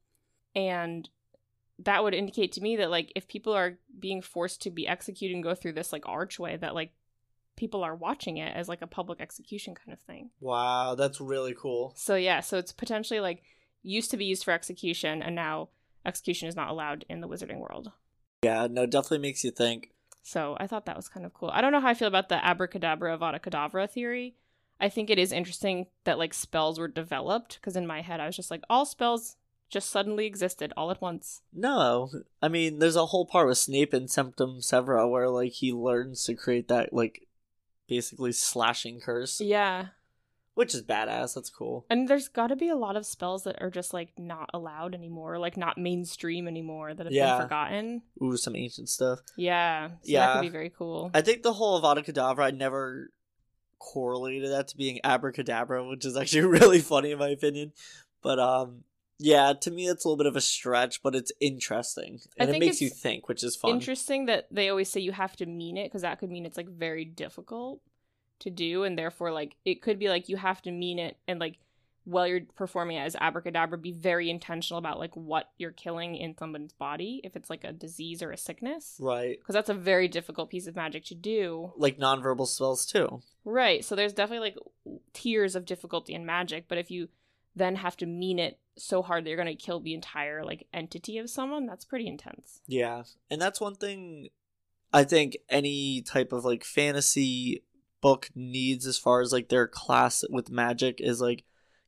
and 0.54 1.08
that 1.78 2.04
would 2.04 2.14
indicate 2.14 2.52
to 2.52 2.60
me 2.60 2.76
that 2.76 2.90
like 2.90 3.12
if 3.16 3.26
people 3.28 3.54
are 3.54 3.78
being 3.98 4.20
forced 4.20 4.60
to 4.62 4.70
be 4.70 4.86
executed 4.86 5.34
and 5.34 5.42
go 5.42 5.54
through 5.54 5.72
this 5.72 5.90
like 5.90 6.06
archway, 6.06 6.58
that 6.58 6.74
like 6.74 6.92
people 7.56 7.82
are 7.82 7.94
watching 7.94 8.36
it 8.36 8.54
as 8.54 8.68
like 8.68 8.82
a 8.82 8.86
public 8.86 9.20
execution 9.20 9.74
kind 9.74 9.92
of 9.92 10.00
thing. 10.00 10.30
Wow, 10.40 10.94
that's 10.94 11.20
really 11.20 11.54
cool. 11.58 11.92
So 11.96 12.14
yeah, 12.14 12.40
so 12.40 12.58
it's 12.58 12.72
potentially 12.72 13.20
like 13.20 13.42
used 13.82 14.10
to 14.10 14.16
be 14.16 14.24
used 14.24 14.44
for 14.44 14.52
execution, 14.52 15.22
and 15.22 15.34
now 15.34 15.68
execution 16.04 16.48
is 16.48 16.56
not 16.56 16.70
allowed 16.70 17.04
in 17.08 17.20
the 17.20 17.28
wizarding 17.28 17.58
world. 17.58 17.92
Yeah, 18.42 18.68
no, 18.70 18.86
definitely 18.86 19.18
makes 19.18 19.42
you 19.42 19.50
think. 19.50 19.90
So 20.22 20.56
I 20.58 20.66
thought 20.66 20.86
that 20.86 20.96
was 20.96 21.08
kind 21.08 21.24
of 21.24 21.34
cool. 21.34 21.50
I 21.52 21.60
don't 21.60 21.72
know 21.72 21.80
how 21.80 21.88
I 21.88 21.94
feel 21.94 22.08
about 22.08 22.28
the 22.28 22.44
abracadabra 22.44 23.16
avada 23.16 23.40
kedavra 23.40 23.88
theory. 23.88 24.34
I 24.80 24.88
think 24.88 25.08
it 25.08 25.18
is 25.18 25.32
interesting 25.32 25.86
that 26.04 26.18
like 26.18 26.34
spells 26.34 26.78
were 26.78 26.88
developed 26.88 27.58
because 27.60 27.76
in 27.76 27.86
my 27.86 28.02
head 28.02 28.20
I 28.20 28.26
was 28.26 28.36
just 28.36 28.50
like 28.50 28.62
all 28.68 28.84
spells 28.84 29.36
just 29.68 29.90
suddenly 29.90 30.26
existed 30.26 30.72
all 30.76 30.90
at 30.90 31.00
once. 31.00 31.42
No, 31.52 32.10
I 32.42 32.48
mean, 32.48 32.78
there's 32.78 32.96
a 32.96 33.06
whole 33.06 33.26
part 33.26 33.48
with 33.48 33.58
Snape 33.58 33.92
and 33.92 34.08
Sectumsempra 34.08 35.10
where 35.10 35.28
like 35.28 35.52
he 35.52 35.72
learns 35.72 36.24
to 36.24 36.34
create 36.34 36.68
that 36.68 36.92
like 36.92 37.25
basically 37.88 38.32
slashing 38.32 39.00
curse, 39.00 39.40
Yeah. 39.40 39.88
which 40.54 40.74
is 40.74 40.82
badass. 40.82 41.34
That's 41.34 41.50
cool. 41.50 41.84
And 41.90 42.08
there's 42.08 42.28
got 42.28 42.48
to 42.48 42.56
be 42.56 42.68
a 42.68 42.76
lot 42.76 42.96
of 42.96 43.04
spells 43.06 43.44
that 43.44 43.60
are 43.62 43.70
just 43.70 43.92
like 43.94 44.10
not 44.18 44.48
allowed 44.54 44.94
anymore, 44.94 45.38
like 45.38 45.56
not 45.56 45.78
mainstream 45.78 46.48
anymore 46.48 46.94
that 46.94 47.06
have 47.06 47.12
Yeah. 47.12 47.36
been 47.38 47.46
forgotten. 47.46 48.02
Ooh, 48.22 48.36
some 48.36 48.56
ancient 48.56 48.88
stuff. 48.88 49.20
Yeah. 49.36 49.90
So 50.02 50.12
that 50.12 50.32
could 50.34 50.42
be 50.42 50.48
very 50.48 50.70
cool. 50.70 51.10
I 51.14 51.20
think 51.22 51.42
the 51.42 51.52
whole 51.52 51.80
Avada 51.80 52.04
Kedavra, 52.04 52.44
I 52.44 52.50
never 52.50 53.10
correlated 53.78 54.50
that 54.50 54.68
to 54.68 54.76
being 54.76 54.98
abracadabra, 55.04 55.86
which 55.86 56.04
is 56.04 56.16
actually 56.16 56.42
really 56.46 56.80
funny 56.80 57.12
in 57.12 57.18
my 57.18 57.28
opinion. 57.28 57.72
But 58.22 58.38
um, 58.40 58.84
yeah, 59.18 59.52
to 59.52 59.70
me 59.70 59.86
it's 59.88 60.04
a 60.04 60.08
little 60.08 60.16
bit 60.18 60.26
of 60.26 60.36
a 60.36 60.40
stretch, 60.40 61.02
but 61.02 61.14
it's 61.14 61.32
interesting 61.40 62.20
and 62.38 62.50
it 62.50 62.58
makes 62.58 62.80
you 62.80 62.90
think, 62.90 63.28
which 63.28 63.42
is 63.42 63.56
fun. 63.56 63.70
Interesting 63.72 64.26
that 64.26 64.46
they 64.50 64.68
always 64.68 64.90
say 64.90 65.00
you 65.00 65.12
have 65.12 65.36
to 65.36 65.46
mean 65.46 65.76
it 65.76 65.84
because 65.84 66.02
that 66.02 66.18
could 66.18 66.30
mean 66.30 66.46
it's 66.46 66.56
like 66.56 66.68
very 66.68 67.04
difficult 67.04 67.80
to 68.40 68.50
do, 68.50 68.82
and 68.84 68.98
therefore 68.98 69.32
like 69.32 69.56
it 69.64 69.80
could 69.82 69.98
be 69.98 70.08
like 70.08 70.28
you 70.28 70.36
have 70.36 70.60
to 70.62 70.70
mean 70.70 70.98
it 70.98 71.16
and 71.26 71.40
like 71.40 71.58
while 72.04 72.24
you're 72.28 72.42
performing 72.54 72.96
it 72.98 73.00
as 73.00 73.16
abracadabra, 73.20 73.76
be 73.76 73.90
very 73.90 74.30
intentional 74.30 74.78
about 74.78 75.00
like 75.00 75.16
what 75.16 75.50
you're 75.58 75.72
killing 75.72 76.14
in 76.14 76.36
someone's 76.38 76.72
body 76.72 77.20
if 77.24 77.34
it's 77.34 77.50
like 77.50 77.64
a 77.64 77.72
disease 77.72 78.22
or 78.22 78.30
a 78.30 78.36
sickness, 78.36 78.96
Right. 79.00 79.36
because 79.40 79.54
that's 79.54 79.68
a 79.70 79.74
very 79.74 80.06
difficult 80.06 80.48
piece 80.48 80.68
of 80.68 80.76
magic 80.76 81.04
to 81.06 81.16
do. 81.16 81.72
Like 81.76 81.98
nonverbal 81.98 82.46
spells 82.46 82.86
too. 82.86 83.22
Right. 83.44 83.84
So 83.84 83.96
there's 83.96 84.12
definitely 84.12 84.52
like 84.52 85.00
tiers 85.14 85.56
of 85.56 85.64
difficulty 85.64 86.14
in 86.14 86.24
magic, 86.24 86.66
but 86.68 86.78
if 86.78 86.92
you 86.92 87.08
then 87.56 87.74
have 87.74 87.96
to 87.96 88.06
mean 88.06 88.38
it 88.38 88.60
so 88.76 89.02
hard 89.02 89.24
that 89.24 89.30
you're 89.30 89.42
going 89.42 89.54
to 89.56 89.62
kill 89.64 89.80
the 89.80 89.94
entire 89.94 90.44
like 90.44 90.66
entity 90.72 91.18
of 91.18 91.30
someone, 91.30 91.66
that's 91.66 91.84
pretty 91.84 92.06
intense. 92.06 92.60
Yeah. 92.66 93.02
And 93.30 93.40
that's 93.40 93.60
one 93.60 93.74
thing 93.74 94.28
I 94.92 95.04
think 95.04 95.36
any 95.48 96.02
type 96.02 96.32
of 96.32 96.44
like 96.44 96.64
fantasy 96.64 97.62
book 98.00 98.28
needs 98.34 98.86
as 98.86 98.98
far 98.98 99.20
as 99.20 99.32
like 99.32 99.48
their 99.48 99.66
class 99.66 100.24
with 100.30 100.50
magic 100.50 101.00
is 101.00 101.20
like 101.20 101.44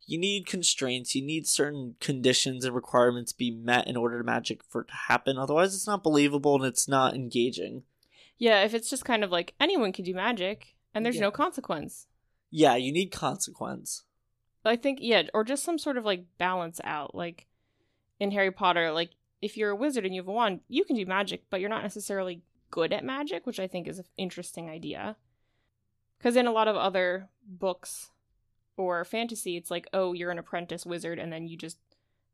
you 0.06 0.18
need 0.18 0.46
constraints, 0.46 1.14
you 1.14 1.22
need 1.22 1.46
certain 1.46 1.94
conditions 2.00 2.64
and 2.64 2.74
requirements 2.74 3.32
be 3.32 3.50
met 3.50 3.86
in 3.86 3.96
order 3.96 4.16
to 4.18 4.24
magic 4.24 4.62
for 4.68 4.80
it 4.82 4.88
to 4.88 4.94
happen. 5.08 5.36
Otherwise 5.36 5.74
it's 5.74 5.86
not 5.86 6.02
believable 6.02 6.56
and 6.56 6.64
it's 6.64 6.88
not 6.88 7.14
engaging. 7.14 7.82
Yeah, 8.38 8.62
if 8.64 8.72
it's 8.72 8.88
just 8.88 9.04
kind 9.04 9.22
of 9.22 9.30
like 9.30 9.54
anyone 9.60 9.92
can 9.92 10.04
do 10.06 10.14
magic 10.14 10.74
and 10.94 11.04
there's 11.04 11.16
Yeah. 11.16 11.22
no 11.22 11.30
consequence. 11.30 12.06
Yeah, 12.50 12.76
you 12.76 12.92
need 12.92 13.12
consequence. 13.12 14.04
I 14.64 14.76
think 14.76 14.98
yeah, 15.00 15.22
or 15.32 15.44
just 15.44 15.64
some 15.64 15.78
sort 15.78 15.96
of 15.96 16.04
like 16.04 16.24
balance 16.38 16.80
out. 16.84 17.14
Like 17.14 17.46
in 18.20 18.30
Harry 18.32 18.50
Potter, 18.50 18.92
like 18.92 19.10
if 19.40 19.56
you're 19.56 19.70
a 19.70 19.76
wizard 19.76 20.04
and 20.04 20.14
you 20.14 20.20
have 20.20 20.28
a 20.28 20.32
wand, 20.32 20.60
you 20.68 20.84
can 20.84 20.96
do 20.96 21.06
magic, 21.06 21.44
but 21.50 21.60
you're 21.60 21.70
not 21.70 21.82
necessarily 21.82 22.42
good 22.70 22.92
at 22.92 23.04
magic, 23.04 23.46
which 23.46 23.60
I 23.60 23.66
think 23.66 23.86
is 23.88 23.98
an 23.98 24.04
interesting 24.16 24.68
idea. 24.68 25.16
Because 26.18 26.36
in 26.36 26.46
a 26.46 26.52
lot 26.52 26.68
of 26.68 26.76
other 26.76 27.28
books 27.46 28.10
or 28.76 29.04
fantasy, 29.04 29.56
it's 29.56 29.70
like, 29.70 29.86
oh, 29.92 30.12
you're 30.12 30.30
an 30.32 30.38
apprentice 30.38 30.84
wizard, 30.84 31.18
and 31.18 31.32
then 31.32 31.46
you 31.46 31.56
just 31.56 31.78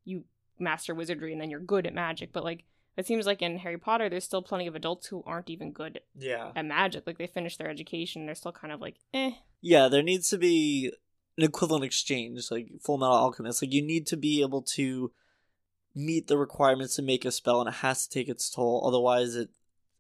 you 0.05 0.25
master 0.59 0.95
wizardry, 0.95 1.33
and 1.33 1.41
then 1.41 1.51
you're 1.51 1.61
good 1.61 1.87
at 1.87 1.95
magic. 1.95 2.33
But 2.33 2.45
like, 2.45 2.65
it 2.97 3.07
seems 3.07 3.27
like 3.27 3.43
in 3.43 3.59
Harry 3.59 3.79
Potter, 3.79 4.09
there's 4.09 4.25
still 4.25 4.43
plenty 4.43 4.67
of 4.67 4.75
adults 4.75 5.09
who 5.09 5.23
aren't 5.27 5.51
even 5.51 5.73
good 5.73 6.01
Yeah. 6.17 6.53
at 6.57 6.65
magic. 6.65 7.07
Like 7.07 7.19
they 7.19 7.27
finish 7.27 7.57
their 7.59 7.69
education, 7.71 8.25
they're 8.27 8.35
still 8.35 8.53
kind 8.53 8.73
of 8.73 8.81
like, 8.81 8.97
eh. 9.13 9.33
Yeah, 9.61 9.89
there 9.89 10.03
needs 10.03 10.29
to 10.31 10.39
be 10.39 10.93
an 11.37 11.45
equivalent 11.45 11.85
exchange, 11.85 12.51
like 12.51 12.69
Full 12.83 12.99
Metal 12.99 13.15
Alchemist. 13.15 13.63
Like 13.63 13.73
you 13.73 13.83
need 13.83 14.07
to 14.09 14.17
be 14.17 14.43
able 14.43 14.63
to 14.63 15.13
meet 15.95 16.27
the 16.27 16.39
requirements 16.39 16.97
to 16.97 17.03
make 17.03 17.25
a 17.25 17.31
spell, 17.31 17.61
and 17.61 17.69
it 17.69 17.77
has 17.77 18.07
to 18.07 18.11
take 18.11 18.29
its 18.29 18.51
toll. 18.51 18.85
Otherwise, 18.87 19.35
it 19.37 19.51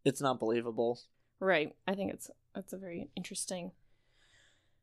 it's 0.05 0.20
not 0.20 0.39
believable. 0.39 1.01
Right. 1.41 1.74
I 1.87 1.95
think 1.95 2.12
it's 2.12 2.30
that's 2.55 2.72
a 2.72 2.78
very 2.78 3.11
interesting 3.16 3.72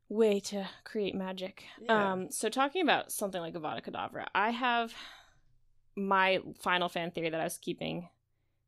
way 0.09 0.39
to 0.41 0.67
create 0.83 1.15
magic. 1.15 1.63
Yeah. 1.81 2.11
Um 2.11 2.31
so 2.31 2.49
talking 2.49 2.81
about 2.81 3.11
something 3.11 3.41
like 3.41 3.53
Avada 3.53 3.83
Kedavra, 3.83 4.25
I 4.35 4.49
have 4.49 4.93
my 5.95 6.39
final 6.61 6.89
fan 6.89 7.11
theory 7.11 7.29
that 7.29 7.39
I 7.39 7.45
was 7.45 7.57
keeping 7.57 8.09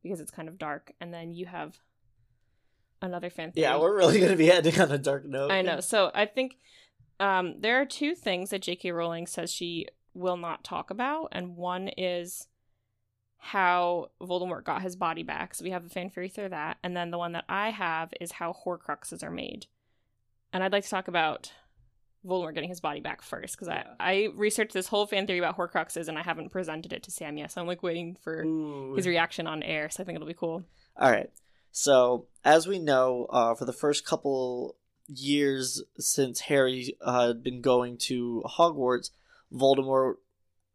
because 0.01 0.19
it's 0.19 0.31
kind 0.31 0.47
of 0.47 0.57
dark, 0.57 0.91
and 0.99 1.13
then 1.13 1.34
you 1.34 1.45
have 1.45 1.79
another 3.01 3.29
fan 3.29 3.51
theory. 3.51 3.63
Yeah, 3.63 3.77
we're 3.77 3.95
really 3.95 4.19
gonna 4.19 4.36
be 4.36 4.51
ending 4.51 4.79
on 4.79 4.91
a 4.91 4.97
dark 4.97 5.25
note. 5.25 5.51
I 5.51 5.61
know. 5.61 5.79
So 5.79 6.11
I 6.13 6.25
think 6.25 6.57
um, 7.20 7.55
there 7.59 7.80
are 7.82 7.86
two 7.86 8.16
things 8.16 8.49
that 8.49 8.61
J.K. 8.61 8.91
Rowling 8.91 9.28
says 9.28 9.51
she 9.51 9.88
will 10.14 10.38
not 10.38 10.64
talk 10.64 10.89
about, 10.89 11.30
and 11.32 11.55
one 11.55 11.89
is 11.97 12.47
how 13.38 14.09
Voldemort 14.22 14.64
got 14.64 14.82
his 14.82 14.95
body 14.95 15.24
back. 15.24 15.53
So 15.55 15.64
we 15.64 15.72
have 15.72 15.86
a 15.86 15.89
fan 15.89 16.09
theory 16.09 16.30
through 16.30 16.49
that, 16.49 16.78
and 16.84 16.95
then 16.95 17.11
the 17.11 17.18
one 17.18 17.34
that 17.34 17.45
I 17.49 17.72
have 17.72 18.14
is 18.22 18.34
how 18.34 18.55
Horcruxes 18.66 19.24
are 19.24 19.32
made. 19.32 19.68
And 20.53 20.64
I'd 20.64 20.72
like 20.72 20.84
to 20.84 20.89
talk 20.89 21.07
about 21.07 21.51
Voldemort 22.26 22.53
getting 22.53 22.70
his 22.70 22.80
body 22.80 23.01
back 23.01 23.22
first 23.22 23.55
because 23.55 23.68
Yeah. 23.68 23.84
I 23.99 24.11
I 24.14 24.28
researched 24.36 24.74
this 24.74 24.88
whole 24.88 25.05
fan 25.07 25.28
theory 25.28 25.39
about 25.39 25.57
Horcruxes 25.57 26.07
and 26.07 26.18
I 26.18 26.22
haven't 26.22 26.51
presented 26.51 26.93
it 26.93 27.03
to 27.03 27.11
Sam 27.11 27.38
yet, 27.38 27.51
so 27.51 27.59
I'm 27.59 27.68
like 27.68 27.84
waiting 27.84 28.16
for 28.22 28.43
Ooh. 28.43 28.93
his 28.95 29.05
reaction 29.07 29.45
on 29.45 29.61
air. 29.61 29.89
So 29.89 30.01
I 30.01 30.05
think 30.05 30.16
it'll 30.16 30.28
be 30.28 30.34
cool. 30.34 30.64
All 30.95 31.11
right. 31.11 31.30
So, 31.72 32.28
as 32.45 32.68
we 32.68 32.78
know, 32.80 33.26
uh, 33.32 33.55
for 33.55 33.66
the 33.66 33.74
first 33.74 34.05
couple 34.05 34.76
years 35.07 35.83
since 35.97 36.41
Harry 36.41 36.95
uh, 37.01 37.27
had 37.27 37.43
been 37.43 37.61
going 37.61 37.97
to 37.97 38.43
Hogwarts, 38.45 39.09
Voldemort 39.53 40.15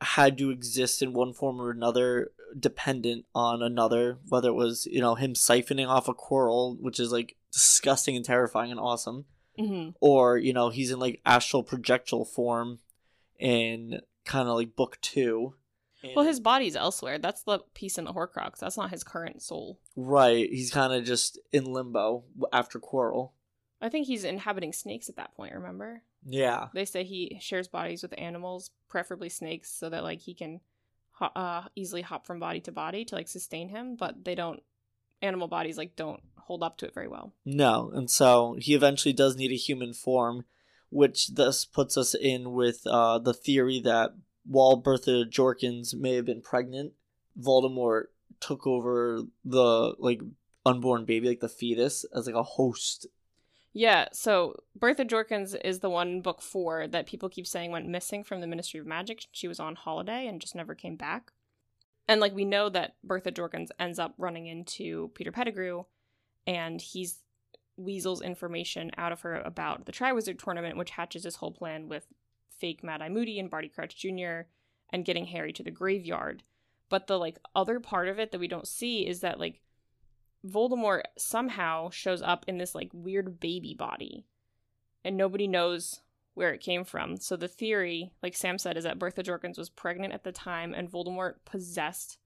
had 0.00 0.38
to 0.38 0.50
exist 0.50 1.02
in 1.02 1.12
one 1.12 1.32
form 1.32 1.60
or 1.60 1.70
another, 1.70 2.30
dependent 2.58 3.24
on 3.34 3.62
another. 3.62 4.18
Whether 4.28 4.50
it 4.50 4.54
was 4.54 4.86
you 4.90 5.00
know 5.00 5.14
him 5.14 5.34
siphoning 5.34 5.88
off 5.88 6.08
a 6.08 6.14
Quirrell, 6.14 6.78
which 6.80 7.00
is 7.00 7.12
like 7.12 7.36
disgusting 7.52 8.16
and 8.16 8.24
terrifying 8.24 8.70
and 8.70 8.80
awesome, 8.80 9.24
hmm 9.58 9.90
or 10.00 10.38
you 10.38 10.52
know 10.52 10.70
he's 10.70 10.90
in 10.90 10.98
like 10.98 11.20
astral 11.26 11.62
projectile 11.62 12.24
form 12.24 12.78
in 13.38 14.00
kind 14.24 14.48
of 14.48 14.54
like 14.56 14.76
book 14.76 14.98
two. 15.00 15.54
Well, 16.14 16.24
his 16.24 16.38
body's 16.38 16.76
elsewhere. 16.76 17.18
That's 17.18 17.42
the 17.42 17.58
piece 17.74 17.98
in 17.98 18.04
the 18.04 18.12
Horcrux. 18.12 18.58
That's 18.60 18.76
not 18.76 18.90
his 18.90 19.02
current 19.02 19.42
soul. 19.42 19.80
right, 19.96 20.48
he's 20.48 20.70
kind 20.70 20.92
of 20.92 21.04
just 21.04 21.40
in 21.52 21.64
limbo 21.64 22.22
after 22.52 22.78
Quirrell. 22.78 23.30
I 23.80 23.88
think 23.88 24.06
he's 24.06 24.24
inhabiting 24.24 24.72
snakes 24.72 25.08
at 25.08 25.16
that 25.16 25.34
point, 25.34 25.54
remember? 25.54 26.02
Yeah. 26.24 26.68
They 26.74 26.84
say 26.84 27.04
he 27.04 27.38
shares 27.40 27.68
bodies 27.68 28.02
with 28.02 28.14
animals, 28.18 28.70
preferably 28.88 29.28
snakes, 29.28 29.70
so 29.70 29.88
that 29.88 30.02
like 30.02 30.20
he 30.20 30.34
can 30.34 30.60
ho- 31.12 31.30
uh, 31.36 31.62
easily 31.76 32.02
hop 32.02 32.26
from 32.26 32.40
body 32.40 32.60
to 32.60 32.72
body 32.72 33.04
to 33.04 33.14
like 33.14 33.28
sustain 33.28 33.68
him, 33.68 33.96
but 33.96 34.24
they 34.24 34.34
don't 34.34 34.62
animal 35.22 35.48
bodies 35.48 35.76
like 35.76 35.96
don't 35.96 36.20
hold 36.36 36.62
up 36.62 36.78
to 36.78 36.86
it 36.86 36.94
very 36.94 37.08
well. 37.08 37.34
No, 37.44 37.90
and 37.94 38.10
so 38.10 38.56
he 38.58 38.74
eventually 38.74 39.12
does 39.12 39.36
need 39.36 39.52
a 39.52 39.56
human 39.56 39.92
form, 39.92 40.44
which 40.90 41.34
thus 41.34 41.64
puts 41.64 41.96
us 41.96 42.14
in 42.14 42.52
with 42.52 42.82
uh, 42.86 43.18
the 43.18 43.34
theory 43.34 43.80
that 43.80 44.14
while 44.44 44.76
Bertha 44.76 45.24
Jorkins 45.28 45.94
may 45.94 46.14
have 46.14 46.24
been 46.24 46.40
pregnant, 46.40 46.94
Voldemort 47.38 48.04
took 48.40 48.66
over 48.66 49.22
the 49.44 49.94
like 49.98 50.20
unborn 50.64 51.04
baby, 51.04 51.28
like 51.28 51.40
the 51.40 51.48
fetus, 51.48 52.04
as 52.14 52.26
like 52.26 52.34
a 52.34 52.42
host. 52.42 53.06
Yeah, 53.72 54.08
so 54.12 54.56
Bertha 54.74 55.04
Jorkins 55.04 55.54
is 55.64 55.80
the 55.80 55.90
one 55.90 56.20
book 56.20 56.42
4 56.42 56.88
that 56.88 57.06
people 57.06 57.28
keep 57.28 57.46
saying 57.46 57.70
went 57.70 57.86
missing 57.86 58.24
from 58.24 58.40
the 58.40 58.46
Ministry 58.46 58.80
of 58.80 58.86
Magic. 58.86 59.26
She 59.30 59.46
was 59.46 59.60
on 59.60 59.76
holiday 59.76 60.26
and 60.26 60.40
just 60.40 60.54
never 60.54 60.74
came 60.74 60.96
back. 60.96 61.32
And 62.08 62.20
like 62.20 62.34
we 62.34 62.44
know 62.44 62.70
that 62.70 62.96
Bertha 63.04 63.30
Jorkins 63.30 63.68
ends 63.78 63.98
up 63.98 64.14
running 64.16 64.46
into 64.46 65.10
Peter 65.14 65.30
Pettigrew 65.30 65.84
and 66.46 66.80
he's 66.80 67.22
weasels 67.76 68.22
information 68.22 68.90
out 68.96 69.12
of 69.12 69.20
her 69.20 69.36
about 69.36 69.84
the 69.84 69.92
Triwizard 69.92 70.42
tournament, 70.42 70.76
which 70.76 70.90
hatches 70.90 71.24
his 71.24 71.36
whole 71.36 71.52
plan 71.52 71.88
with 71.88 72.06
fake 72.48 72.82
Mad 72.82 73.02
Eye 73.02 73.10
Moody 73.10 73.38
and 73.38 73.50
Barty 73.50 73.68
Crouch 73.68 73.94
Jr. 73.96 74.48
and 74.90 75.04
getting 75.04 75.26
Harry 75.26 75.52
to 75.52 75.62
the 75.62 75.70
graveyard. 75.70 76.42
But 76.88 77.06
the 77.06 77.18
like 77.18 77.38
other 77.54 77.78
part 77.78 78.08
of 78.08 78.18
it 78.18 78.32
that 78.32 78.40
we 78.40 78.48
don't 78.48 78.66
see 78.66 79.06
is 79.06 79.20
that 79.20 79.38
like 79.38 79.60
Voldemort 80.48 81.02
somehow 81.16 81.90
shows 81.90 82.22
up 82.22 82.44
in 82.48 82.58
this 82.58 82.74
like 82.74 82.90
weird 82.92 83.40
baby 83.40 83.74
body 83.74 84.26
and 85.04 85.16
nobody 85.16 85.46
knows 85.46 86.00
where 86.34 86.52
it 86.52 86.60
came 86.60 86.84
from. 86.84 87.16
So 87.16 87.36
the 87.36 87.48
theory, 87.48 88.12
like 88.22 88.36
Sam 88.36 88.58
said, 88.58 88.76
is 88.76 88.84
that 88.84 88.98
Bertha 88.98 89.22
Jorkins 89.22 89.58
was 89.58 89.68
pregnant 89.68 90.14
at 90.14 90.24
the 90.24 90.32
time 90.32 90.72
and 90.72 90.90
Voldemort 90.90 91.34
possessed 91.44 92.18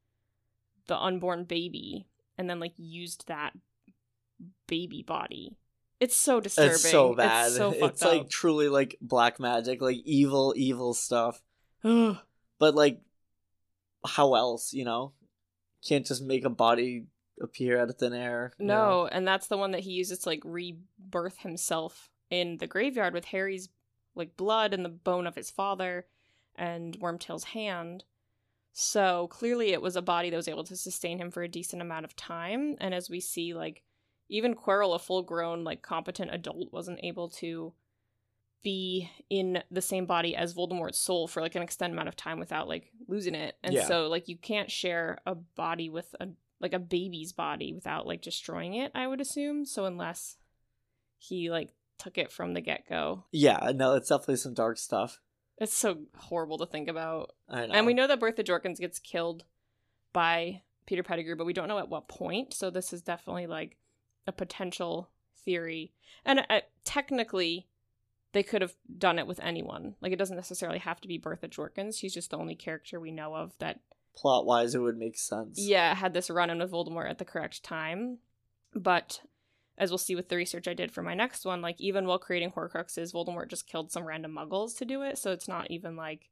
the 0.87 0.99
unborn 0.99 1.45
baby 1.45 2.07
and 2.37 2.49
then 2.49 2.61
like 2.61 2.75
used 2.77 3.29
that 3.29 3.53
baby 4.67 5.03
body. 5.03 5.57
It's 6.01 6.17
so 6.17 6.41
disturbing. 6.41 6.73
It's 6.73 6.91
so 6.91 7.15
bad. 7.15 7.47
It's 7.47 7.57
so 7.57 7.73
fucked 7.73 7.95
It's, 7.95 8.05
like 8.05 8.29
truly 8.29 8.69
like 8.69 8.97
black 9.01 9.39
magic, 9.39 9.81
like 9.81 9.99
evil, 10.05 10.53
evil 10.57 10.95
stuff. 10.95 11.41
but 11.83 12.75
like, 12.75 13.01
how 14.05 14.35
else? 14.35 14.73
You 14.73 14.85
know, 14.85 15.13
can't 15.87 16.05
just 16.05 16.23
make 16.23 16.45
a 16.45 16.51
body 16.51 17.07
appear 17.41 17.81
out 17.81 17.89
of 17.91 17.97
thin 17.97 18.13
air. 18.13 18.53
know? 18.59 18.67
No, 19.03 19.07
and 19.07 19.27
that's 19.27 19.47
the 19.49 19.57
one 19.57 19.73
that 19.73 19.81
he 19.81 19.93
uses 19.93 20.21
to 20.21 20.29
like 20.29 20.43
rebirth 20.45 21.39
himself 21.39 22.11
in 22.31 22.59
the 22.59 22.67
graveyard 22.67 23.15
with 23.15 23.27
Harry's 23.27 23.69
like 24.15 24.37
blood 24.37 24.75
and 24.75 24.85
the 24.85 24.89
bone 24.91 25.27
of 25.27 25.35
his 25.35 25.51
father 25.51 26.07
and 26.57 26.99
Wormtail's 27.01 27.45
hand. 27.45 28.05
So 28.73 29.29
clearly 29.29 29.73
it 29.73 29.83
was 29.83 29.97
a 29.97 30.03
body 30.03 30.31
that 30.31 30.37
was 30.37 30.49
able 30.49 30.65
to 30.65 30.77
sustain 30.77 31.19
him 31.19 31.31
for 31.31 31.43
a 31.43 31.49
decent 31.49 31.83
amount 31.83 32.05
of 32.05 32.17
time. 32.17 32.77
And 32.81 32.95
as 32.95 33.11
we 33.11 33.21
see, 33.21 33.55
like 33.55 33.83
even 34.29 34.55
Quirrell, 34.55 34.95
a 34.95 34.99
full 34.99 35.23
grown, 35.23 35.63
like 35.65 35.83
competent 35.83 36.33
adult, 36.33 36.73
wasn't 36.73 37.01
able 37.03 37.29
to 37.31 37.73
be 38.63 39.11
in 39.29 39.63
the 39.71 39.83
same 39.83 40.07
body 40.07 40.37
as 40.37 40.55
Voldemort's 40.55 40.99
soul 40.99 41.27
for 41.27 41.41
like 41.43 41.55
an 41.55 41.63
extended 41.63 41.95
amount 41.95 42.09
of 42.09 42.17
time 42.17 42.39
without 42.39 42.69
like 42.69 42.93
losing 43.09 43.35
it. 43.35 43.57
And 43.63 43.75
Yeah. 43.75 43.87
so 43.87 44.07
like 44.09 44.29
you 44.29 44.37
can't 44.37 44.71
share 44.71 45.19
a 45.27 45.35
body 45.35 45.91
with 45.91 46.15
a 46.21 46.29
like 46.63 46.73
a 46.73 46.79
baby's 46.79 47.33
body 47.33 47.73
without 47.73 48.07
like 48.07 48.23
destroying 48.23 48.75
it, 48.75 48.93
I 48.95 49.07
would 49.07 49.21
assume. 49.21 49.67
So 49.67 49.85
unless 49.85 50.37
he 51.19 51.51
like 51.51 51.75
took 51.99 52.17
it 52.17 52.33
from 52.33 52.55
the 52.55 52.61
get 52.61 52.89
go. 52.89 53.25
Yeah, 53.33 53.73
no, 53.75 53.95
it's 53.95 54.09
definitely 54.09 54.37
some 54.37 54.55
dark 54.55 54.79
stuff. 54.79 55.21
It's 55.59 55.75
so 55.75 55.99
horrible 56.17 56.59
to 56.59 56.67
think 56.67 56.89
about. 56.89 57.35
I 57.49 57.67
know. 57.67 57.75
And 57.75 57.87
we 57.87 57.95
know 57.95 58.07
that 58.07 58.21
Bertha 58.21 58.43
Jorkins 58.43 58.79
gets 58.79 58.99
killed 58.99 59.45
by 60.13 60.63
Peter 60.87 61.03
Pettigrew, 61.03 61.37
but 61.37 61.47
we 61.47 61.53
don't 61.53 61.69
know 61.69 61.79
at 61.79 61.89
what 61.89 62.09
point. 62.09 62.55
So 62.55 62.71
this 62.71 62.93
is 62.93 63.03
definitely 63.03 63.47
like 63.47 63.77
a 64.27 64.33
potential 64.33 65.11
theory. 65.45 65.93
And 66.25 66.45
uh, 66.49 66.61
technically, 66.85 67.67
they 68.33 68.43
could 68.43 68.63
have 68.63 68.75
done 68.99 69.19
it 69.19 69.27
with 69.27 69.41
anyone. 69.41 69.95
Like 70.01 70.13
it 70.13 70.19
doesn't 70.19 70.37
necessarily 70.37 70.79
have 70.79 71.01
to 71.03 71.09
be 71.09 71.19
Bertha 71.19 71.49
Jorkins. 71.49 71.99
She's 71.99 72.15
just 72.15 72.31
the 72.31 72.39
only 72.39 72.55
character 72.55 72.99
we 72.99 73.13
know 73.13 73.35
of 73.35 73.53
that 73.59 73.81
plot 74.15 74.45
wise, 74.47 74.75
it 74.75 74.79
would 74.81 74.99
make 74.99 75.17
sense. 75.19 75.59
yeah 75.59 75.95
had 75.95 76.13
this 76.15 76.29
run 76.31 76.51
in 76.51 76.59
with 76.59 76.71
Voldemort 76.73 77.09
at 77.11 77.19
the 77.19 77.25
correct 77.25 77.63
time. 77.63 78.19
But 78.75 79.21
as 79.79 79.91
we'll 79.91 79.99
see 79.99 80.15
with 80.15 80.29
the 80.29 80.37
research 80.37 80.69
I 80.69 80.75
did 80.75 80.93
for 80.93 81.03
my 81.03 81.15
next 81.15 81.45
one, 81.45 81.61
like 81.63 81.81
even 81.81 82.07
while 82.07 82.19
creating 82.19 82.53
Horcruxes, 82.53 83.13
Voldemort 83.13 83.49
just 83.49 83.67
killed 83.67 83.91
some 83.93 84.05
random 84.05 84.33
Muggles 84.35 84.77
to 84.79 84.85
do 84.85 85.03
it. 85.03 85.19
So 85.19 85.31
it's 85.33 85.49
not 85.49 85.71
even 85.71 85.97
like 85.97 86.29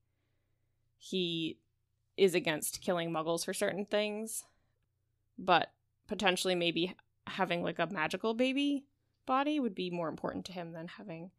he 0.99 1.59
is 2.17 2.35
against 2.35 2.81
killing 2.83 3.11
Muggles 3.11 3.45
for 3.45 3.55
certain 3.55 3.87
things, 3.87 4.45
but 5.39 5.73
potentially 6.07 6.55
maybe 6.55 6.95
having 7.27 7.63
like 7.63 7.79
a 7.79 7.87
magical 7.87 8.35
baby 8.35 8.85
body 9.27 9.59
would 9.61 9.75
be 9.75 9.91
more 9.91 10.09
important 10.09 10.45
to 10.47 10.53
him 10.53 10.73
than 10.73 10.89
having 10.89 11.31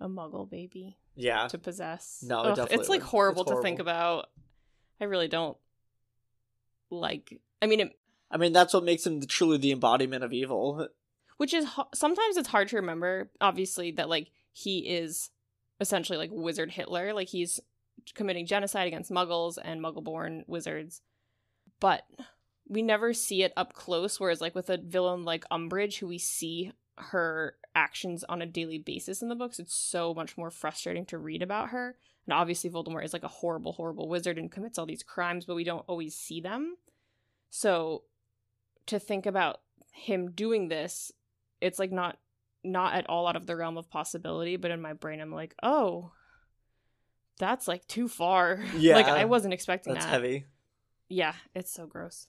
a 0.00 0.08
Muggle 0.08 0.48
baby 0.48 0.98
Yeah. 1.14 1.46
to 1.48 1.58
possess. 1.58 2.24
No, 2.26 2.38
Ugh, 2.40 2.68
it's 2.70 2.88
like 2.88 3.02
horrible 3.02 3.42
It's 3.42 3.50
to 3.52 3.62
think 3.62 3.78
about. 3.78 4.30
I 5.00 5.04
really 5.04 5.28
don't 5.28 5.56
like. 6.90 7.40
I 7.62 7.66
mean, 7.66 7.80
it, 7.80 7.98
I 8.30 8.36
mean, 8.36 8.52
that's 8.52 8.74
what 8.74 8.84
makes 8.84 9.06
him 9.06 9.24
truly 9.26 9.58
the 9.58 9.72
embodiment 9.72 10.24
of 10.24 10.32
evil. 10.32 10.88
which 11.36 11.54
is 11.54 11.66
sometimes 11.94 12.36
it's 12.36 12.48
hard 12.48 12.68
to 12.68 12.76
remember. 12.76 13.30
Obviously, 13.40 13.92
that 13.92 14.08
like 14.08 14.30
he 14.52 14.78
is 14.80 15.30
essentially 15.80 16.18
like 16.18 16.30
Wizard 16.32 16.70
Hitler. 16.70 17.12
Like 17.12 17.28
he's 17.28 17.60
committing 18.14 18.46
genocide 18.46 18.86
against 18.86 19.10
Muggles 19.10 19.58
and 19.62 19.80
Muggle-born 19.80 20.44
wizards, 20.46 21.00
but 21.80 22.04
we 22.68 22.82
never 22.82 23.12
see 23.12 23.42
it 23.42 23.52
up 23.56 23.72
close. 23.74 24.18
Whereas 24.18 24.40
like 24.40 24.54
with 24.54 24.70
a 24.70 24.78
villain 24.78 25.24
like 25.24 25.44
Umbridge, 25.50 25.98
who 25.98 26.08
we 26.08 26.18
see 26.18 26.72
her 26.98 27.56
actions 27.74 28.24
on 28.24 28.40
a 28.40 28.46
daily 28.46 28.78
basis 28.78 29.22
in 29.22 29.28
the 29.28 29.34
books, 29.34 29.58
it's 29.58 29.74
so 29.74 30.14
much 30.14 30.36
more 30.36 30.50
frustrating 30.50 31.04
to 31.06 31.18
read 31.18 31.42
about 31.42 31.70
her. 31.70 31.96
And 32.26 32.34
obviously, 32.34 32.70
Voldemort 32.70 33.04
is 33.04 33.12
like 33.12 33.22
a 33.22 33.28
horrible, 33.28 33.72
horrible 33.72 34.08
wizard 34.08 34.38
and 34.38 34.50
commits 34.50 34.78
all 34.78 34.86
these 34.86 35.02
crimes, 35.02 35.44
but 35.44 35.54
we 35.54 35.64
don't 35.64 35.84
always 35.86 36.14
see 36.14 36.40
them. 36.40 36.76
So 37.50 38.02
to 38.86 38.98
think 38.98 39.26
about 39.26 39.60
him 39.92 40.32
doing 40.32 40.68
this, 40.68 41.12
it's 41.60 41.78
like 41.78 41.92
not 41.92 42.18
not 42.64 42.94
at 42.94 43.08
all 43.08 43.28
out 43.28 43.36
of 43.36 43.46
the 43.46 43.54
realm 43.54 43.78
of 43.78 43.88
possibility, 43.88 44.56
but 44.56 44.70
in 44.72 44.80
my 44.80 44.92
brain 44.92 45.20
I'm 45.20 45.32
like, 45.32 45.54
"Oh, 45.62 46.12
that's 47.38 47.68
like 47.68 47.86
too 47.86 48.08
far." 48.08 48.60
Yeah, 48.76 48.94
like 48.96 49.06
I 49.06 49.24
wasn't 49.24 49.54
expecting 49.54 49.94
That's 49.94 50.06
that. 50.06 50.12
heavy. 50.12 50.46
Yeah, 51.08 51.34
it's 51.54 51.72
so 51.72 51.86
gross. 51.86 52.26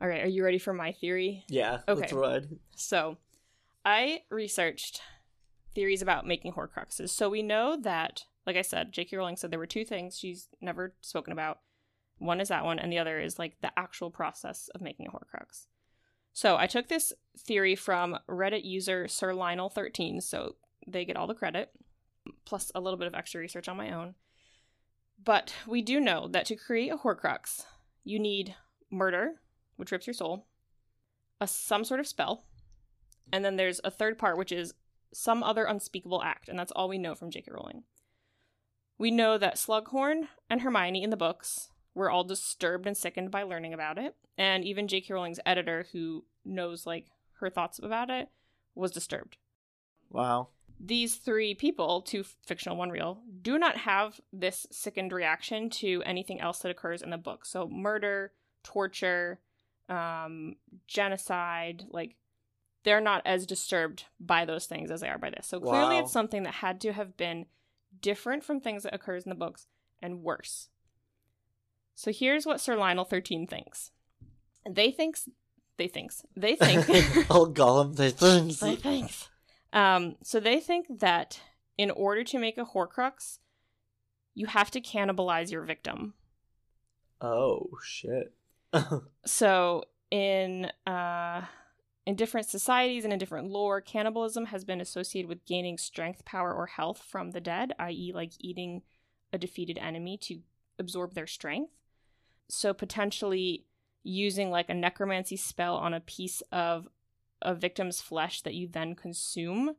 All 0.00 0.08
right, 0.08 0.22
are 0.22 0.28
you 0.28 0.44
ready 0.44 0.58
for 0.58 0.72
my 0.72 0.92
theory? 0.92 1.44
Yeah. 1.48 1.80
Okay. 1.88 2.14
Let's. 2.14 2.46
So, 2.74 3.18
I 3.84 4.22
researched 4.30 5.00
theories 5.74 6.02
about 6.02 6.26
making 6.26 6.52
Horcruxes. 6.52 7.10
So 7.10 7.28
we 7.28 7.42
know 7.42 7.76
that, 7.80 8.24
like 8.46 8.56
I 8.56 8.62
said, 8.62 8.92
J.K. 8.92 9.16
Rowling 9.16 9.36
said 9.36 9.50
there 9.50 9.58
were 9.58 9.66
two 9.66 9.84
things 9.84 10.16
she's 10.16 10.48
never 10.60 10.94
spoken 11.00 11.32
about. 11.32 11.58
One 12.18 12.40
is 12.40 12.48
that 12.48 12.64
one, 12.64 12.78
and 12.78 12.92
the 12.92 12.98
other 12.98 13.18
is 13.18 13.38
like 13.38 13.60
the 13.60 13.76
actual 13.78 14.10
process 14.10 14.70
of 14.74 14.80
making 14.80 15.06
a 15.06 15.10
Horcrux. 15.10 15.66
So 16.32 16.56
I 16.56 16.66
took 16.66 16.88
this 16.88 17.12
theory 17.38 17.74
from 17.74 18.18
Reddit 18.28 18.64
user 18.64 19.08
Sir 19.08 19.32
Lionel13, 19.32 20.22
so 20.22 20.56
they 20.86 21.04
get 21.04 21.16
all 21.16 21.26
the 21.26 21.34
credit, 21.34 21.70
plus 22.44 22.70
a 22.74 22.80
little 22.80 22.98
bit 22.98 23.08
of 23.08 23.14
extra 23.14 23.40
research 23.40 23.68
on 23.68 23.76
my 23.76 23.90
own. 23.90 24.14
But 25.22 25.54
we 25.66 25.82
do 25.82 25.98
know 25.98 26.28
that 26.28 26.46
to 26.46 26.56
create 26.56 26.92
a 26.92 26.98
Horcrux, 26.98 27.64
you 28.04 28.18
need 28.18 28.54
murder, 28.90 29.40
which 29.76 29.90
rips 29.90 30.06
your 30.06 30.14
soul, 30.14 30.46
a 31.40 31.46
some 31.48 31.84
sort 31.84 32.00
of 32.00 32.06
spell, 32.06 32.44
and 33.32 33.44
then 33.44 33.56
there's 33.56 33.80
a 33.82 33.90
third 33.90 34.18
part, 34.18 34.38
which 34.38 34.52
is 34.52 34.74
some 35.12 35.42
other 35.42 35.64
unspeakable 35.64 36.22
act, 36.22 36.48
and 36.48 36.58
that's 36.58 36.72
all 36.72 36.88
we 36.88 36.98
know 36.98 37.14
from 37.14 37.30
J.K. 37.30 37.50
Rowling. 37.50 37.82
We 38.98 39.10
know 39.10 39.36
that 39.38 39.56
Slughorn 39.56 40.28
and 40.48 40.62
Hermione 40.62 41.02
in 41.02 41.10
the 41.10 41.16
books 41.16 41.70
were 41.94 42.10
all 42.10 42.24
disturbed 42.24 42.86
and 42.86 42.96
sickened 42.96 43.30
by 43.30 43.42
learning 43.42 43.74
about 43.74 43.98
it, 43.98 44.16
and 44.36 44.64
even 44.64 44.88
J.K. 44.88 45.12
Rowling's 45.14 45.40
editor, 45.46 45.86
who 45.92 46.24
knows 46.44 46.86
like 46.86 47.06
her 47.40 47.50
thoughts 47.50 47.78
about 47.78 48.10
it, 48.10 48.28
was 48.74 48.90
disturbed. 48.90 49.36
Wow. 50.10 50.48
These 50.78 51.16
three 51.16 51.54
people, 51.54 52.02
two 52.02 52.22
fictional, 52.44 52.76
one 52.76 52.90
real, 52.90 53.22
do 53.42 53.58
not 53.58 53.78
have 53.78 54.20
this 54.32 54.66
sickened 54.70 55.12
reaction 55.12 55.70
to 55.70 56.02
anything 56.04 56.38
else 56.40 56.58
that 56.60 56.70
occurs 56.70 57.00
in 57.00 57.10
the 57.10 57.16
book. 57.16 57.46
So 57.46 57.66
murder, 57.66 58.32
torture, 58.62 59.40
um, 59.88 60.56
genocide, 60.86 61.84
like 61.90 62.16
they're 62.84 63.00
not 63.00 63.22
as 63.24 63.46
disturbed 63.46 64.04
by 64.20 64.44
those 64.44 64.66
things 64.66 64.90
as 64.90 65.00
they 65.00 65.08
are 65.08 65.18
by 65.18 65.30
this. 65.30 65.46
So 65.46 65.60
clearly 65.60 65.96
Wow. 65.96 66.02
it's 66.02 66.12
something 66.12 66.42
that 66.42 66.54
had 66.54 66.80
to 66.82 66.92
have 66.92 67.16
been 67.16 67.46
different 68.00 68.44
from 68.44 68.60
things 68.60 68.82
that 68.82 68.94
occurs 68.94 69.24
in 69.24 69.30
the 69.30 69.36
books 69.36 69.66
and 70.02 70.22
worse. 70.22 70.68
So 71.94 72.12
here's 72.12 72.46
what 72.46 72.60
Sir 72.60 72.76
Lionel 72.76 73.04
13 73.04 73.46
thinks. 73.46 73.90
They 74.68 74.90
thinks 74.90 75.28
they 75.78 75.88
thinks 75.88 76.22
they 76.36 76.56
think 76.56 76.86
oh, 77.30 77.46
Gollum, 77.46 77.96
they 77.96 78.10
things. 78.10 78.60
they 78.60 78.76
thinks. 78.76 79.28
Um, 79.72 80.16
so 80.22 80.40
they 80.40 80.60
think 80.60 80.86
that 81.00 81.40
in 81.76 81.90
order 81.90 82.24
to 82.24 82.38
make 82.38 82.58
a 82.58 82.64
Horcrux, 82.64 83.38
you 84.34 84.46
have 84.46 84.70
to 84.72 84.80
cannibalize 84.80 85.50
your 85.50 85.62
victim. 85.62 86.14
Oh 87.20 87.70
shit. 87.84 88.32
So 89.24 89.84
in 90.10 90.70
uh 90.86 91.42
in 92.06 92.14
different 92.14 92.48
societies 92.48 93.04
and 93.04 93.12
in 93.12 93.18
different 93.18 93.50
lore, 93.50 93.80
cannibalism 93.80 94.46
has 94.46 94.64
been 94.64 94.80
associated 94.80 95.28
with 95.28 95.44
gaining 95.44 95.76
strength, 95.76 96.24
power, 96.24 96.54
or 96.54 96.66
health 96.66 97.02
from 97.02 97.32
the 97.32 97.40
dead, 97.40 97.72
i.e., 97.80 98.12
like 98.14 98.32
eating 98.38 98.82
a 99.32 99.38
defeated 99.38 99.76
enemy 99.78 100.16
to 100.18 100.40
absorb 100.78 101.14
their 101.14 101.26
strength. 101.26 101.72
So 102.48 102.72
potentially 102.72 103.66
using 104.04 104.50
like 104.50 104.70
a 104.70 104.74
necromancy 104.74 105.36
spell 105.36 105.74
on 105.76 105.92
a 105.92 106.00
piece 106.00 106.42
of 106.52 106.88
a 107.42 107.54
victim's 107.54 108.00
flesh 108.00 108.40
that 108.42 108.54
you 108.54 108.68
then 108.68 108.94
consume 108.94 109.74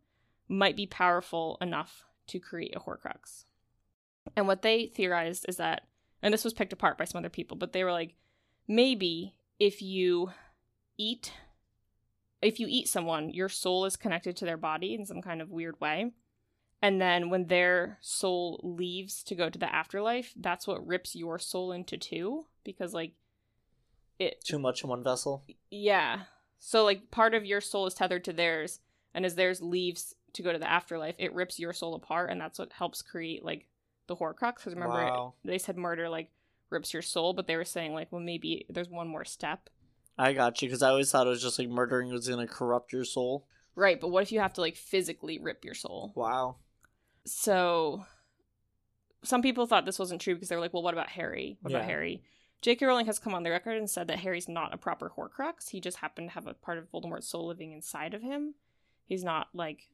might 0.50 0.76
be 0.76 0.86
powerful 0.86 1.58
enough 1.62 2.06
to 2.28 2.40
create 2.40 2.76
a 2.76 2.80
Horcrux. 2.82 3.46
And 4.36 4.48
what 4.48 4.64
they 4.64 4.88
theorized 4.88 5.46
is 5.48 5.56
that, 5.58 5.84
and 6.22 6.34
this 6.34 6.44
was 6.44 6.54
picked 6.54 6.74
apart 6.74 6.98
by 6.98 7.06
some 7.06 7.20
other 7.20 7.30
people, 7.30 7.56
but 7.56 7.72
they 7.72 7.86
were 7.86 7.92
like, 7.94 8.16
maybe 8.68 9.36
if 9.60 9.82
you 9.82 10.32
eat 10.98 11.32
if 12.42 12.60
you 12.60 12.68
eat 12.70 12.88
someone 12.88 13.30
your 13.30 13.50
soul 13.50 13.86
is 13.86 13.96
connected 13.96 14.36
to 14.38 14.46
their 14.46 14.58
body 14.58 14.94
in 14.94 15.06
some 15.06 15.22
kind 15.22 15.42
of 15.42 15.50
weird 15.50 15.80
way 15.82 16.12
and 16.82 17.02
then 17.02 17.30
when 17.32 17.48
their 17.48 17.98
soul 18.02 18.60
leaves 18.64 19.24
to 19.24 19.34
go 19.36 19.50
to 19.50 19.58
the 19.60 19.74
afterlife 19.74 20.34
that's 20.38 20.68
what 20.68 20.86
rips 20.86 21.16
your 21.16 21.40
soul 21.40 21.72
into 21.72 21.98
two 21.98 22.46
because 22.64 22.94
like 22.94 23.14
it 24.20 24.44
Too 24.44 24.60
much 24.60 24.84
in 24.84 24.90
one 24.90 25.04
vessel. 25.04 25.44
yeah 25.72 26.22
so 26.60 26.84
like 26.84 27.12
part 27.12 27.34
of 27.34 27.46
your 27.46 27.62
soul 27.62 27.86
is 27.86 27.94
tethered 27.94 28.24
to 28.26 28.34
theirs 28.34 28.80
and 29.14 29.26
as 29.26 29.36
theirs 29.36 29.62
leaves 29.62 30.16
to 30.34 30.42
go 30.44 30.52
to 30.52 30.60
the 30.60 30.70
afterlife 30.70 31.16
it 31.18 31.34
rips 31.34 31.60
your 31.60 31.74
soul 31.74 31.96
apart 31.96 32.30
and 32.30 32.40
that's 32.40 32.60
what 32.60 32.74
helps 32.74 33.02
create 33.02 33.44
like 33.44 33.68
the 34.08 34.16
horcrux 34.16 34.56
because 34.56 34.74
remember 34.74 35.04
Wow. 35.06 35.34
they 35.44 35.58
said 35.58 35.78
murder 35.78 36.10
like 36.10 36.30
rips 36.70 36.94
your 36.94 37.02
soul 37.02 37.34
but 37.34 37.48
they 37.48 37.56
were 37.56 37.66
saying 37.66 37.94
like 37.94 38.12
well 38.12 38.22
maybe 38.22 38.66
there's 38.70 38.90
one 38.90 39.08
more 39.08 39.26
step 39.26 39.70
I 40.18 40.34
got 40.34 40.62
you 40.62 40.68
because 40.68 40.82
I 40.82 40.90
always 40.90 41.12
thought 41.12 41.28
it 41.28 41.30
was 41.32 41.42
just 41.42 41.60
like 41.60 41.70
murdering 41.70 42.10
was 42.12 42.28
gonna 42.28 42.48
corrupt 42.48 42.92
your 42.94 43.06
soul. 43.06 43.46
right 43.76 44.00
but 44.02 44.08
what 44.10 44.24
if 44.24 44.32
you 44.32 44.40
have 44.40 44.54
to 44.54 44.62
like 44.62 44.76
physically 44.76 45.38
rip 45.40 45.64
your 45.66 45.74
soul 45.76 46.12
Wow. 46.16 46.56
so 47.26 48.06
some 49.24 49.42
people 49.42 49.66
thought 49.68 49.86
this 49.86 50.00
wasn't 50.00 50.22
true 50.22 50.34
because 50.36 50.50
they 50.50 50.56
were 50.56 50.62
like 50.62 50.74
well 50.74 50.84
what 50.84 50.94
about 50.94 51.10
harry 51.10 51.58
what 51.62 51.72
about 51.74 51.86
harry 51.86 52.24
j.k 52.62 52.86
rowling 52.86 53.06
has 53.06 53.20
come 53.20 53.34
on 53.36 53.44
the 53.44 53.50
record 53.52 53.78
and 53.78 53.90
said 53.90 54.08
that 54.08 54.20
harry's 54.20 54.48
not 54.48 54.74
a 54.74 54.78
proper 54.78 55.12
horcrux 55.18 55.70
he 55.70 55.80
just 55.82 55.98
happened 55.98 56.30
to 56.30 56.34
have 56.34 56.48
a 56.48 56.54
part 56.54 56.78
of 56.78 56.90
voldemort's 56.92 57.28
soul 57.28 57.48
living 57.48 57.72
inside 57.72 58.14
of 58.14 58.22
him 58.22 58.56
he's 59.06 59.24
not 59.24 59.48
like 59.54 59.90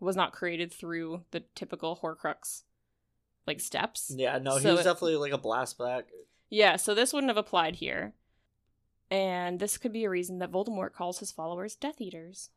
was 0.00 0.16
not 0.16 0.32
created 0.32 0.72
through 0.72 1.22
the 1.30 1.40
typical 1.54 1.98
horcrux 2.02 2.62
like 3.46 3.60
steps 3.60 4.12
Yeah, 4.14 4.38
no, 4.38 4.56
he 4.56 4.62
So 4.62 4.72
was 4.72 4.80
it- 4.80 4.84
definitely 4.84 5.16
like 5.16 5.32
a 5.32 5.38
blast 5.38 5.78
back. 5.78 6.04
Yeah, 6.50 6.76
so 6.76 6.94
this 6.94 7.12
wouldn't 7.12 7.30
have 7.30 7.36
applied 7.36 7.76
here. 7.76 8.12
And 9.12 9.60
this 9.60 9.76
could 9.76 9.92
be 9.92 10.04
a 10.04 10.10
reason 10.10 10.38
that 10.38 10.50
Voldemort 10.50 10.94
calls 10.94 11.18
his 11.18 11.30
followers 11.30 11.74
Death 11.74 12.00
Eaters. 12.00 12.48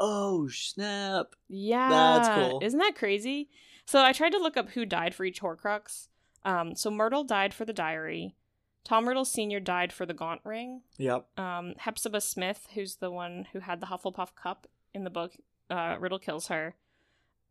Oh 0.00 0.48
snap! 0.48 1.36
Yeah. 1.48 1.88
That's 1.88 2.28
cool. 2.28 2.60
Isn't 2.62 2.80
that 2.80 2.96
crazy? 2.96 3.48
So 3.84 4.02
I 4.02 4.12
tried 4.12 4.32
to 4.32 4.38
look 4.38 4.56
up 4.56 4.70
who 4.70 4.84
died 4.84 5.14
for 5.14 5.24
each 5.24 5.40
Horcrux. 5.40 6.08
Um, 6.44 6.74
so 6.74 6.90
Myrtle 6.90 7.22
died 7.22 7.54
for 7.54 7.64
the 7.64 7.72
diary. 7.72 8.34
Tom 8.82 9.06
Riddle 9.06 9.24
Sr. 9.24 9.60
died 9.60 9.92
for 9.92 10.04
the 10.04 10.14
Gaunt 10.14 10.40
Ring. 10.44 10.82
Yep. 10.96 11.38
Um, 11.38 11.74
Hepzibah 11.78 12.22
Smith, 12.22 12.66
who's 12.74 12.96
the 12.96 13.10
one 13.10 13.46
who 13.52 13.60
had 13.60 13.80
the 13.80 13.86
Hufflepuff 13.86 14.34
cup 14.34 14.66
in 14.92 15.04
the 15.04 15.10
book, 15.10 15.34
uh, 15.70 15.96
Riddle 16.00 16.18
kills 16.18 16.48
her. 16.48 16.74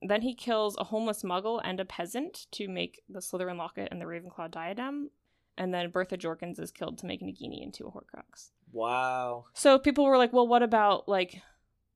Then 0.01 0.21
he 0.21 0.33
kills 0.33 0.75
a 0.77 0.85
homeless 0.85 1.23
muggle 1.23 1.61
and 1.63 1.79
a 1.79 1.85
peasant 1.85 2.47
to 2.51 2.67
make 2.67 3.03
the 3.07 3.19
Slytherin 3.19 3.57
locket 3.57 3.87
and 3.91 4.01
the 4.01 4.05
Ravenclaw 4.05 4.51
diadem. 4.51 5.11
And 5.57 5.73
then 5.73 5.89
Bertha 5.89 6.17
Jorkins 6.17 6.59
is 6.59 6.71
killed 6.71 6.97
to 6.99 7.05
make 7.05 7.21
Nagini 7.21 7.63
into 7.63 7.85
a 7.87 7.91
Horcrux. 7.91 8.51
Wow. 8.71 9.45
So 9.53 9.79
people 9.79 10.05
were 10.05 10.17
like, 10.17 10.33
well, 10.33 10.47
what 10.47 10.61
about 10.63 11.07
like 11.09 11.41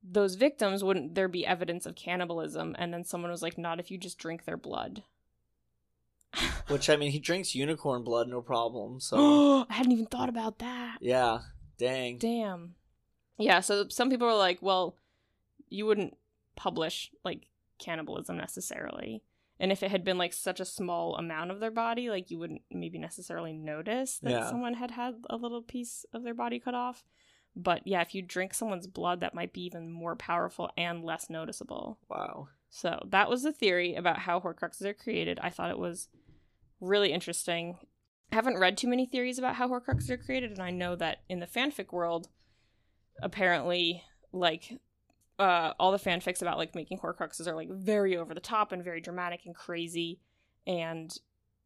those 0.02 0.34
victims? 0.34 0.82
Wouldn't 0.82 1.14
there 1.14 1.28
be 1.28 1.46
evidence 1.46 1.86
of 1.86 1.94
cannibalism? 1.94 2.74
And 2.78 2.92
then 2.92 3.04
someone 3.04 3.30
was 3.30 3.42
like, 3.42 3.58
not 3.58 3.78
if 3.78 3.90
you 3.90 3.98
just 3.98 4.18
drink 4.18 4.44
their 4.44 4.56
blood. 4.56 5.04
Which 6.68 6.90
I 6.90 6.96
mean, 6.96 7.12
he 7.12 7.18
drinks 7.20 7.54
unicorn 7.54 8.02
blood, 8.02 8.28
no 8.28 8.40
problem. 8.40 9.00
So 9.00 9.66
I 9.70 9.74
hadn't 9.74 9.92
even 9.92 10.06
thought 10.06 10.28
about 10.28 10.58
that. 10.58 10.98
yeah, 11.00 11.40
dang. 11.78 12.18
Damn. 12.18 12.74
Yeah, 13.38 13.60
so 13.60 13.88
some 13.88 14.10
people 14.10 14.26
were 14.26 14.34
like, 14.34 14.58
well, 14.60 14.96
you 15.68 15.86
wouldn't 15.86 16.16
publish 16.56 17.10
like 17.24 17.46
cannibalism 17.78 18.36
necessarily. 18.36 19.22
And 19.62 19.70
if 19.70 19.82
it 19.84 19.92
had 19.92 20.02
been 20.02 20.18
like 20.18 20.32
such 20.32 20.58
a 20.58 20.64
small 20.64 21.14
amount 21.16 21.52
of 21.52 21.60
their 21.60 21.70
body, 21.70 22.10
like 22.10 22.30
you 22.32 22.38
wouldn't 22.40 22.62
maybe 22.70 22.98
necessarily 22.98 23.52
notice 23.52 24.18
that 24.18 24.30
Yeah. 24.30 24.50
someone 24.50 24.74
had 24.74 24.90
had 24.90 25.14
a 25.30 25.36
little 25.36 25.62
piece 25.62 26.04
of 26.12 26.24
their 26.24 26.34
body 26.34 26.58
cut 26.58 26.74
off. 26.74 27.04
But 27.54 27.86
yeah, 27.86 28.00
if 28.00 28.12
you 28.12 28.22
drink 28.22 28.54
someone's 28.54 28.88
blood, 28.88 29.20
that 29.20 29.34
might 29.34 29.52
be 29.52 29.60
even 29.62 29.88
more 29.90 30.16
powerful 30.16 30.70
and 30.76 31.04
less 31.04 31.30
noticeable. 31.30 32.00
Wow. 32.08 32.48
So 32.70 33.06
that 33.10 33.30
was 33.30 33.42
the 33.44 33.52
theory 33.52 33.94
about 33.94 34.18
how 34.18 34.40
Horcruxes 34.40 34.84
are 34.84 34.94
created. 34.94 35.38
I 35.40 35.50
thought 35.50 35.70
it 35.70 35.78
was 35.78 36.08
really 36.80 37.12
interesting. 37.12 37.78
I 38.32 38.34
haven't 38.34 38.58
read 38.58 38.76
too 38.76 38.88
many 38.88 39.06
theories 39.06 39.38
about 39.38 39.56
how 39.56 39.68
Horcruxes 39.68 40.10
are 40.10 40.16
created, 40.16 40.50
and 40.50 40.62
I 40.62 40.70
know 40.70 40.96
that 40.96 41.18
in 41.28 41.38
the 41.40 41.46
fanfic 41.46 41.92
world, 41.92 42.30
apparently, 43.22 44.02
like, 44.32 44.80
uh, 45.38 45.72
all 45.78 45.92
the 45.92 45.98
fanfics 45.98 46.42
about 46.42 46.58
like 46.58 46.74
making 46.74 46.98
Horcruxes 46.98 47.46
are 47.46 47.54
like 47.54 47.70
very 47.70 48.16
over 48.16 48.34
the 48.34 48.40
top 48.40 48.72
and 48.72 48.84
very 48.84 49.00
dramatic 49.00 49.46
and 49.46 49.54
crazy, 49.54 50.20
and 50.66 51.16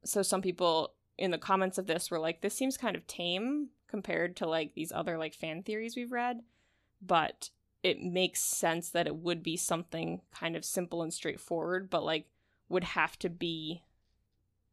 so 0.04 0.22
some 0.22 0.42
people 0.42 0.94
in 1.18 1.30
the 1.30 1.38
comments 1.38 1.78
of 1.78 1.86
this 1.86 2.10
were 2.10 2.18
like, 2.18 2.40
"This 2.40 2.54
seems 2.54 2.76
kind 2.76 2.96
of 2.96 3.06
tame 3.06 3.70
compared 3.88 4.36
to 4.36 4.46
like 4.46 4.74
these 4.74 4.92
other 4.92 5.18
like 5.18 5.34
fan 5.34 5.62
theories 5.62 5.96
we've 5.96 6.12
read," 6.12 6.42
but 7.00 7.50
it 7.82 8.02
makes 8.02 8.42
sense 8.42 8.90
that 8.90 9.06
it 9.06 9.16
would 9.16 9.42
be 9.42 9.56
something 9.56 10.20
kind 10.34 10.56
of 10.56 10.64
simple 10.64 11.02
and 11.02 11.12
straightforward, 11.12 11.88
but 11.90 12.04
like 12.04 12.26
would 12.68 12.84
have 12.84 13.18
to 13.20 13.28
be 13.28 13.82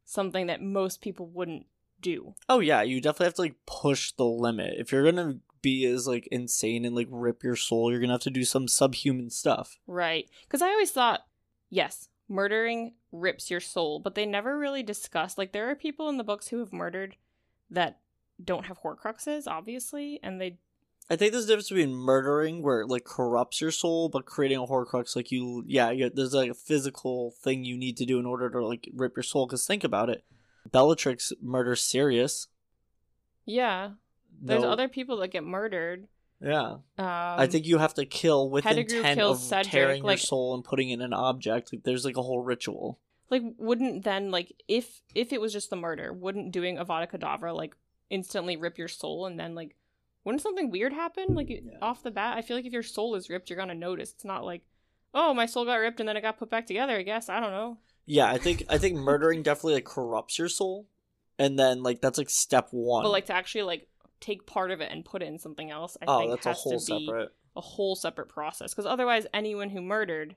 something 0.04 0.46
that 0.46 0.60
most 0.60 1.00
people 1.00 1.26
wouldn't 1.26 1.66
do. 2.00 2.34
Oh 2.48 2.60
yeah, 2.60 2.82
you 2.82 3.00
definitely 3.00 3.26
have 3.26 3.34
to 3.34 3.42
like 3.42 3.66
push 3.66 4.12
the 4.12 4.24
limit. 4.24 4.74
If 4.78 4.92
you're 4.92 5.04
gonna 5.04 5.38
be 5.64 5.84
as 5.86 6.06
like 6.06 6.28
insane 6.30 6.84
and 6.84 6.94
like 6.94 7.08
rip 7.10 7.42
your 7.42 7.56
soul, 7.56 7.90
you're 7.90 8.00
gonna 8.00 8.12
have 8.12 8.20
to 8.20 8.30
do 8.30 8.44
some 8.44 8.68
subhuman 8.68 9.30
stuff. 9.30 9.78
Right. 9.88 10.28
Because 10.42 10.62
I 10.62 10.68
always 10.68 10.92
thought, 10.92 11.26
yes, 11.70 12.08
murdering 12.28 12.92
rips 13.10 13.50
your 13.50 13.60
soul, 13.60 13.98
but 13.98 14.14
they 14.14 14.26
never 14.26 14.58
really 14.58 14.82
discussed. 14.82 15.38
Like, 15.38 15.52
there 15.52 15.70
are 15.70 15.74
people 15.74 16.08
in 16.08 16.18
the 16.18 16.24
books 16.24 16.48
who 16.48 16.58
have 16.58 16.72
murdered 16.72 17.16
that 17.70 18.00
don't 18.42 18.66
have 18.66 18.82
Horcruxes, 18.82 19.44
obviously, 19.46 20.20
and 20.22 20.40
they. 20.40 20.58
I 21.10 21.16
think 21.16 21.32
there's 21.32 21.44
a 21.44 21.48
difference 21.48 21.68
between 21.68 21.94
murdering 21.94 22.62
where 22.62 22.80
it 22.80 22.88
like 22.88 23.04
corrupts 23.04 23.60
your 23.60 23.70
soul, 23.70 24.08
but 24.08 24.24
creating 24.24 24.58
a 24.58 24.66
Horcrux 24.66 25.14
like 25.16 25.30
you, 25.30 25.64
yeah, 25.66 25.90
you, 25.90 26.10
there's 26.10 26.34
like 26.34 26.50
a 26.50 26.54
physical 26.54 27.34
thing 27.42 27.64
you 27.64 27.76
need 27.76 27.96
to 27.98 28.06
do 28.06 28.18
in 28.18 28.26
order 28.26 28.48
to 28.50 28.66
like 28.66 28.88
rip 28.94 29.16
your 29.16 29.22
soul. 29.22 29.46
Because 29.46 29.66
think 29.66 29.84
about 29.84 30.08
it, 30.08 30.24
Bellatrix 30.70 31.32
murders 31.42 31.82
Sirius. 31.82 32.48
Yeah. 33.44 33.90
There's 34.40 34.62
No- 34.62 34.70
other 34.70 34.88
people 34.88 35.16
that 35.18 35.28
get 35.28 35.44
murdered. 35.44 36.08
Yeah, 36.40 36.72
Um, 36.72 36.80
I 36.98 37.46
think 37.46 37.64
you 37.64 37.78
have 37.78 37.94
to 37.94 38.04
kill 38.04 38.50
with 38.50 38.64
Pettigrew 38.64 38.98
intent 38.98 39.20
of 39.20 39.38
Cedric, 39.38 39.70
tearing 39.72 40.02
like- 40.02 40.18
your 40.18 40.26
soul 40.26 40.54
and 40.54 40.62
putting 40.64 40.90
it 40.90 40.94
in 40.94 41.00
an 41.02 41.12
object. 41.14 41.72
Like 41.72 41.84
there's 41.84 42.04
like 42.04 42.16
a 42.16 42.22
whole 42.22 42.40
ritual. 42.42 42.98
like 43.30 43.42
wouldn't 43.56 44.04
then 44.04 44.30
like 44.30 44.52
if 44.68 45.00
if 45.14 45.32
it 45.32 45.40
was 45.40 45.52
just 45.52 45.70
the 45.70 45.76
murder 45.76 46.12
wouldn't 46.12 46.52
doing 46.52 46.76
avada 46.76 47.10
kedavra 47.10 47.56
like 47.56 47.74
instantly 48.10 48.54
rip 48.56 48.76
your 48.76 48.86
soul 48.86 49.24
and 49.24 49.40
then 49.40 49.54
like 49.54 49.74
wouldn't 50.24 50.42
something 50.42 50.70
weird 50.70 50.92
happen 50.92 51.34
like 51.34 51.48
Yeah. 51.48 51.60
off 51.80 52.02
the 52.02 52.10
bat 52.10 52.36
i 52.36 52.42
feel 52.42 52.54
like 52.56 52.66
if 52.66 52.72
your 52.72 52.82
soul 52.82 53.14
is 53.14 53.30
ripped 53.30 53.48
you're 53.48 53.56
gonna 53.58 53.74
notice 53.74 54.12
it's 54.12 54.26
not 54.26 54.44
like 54.44 54.60
oh 55.14 55.32
my 55.32 55.46
soul 55.46 55.64
got 55.64 55.76
ripped 55.76 56.00
and 56.00 56.08
then 56.08 56.16
it 56.18 56.20
got 56.20 56.38
put 56.38 56.50
back 56.50 56.66
together 56.66 56.96
i 56.98 57.02
guess 57.02 57.30
i 57.30 57.40
don't 57.40 57.50
know 57.52 57.78
Yeah, 58.06 58.30
I 58.30 58.36
think 58.36 58.64
I 58.68 58.76
think 58.76 58.96
murdering 58.98 59.42
definitely 59.42 59.74
like 59.74 59.86
corrupts 59.86 60.38
your 60.38 60.50
soul, 60.50 60.86
and 61.38 61.58
then 61.58 61.82
like 61.82 62.02
that's 62.02 62.18
like 62.18 62.28
step 62.30 62.68
one. 62.72 63.02
but 63.04 63.10
like 63.10 63.26
to 63.26 63.32
actually 63.34 63.62
like 63.62 63.88
take 64.24 64.46
part 64.46 64.70
of 64.70 64.80
it 64.80 64.90
and 64.90 65.04
put 65.04 65.22
it 65.22 65.26
in 65.26 65.38
something 65.38 65.70
else 65.70 65.96
i 66.00 66.04
oh, 66.08 66.18
think 66.18 66.30
that's 66.30 66.46
a 66.46 66.48
has 66.50 66.60
whole 66.62 66.78
to 66.80 66.86
be 66.98 67.06
separate. 67.06 67.28
a 67.56 67.60
whole 67.60 67.94
separate 67.94 68.28
process 68.28 68.72
because 68.72 68.86
otherwise 68.86 69.26
anyone 69.34 69.68
who 69.68 69.82
murdered 69.82 70.34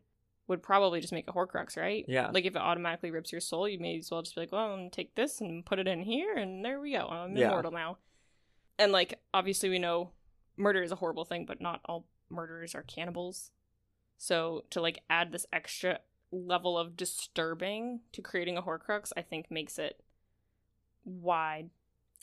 would 0.48 0.62
probably 0.62 1.00
just 1.00 1.14
make 1.14 1.28
a 1.30 1.32
horcrux 1.32 1.78
right 1.78 2.04
Yeah. 2.08 2.30
like 2.34 2.44
if 2.46 2.56
it 2.56 2.62
automatically 2.62 3.12
rips 3.12 3.32
your 3.32 3.40
soul 3.42 3.68
you 3.70 3.80
may 3.80 3.98
as 4.00 4.12
well 4.12 4.22
just 4.22 4.36
be 4.36 4.42
like 4.42 4.52
well 4.52 4.66
I'm 4.72 4.78
gonna 4.80 4.90
take 4.90 5.16
this 5.16 5.40
and 5.40 5.66
put 5.66 5.80
it 5.80 5.88
in 5.88 6.02
here 6.02 6.36
and 6.36 6.66
there 6.66 6.80
we 6.82 6.92
go 6.92 7.08
i'm 7.08 7.36
Yeah. 7.38 7.48
immortal 7.48 7.72
now 7.72 7.98
and 8.78 8.92
like 8.92 9.20
obviously 9.34 9.70
we 9.70 9.80
know 9.80 10.12
murder 10.58 10.82
is 10.84 10.92
a 10.92 10.96
horrible 10.96 11.24
thing 11.26 11.46
but 11.46 11.62
not 11.62 11.80
all 11.86 12.08
murderers 12.30 12.76
are 12.76 12.84
cannibals 12.84 13.52
so 14.18 14.66
to 14.70 14.82
like 14.82 15.00
add 15.10 15.32
this 15.32 15.46
extra 15.54 16.00
level 16.32 16.78
of 16.78 16.98
disturbing 16.98 18.02
to 18.12 18.22
creating 18.22 18.58
a 18.58 18.62
horcrux 18.62 19.14
i 19.16 19.22
think 19.22 19.50
makes 19.50 19.80
it 19.80 20.02
wide 21.06 21.70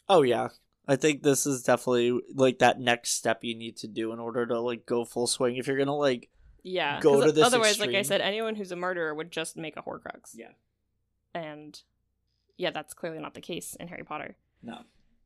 Oh 0.07 0.21
yeah. 0.21 0.49
I 0.87 0.97
think 0.97 1.23
this 1.23 1.47
is 1.47 1.63
definitely 1.63 2.21
like 2.35 2.59
that 2.59 2.79
next 2.81 3.11
step 3.13 3.43
you 3.43 3.55
need 3.57 3.77
to 3.79 3.89
do 3.89 4.13
in 4.13 4.19
order 4.21 4.47
to 4.47 4.61
like 4.61 4.85
go 4.87 5.05
full 5.05 5.27
swing. 5.27 5.57
If 5.57 5.67
you're 5.67 5.79
gonna 5.79 5.97
like 5.97 6.29
Yeah. 6.63 7.01
go 7.01 7.25
to 7.25 7.33
this 7.33 7.45
Otherwise, 7.45 7.81
like 7.81 7.95
I 7.95 8.03
said, 8.03 8.21
anyone 8.21 8.55
who's 8.55 8.73
a 8.73 8.77
murderer 8.77 9.15
would 9.15 9.31
just 9.31 9.57
make 9.57 9.77
a 9.77 9.83
Horcrux. 9.83 10.33
Yeah. 10.35 10.53
And 11.35 11.81
yeah, 12.57 12.71
that's 12.71 12.95
clearly 12.95 13.19
not 13.19 13.35
the 13.35 13.41
case 13.41 13.77
in 13.81 13.89
Harry 13.89 14.05
Potter. 14.05 14.37
no, 14.63 14.79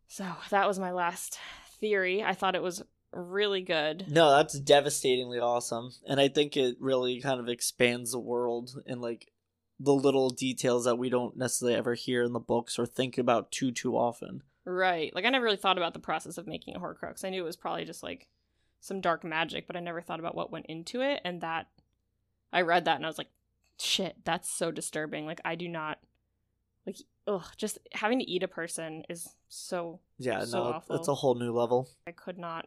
So 0.07 0.25
that 0.51 0.67
was 0.67 0.79
my 0.79 0.93
last 0.93 1.39
theory. 1.81 2.23
I 2.23 2.33
thought 2.35 2.55
it 2.55 2.63
was 2.63 2.83
really 3.13 3.63
good. 3.63 4.07
no, 4.11 4.31
that's 4.31 4.59
devastatingly 4.59 5.39
awesome, 5.39 5.91
and 6.07 6.21
I 6.21 6.29
think 6.29 6.57
it 6.57 6.77
really 6.81 7.21
kind 7.21 7.41
of 7.41 7.49
expands 7.49 8.13
the 8.13 8.19
world 8.19 8.71
and 8.87 9.01
like 9.01 9.33
the 9.81 9.95
little 9.95 10.31
details 10.31 10.85
that 10.85 10.97
we 10.99 11.09
don't 11.09 11.37
necessarily 11.37 11.77
ever 11.77 11.95
hear 11.95 12.23
in 12.23 12.33
the 12.33 12.41
books 12.41 12.79
or 12.79 12.87
think 12.87 13.17
about 13.19 13.51
too 13.53 13.71
too 13.71 13.97
often. 13.97 14.43
Right. 14.71 15.15
Like 15.15 15.25
I 15.25 15.31
never 15.31 15.47
really 15.47 15.57
thought 15.57 15.79
about 15.79 15.95
the 15.95 15.99
process 15.99 16.37
of 16.37 16.47
making 16.47 16.77
a 16.77 16.79
Horcrux. 16.79 17.25
I 17.25 17.31
knew 17.31 17.41
it 17.43 17.47
was 17.47 17.57
probably 17.57 17.87
just 17.87 18.03
like 18.03 18.29
some 18.81 19.01
dark 19.01 19.25
magic, 19.25 19.67
but 19.67 19.77
I 19.77 19.81
never 19.81 20.03
thought 20.03 20.21
about 20.21 20.35
what 20.35 20.53
went 20.53 20.67
into 20.67 21.01
it. 21.01 21.23
And 21.25 21.41
that 21.41 21.69
I 22.53 22.61
read 22.61 22.85
that 22.85 22.97
and 22.97 23.05
I 23.07 23.09
was 23.09 23.17
like, 23.17 23.31
shit, 23.81 24.17
that's 24.25 24.51
so 24.51 24.71
disturbing. 24.71 25.25
Like 25.25 25.41
I 25.43 25.55
do 25.55 25.69
not 25.69 26.01
like 26.87 26.99
ugh, 27.27 27.47
just 27.57 27.79
having 27.93 28.19
to 28.19 28.31
eat 28.31 28.43
a 28.43 28.49
person 28.49 29.05
is 29.09 29.31
so 29.49 30.01
Yeah, 30.19 30.45
So 30.45 30.63
no, 30.65 30.69
awful. 30.75 30.97
it's 30.97 31.09
a 31.09 31.15
whole 31.15 31.35
new 31.35 31.51
level. 31.51 31.89
I 32.07 32.13
could 32.13 32.37
not 32.39 32.67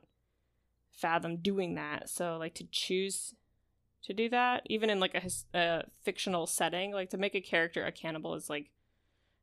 fathom 0.91 1.37
doing 1.37 1.75
that. 1.75 2.09
So 2.09 2.37
like 2.37 2.55
to 2.55 2.63
choose 2.71 3.35
to 4.05 4.13
do 4.13 4.27
that, 4.29 4.63
even 4.65 4.89
in 4.89 4.99
like 4.99 5.13
a, 5.13 5.29
a 5.55 5.83
fictional 6.01 6.47
setting, 6.47 6.93
like 6.93 7.11
to 7.11 7.17
make 7.19 7.35
a 7.35 7.41
character 7.41 7.85
a 7.85 7.91
cannibal 7.91 8.33
is 8.33 8.49
like 8.49 8.71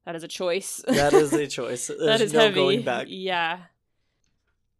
that 0.12 0.16
is 0.16 0.24
a 0.24 0.28
choice. 0.28 0.82
That 0.88 1.12
is 1.12 1.34
a 1.34 1.46
choice. 1.46 1.88
There's 1.88 2.00
that 2.00 2.20
is 2.22 2.32
no 2.32 2.40
heavy. 2.40 2.54
going 2.54 2.82
back. 2.82 3.08
Yeah. 3.10 3.58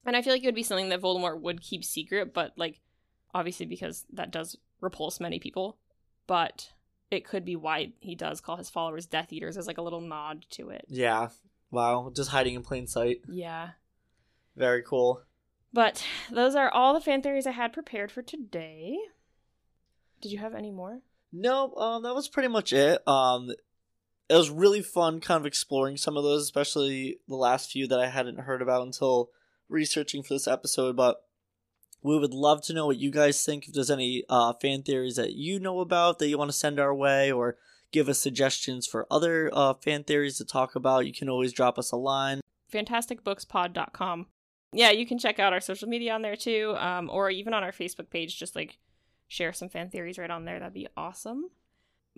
And 0.07 0.17
I 0.17 0.23
feel 0.23 0.33
like 0.33 0.43
it 0.43 0.47
would 0.47 0.55
be 0.55 0.63
something 0.63 0.89
that 0.89 1.03
Voldemort 1.03 1.43
would 1.43 1.61
keep 1.61 1.85
secret, 1.85 2.33
but 2.33 2.55
like 2.57 2.81
obviously 3.35 3.67
because 3.67 4.07
that 4.11 4.31
does 4.31 4.57
repulse 4.81 5.21
many 5.21 5.39
people. 5.39 5.77
But 6.27 6.73
it 7.11 7.27
could 7.27 7.45
be 7.45 7.57
why 7.57 7.93
he 8.01 8.15
does 8.15 8.41
call 8.41 8.57
his 8.57 8.71
followers 8.71 9.05
Death 9.05 9.31
Eaters 9.31 9.59
as 9.59 9.67
like 9.67 9.77
a 9.77 9.83
little 9.83 10.01
nod 10.01 10.47
to 10.53 10.71
it. 10.71 10.87
Yeah. 10.89 11.29
Wow. 11.71 12.11
Just 12.17 12.31
hiding 12.31 12.55
in 12.55 12.63
plain 12.63 12.87
sight. 12.87 13.21
Yeah. 13.29 13.71
Very 14.57 14.83
cool. 14.83 15.21
But 15.75 16.07
those 16.31 16.55
are 16.55 16.71
all 16.71 16.95
the 16.95 17.03
fan 17.03 17.21
theories 17.21 17.47
I 17.47 17.51
had 17.51 17.75
prepared 17.75 18.11
for 18.11 18.23
today. 18.23 18.97
Did 20.23 20.33
you 20.33 20.39
have 20.39 20.55
any 20.55 20.71
more? 20.71 21.01
No, 21.31 21.75
um, 21.75 22.03
that 22.05 22.15
was 22.15 22.29
pretty 22.29 22.49
much 22.49 22.73
it. 22.73 23.07
Um, 23.07 23.51
it 24.29 24.35
was 24.35 24.51
really 24.51 24.83
fun, 24.83 25.21
kind 25.21 25.41
of 25.41 25.47
exploring 25.47 25.97
some 25.97 26.17
of 26.17 26.23
those, 26.23 26.43
especially 26.43 27.19
the 27.29 27.37
last 27.37 27.71
few 27.71 27.87
that 27.89 28.01
I 28.01 28.09
hadn't 28.09 28.41
heard 28.41 28.61
about 28.61 28.83
until 28.83 29.31
researching 29.69 30.23
for 30.23 30.35
this 30.35 30.47
episode. 30.47 30.97
But 30.97 31.23
we 32.03 32.19
would 32.19 32.35
love 32.35 32.63
to 32.63 32.75
know 32.75 32.87
what 32.87 32.99
you 32.99 33.11
guys 33.11 33.45
think. 33.45 33.67
If 33.67 33.75
there's 33.75 33.91
any 33.91 34.25
uh, 34.29 34.53
fan 34.61 34.83
theories 34.83 35.17
that 35.17 35.33
you 35.33 35.59
know 35.59 35.81
about 35.81 36.19
that 36.19 36.29
you 36.29 36.39
want 36.39 36.51
to 36.51 36.57
send 36.57 36.79
our 36.79 36.95
way, 36.95 37.33
or 37.33 37.57
give 37.91 38.09
us 38.09 38.19
suggestions 38.19 38.87
for 38.87 39.07
other 39.11 39.51
uh, 39.53 39.75
fan 39.75 40.05
theories 40.05 40.37
to 40.39 40.45
talk 40.45 40.75
about, 40.75 41.07
you 41.07 41.13
can 41.13 41.29
always 41.29 41.53
drop 41.53 41.79
us 41.79 41.91
a 41.91 41.97
line. 41.97 42.41
fantasticbookspod.com. 42.73 44.27
Yeah, 44.73 44.91
you 44.91 45.07
can 45.07 45.19
check 45.19 45.39
out 45.39 45.55
our 45.55 45.61
social 45.61 45.89
media 45.89 46.13
on 46.13 46.21
there 46.21 46.37
too, 46.37 46.75
um, 46.79 47.09
or 47.11 47.31
even 47.31 47.55
on 47.55 47.65
our 47.65 47.73
Facebook 47.73 48.11
page. 48.11 48.39
Just 48.39 48.55
like 48.55 48.79
share 49.27 49.55
some 49.55 49.71
fan 49.71 49.89
theories 49.89 50.19
right 50.19 50.31
on 50.31 50.45
there. 50.45 50.59
That'd 50.59 50.75
be 50.75 50.89
awesome. 50.97 51.51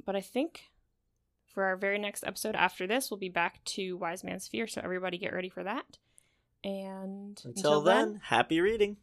But 0.05 0.17
I 0.17 0.21
think 0.21 0.70
for 1.61 1.67
our 1.67 1.77
very 1.77 1.99
next 1.99 2.25
episode 2.27 2.57
after 2.57 2.87
this, 2.87 3.11
we'll 3.11 3.19
be 3.19 3.29
back 3.29 3.63
to 3.67 3.99
Wise 3.99 4.25
Man's 4.25 4.49
Fear. 4.49 4.67
So 4.67 4.81
everybody 4.83 5.19
get 5.19 5.35
ready 5.35 5.51
for 5.51 5.63
that. 5.63 5.99
And 6.65 7.39
Until, 7.45 7.83
then, 7.83 8.19
happy 8.25 8.63
reading. 8.63 8.97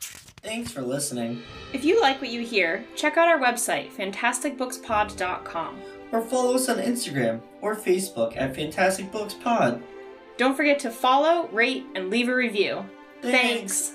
Thanks 0.00 0.70
for 0.70 0.82
listening. 0.82 1.42
If 1.72 1.84
you 1.84 2.00
like 2.00 2.20
what 2.20 2.30
you 2.30 2.42
hear, 2.42 2.84
check 2.94 3.16
out 3.16 3.26
our 3.26 3.40
website, 3.40 3.90
fantasticbookspod.com. 3.90 5.82
Or 6.12 6.20
follow 6.20 6.54
us 6.54 6.68
on 6.68 6.76
Instagram 6.76 7.40
or 7.60 7.74
Facebook 7.74 8.36
at 8.36 8.54
Fantastic 8.54 9.10
Books 9.10 9.34
Pod. 9.34 9.82
Don't 10.36 10.56
forget 10.56 10.78
to 10.80 10.90
follow, 10.92 11.48
rate, 11.48 11.86
and 11.96 12.08
leave 12.08 12.28
a 12.28 12.34
review. 12.36 12.88
Thanks. 13.20 13.94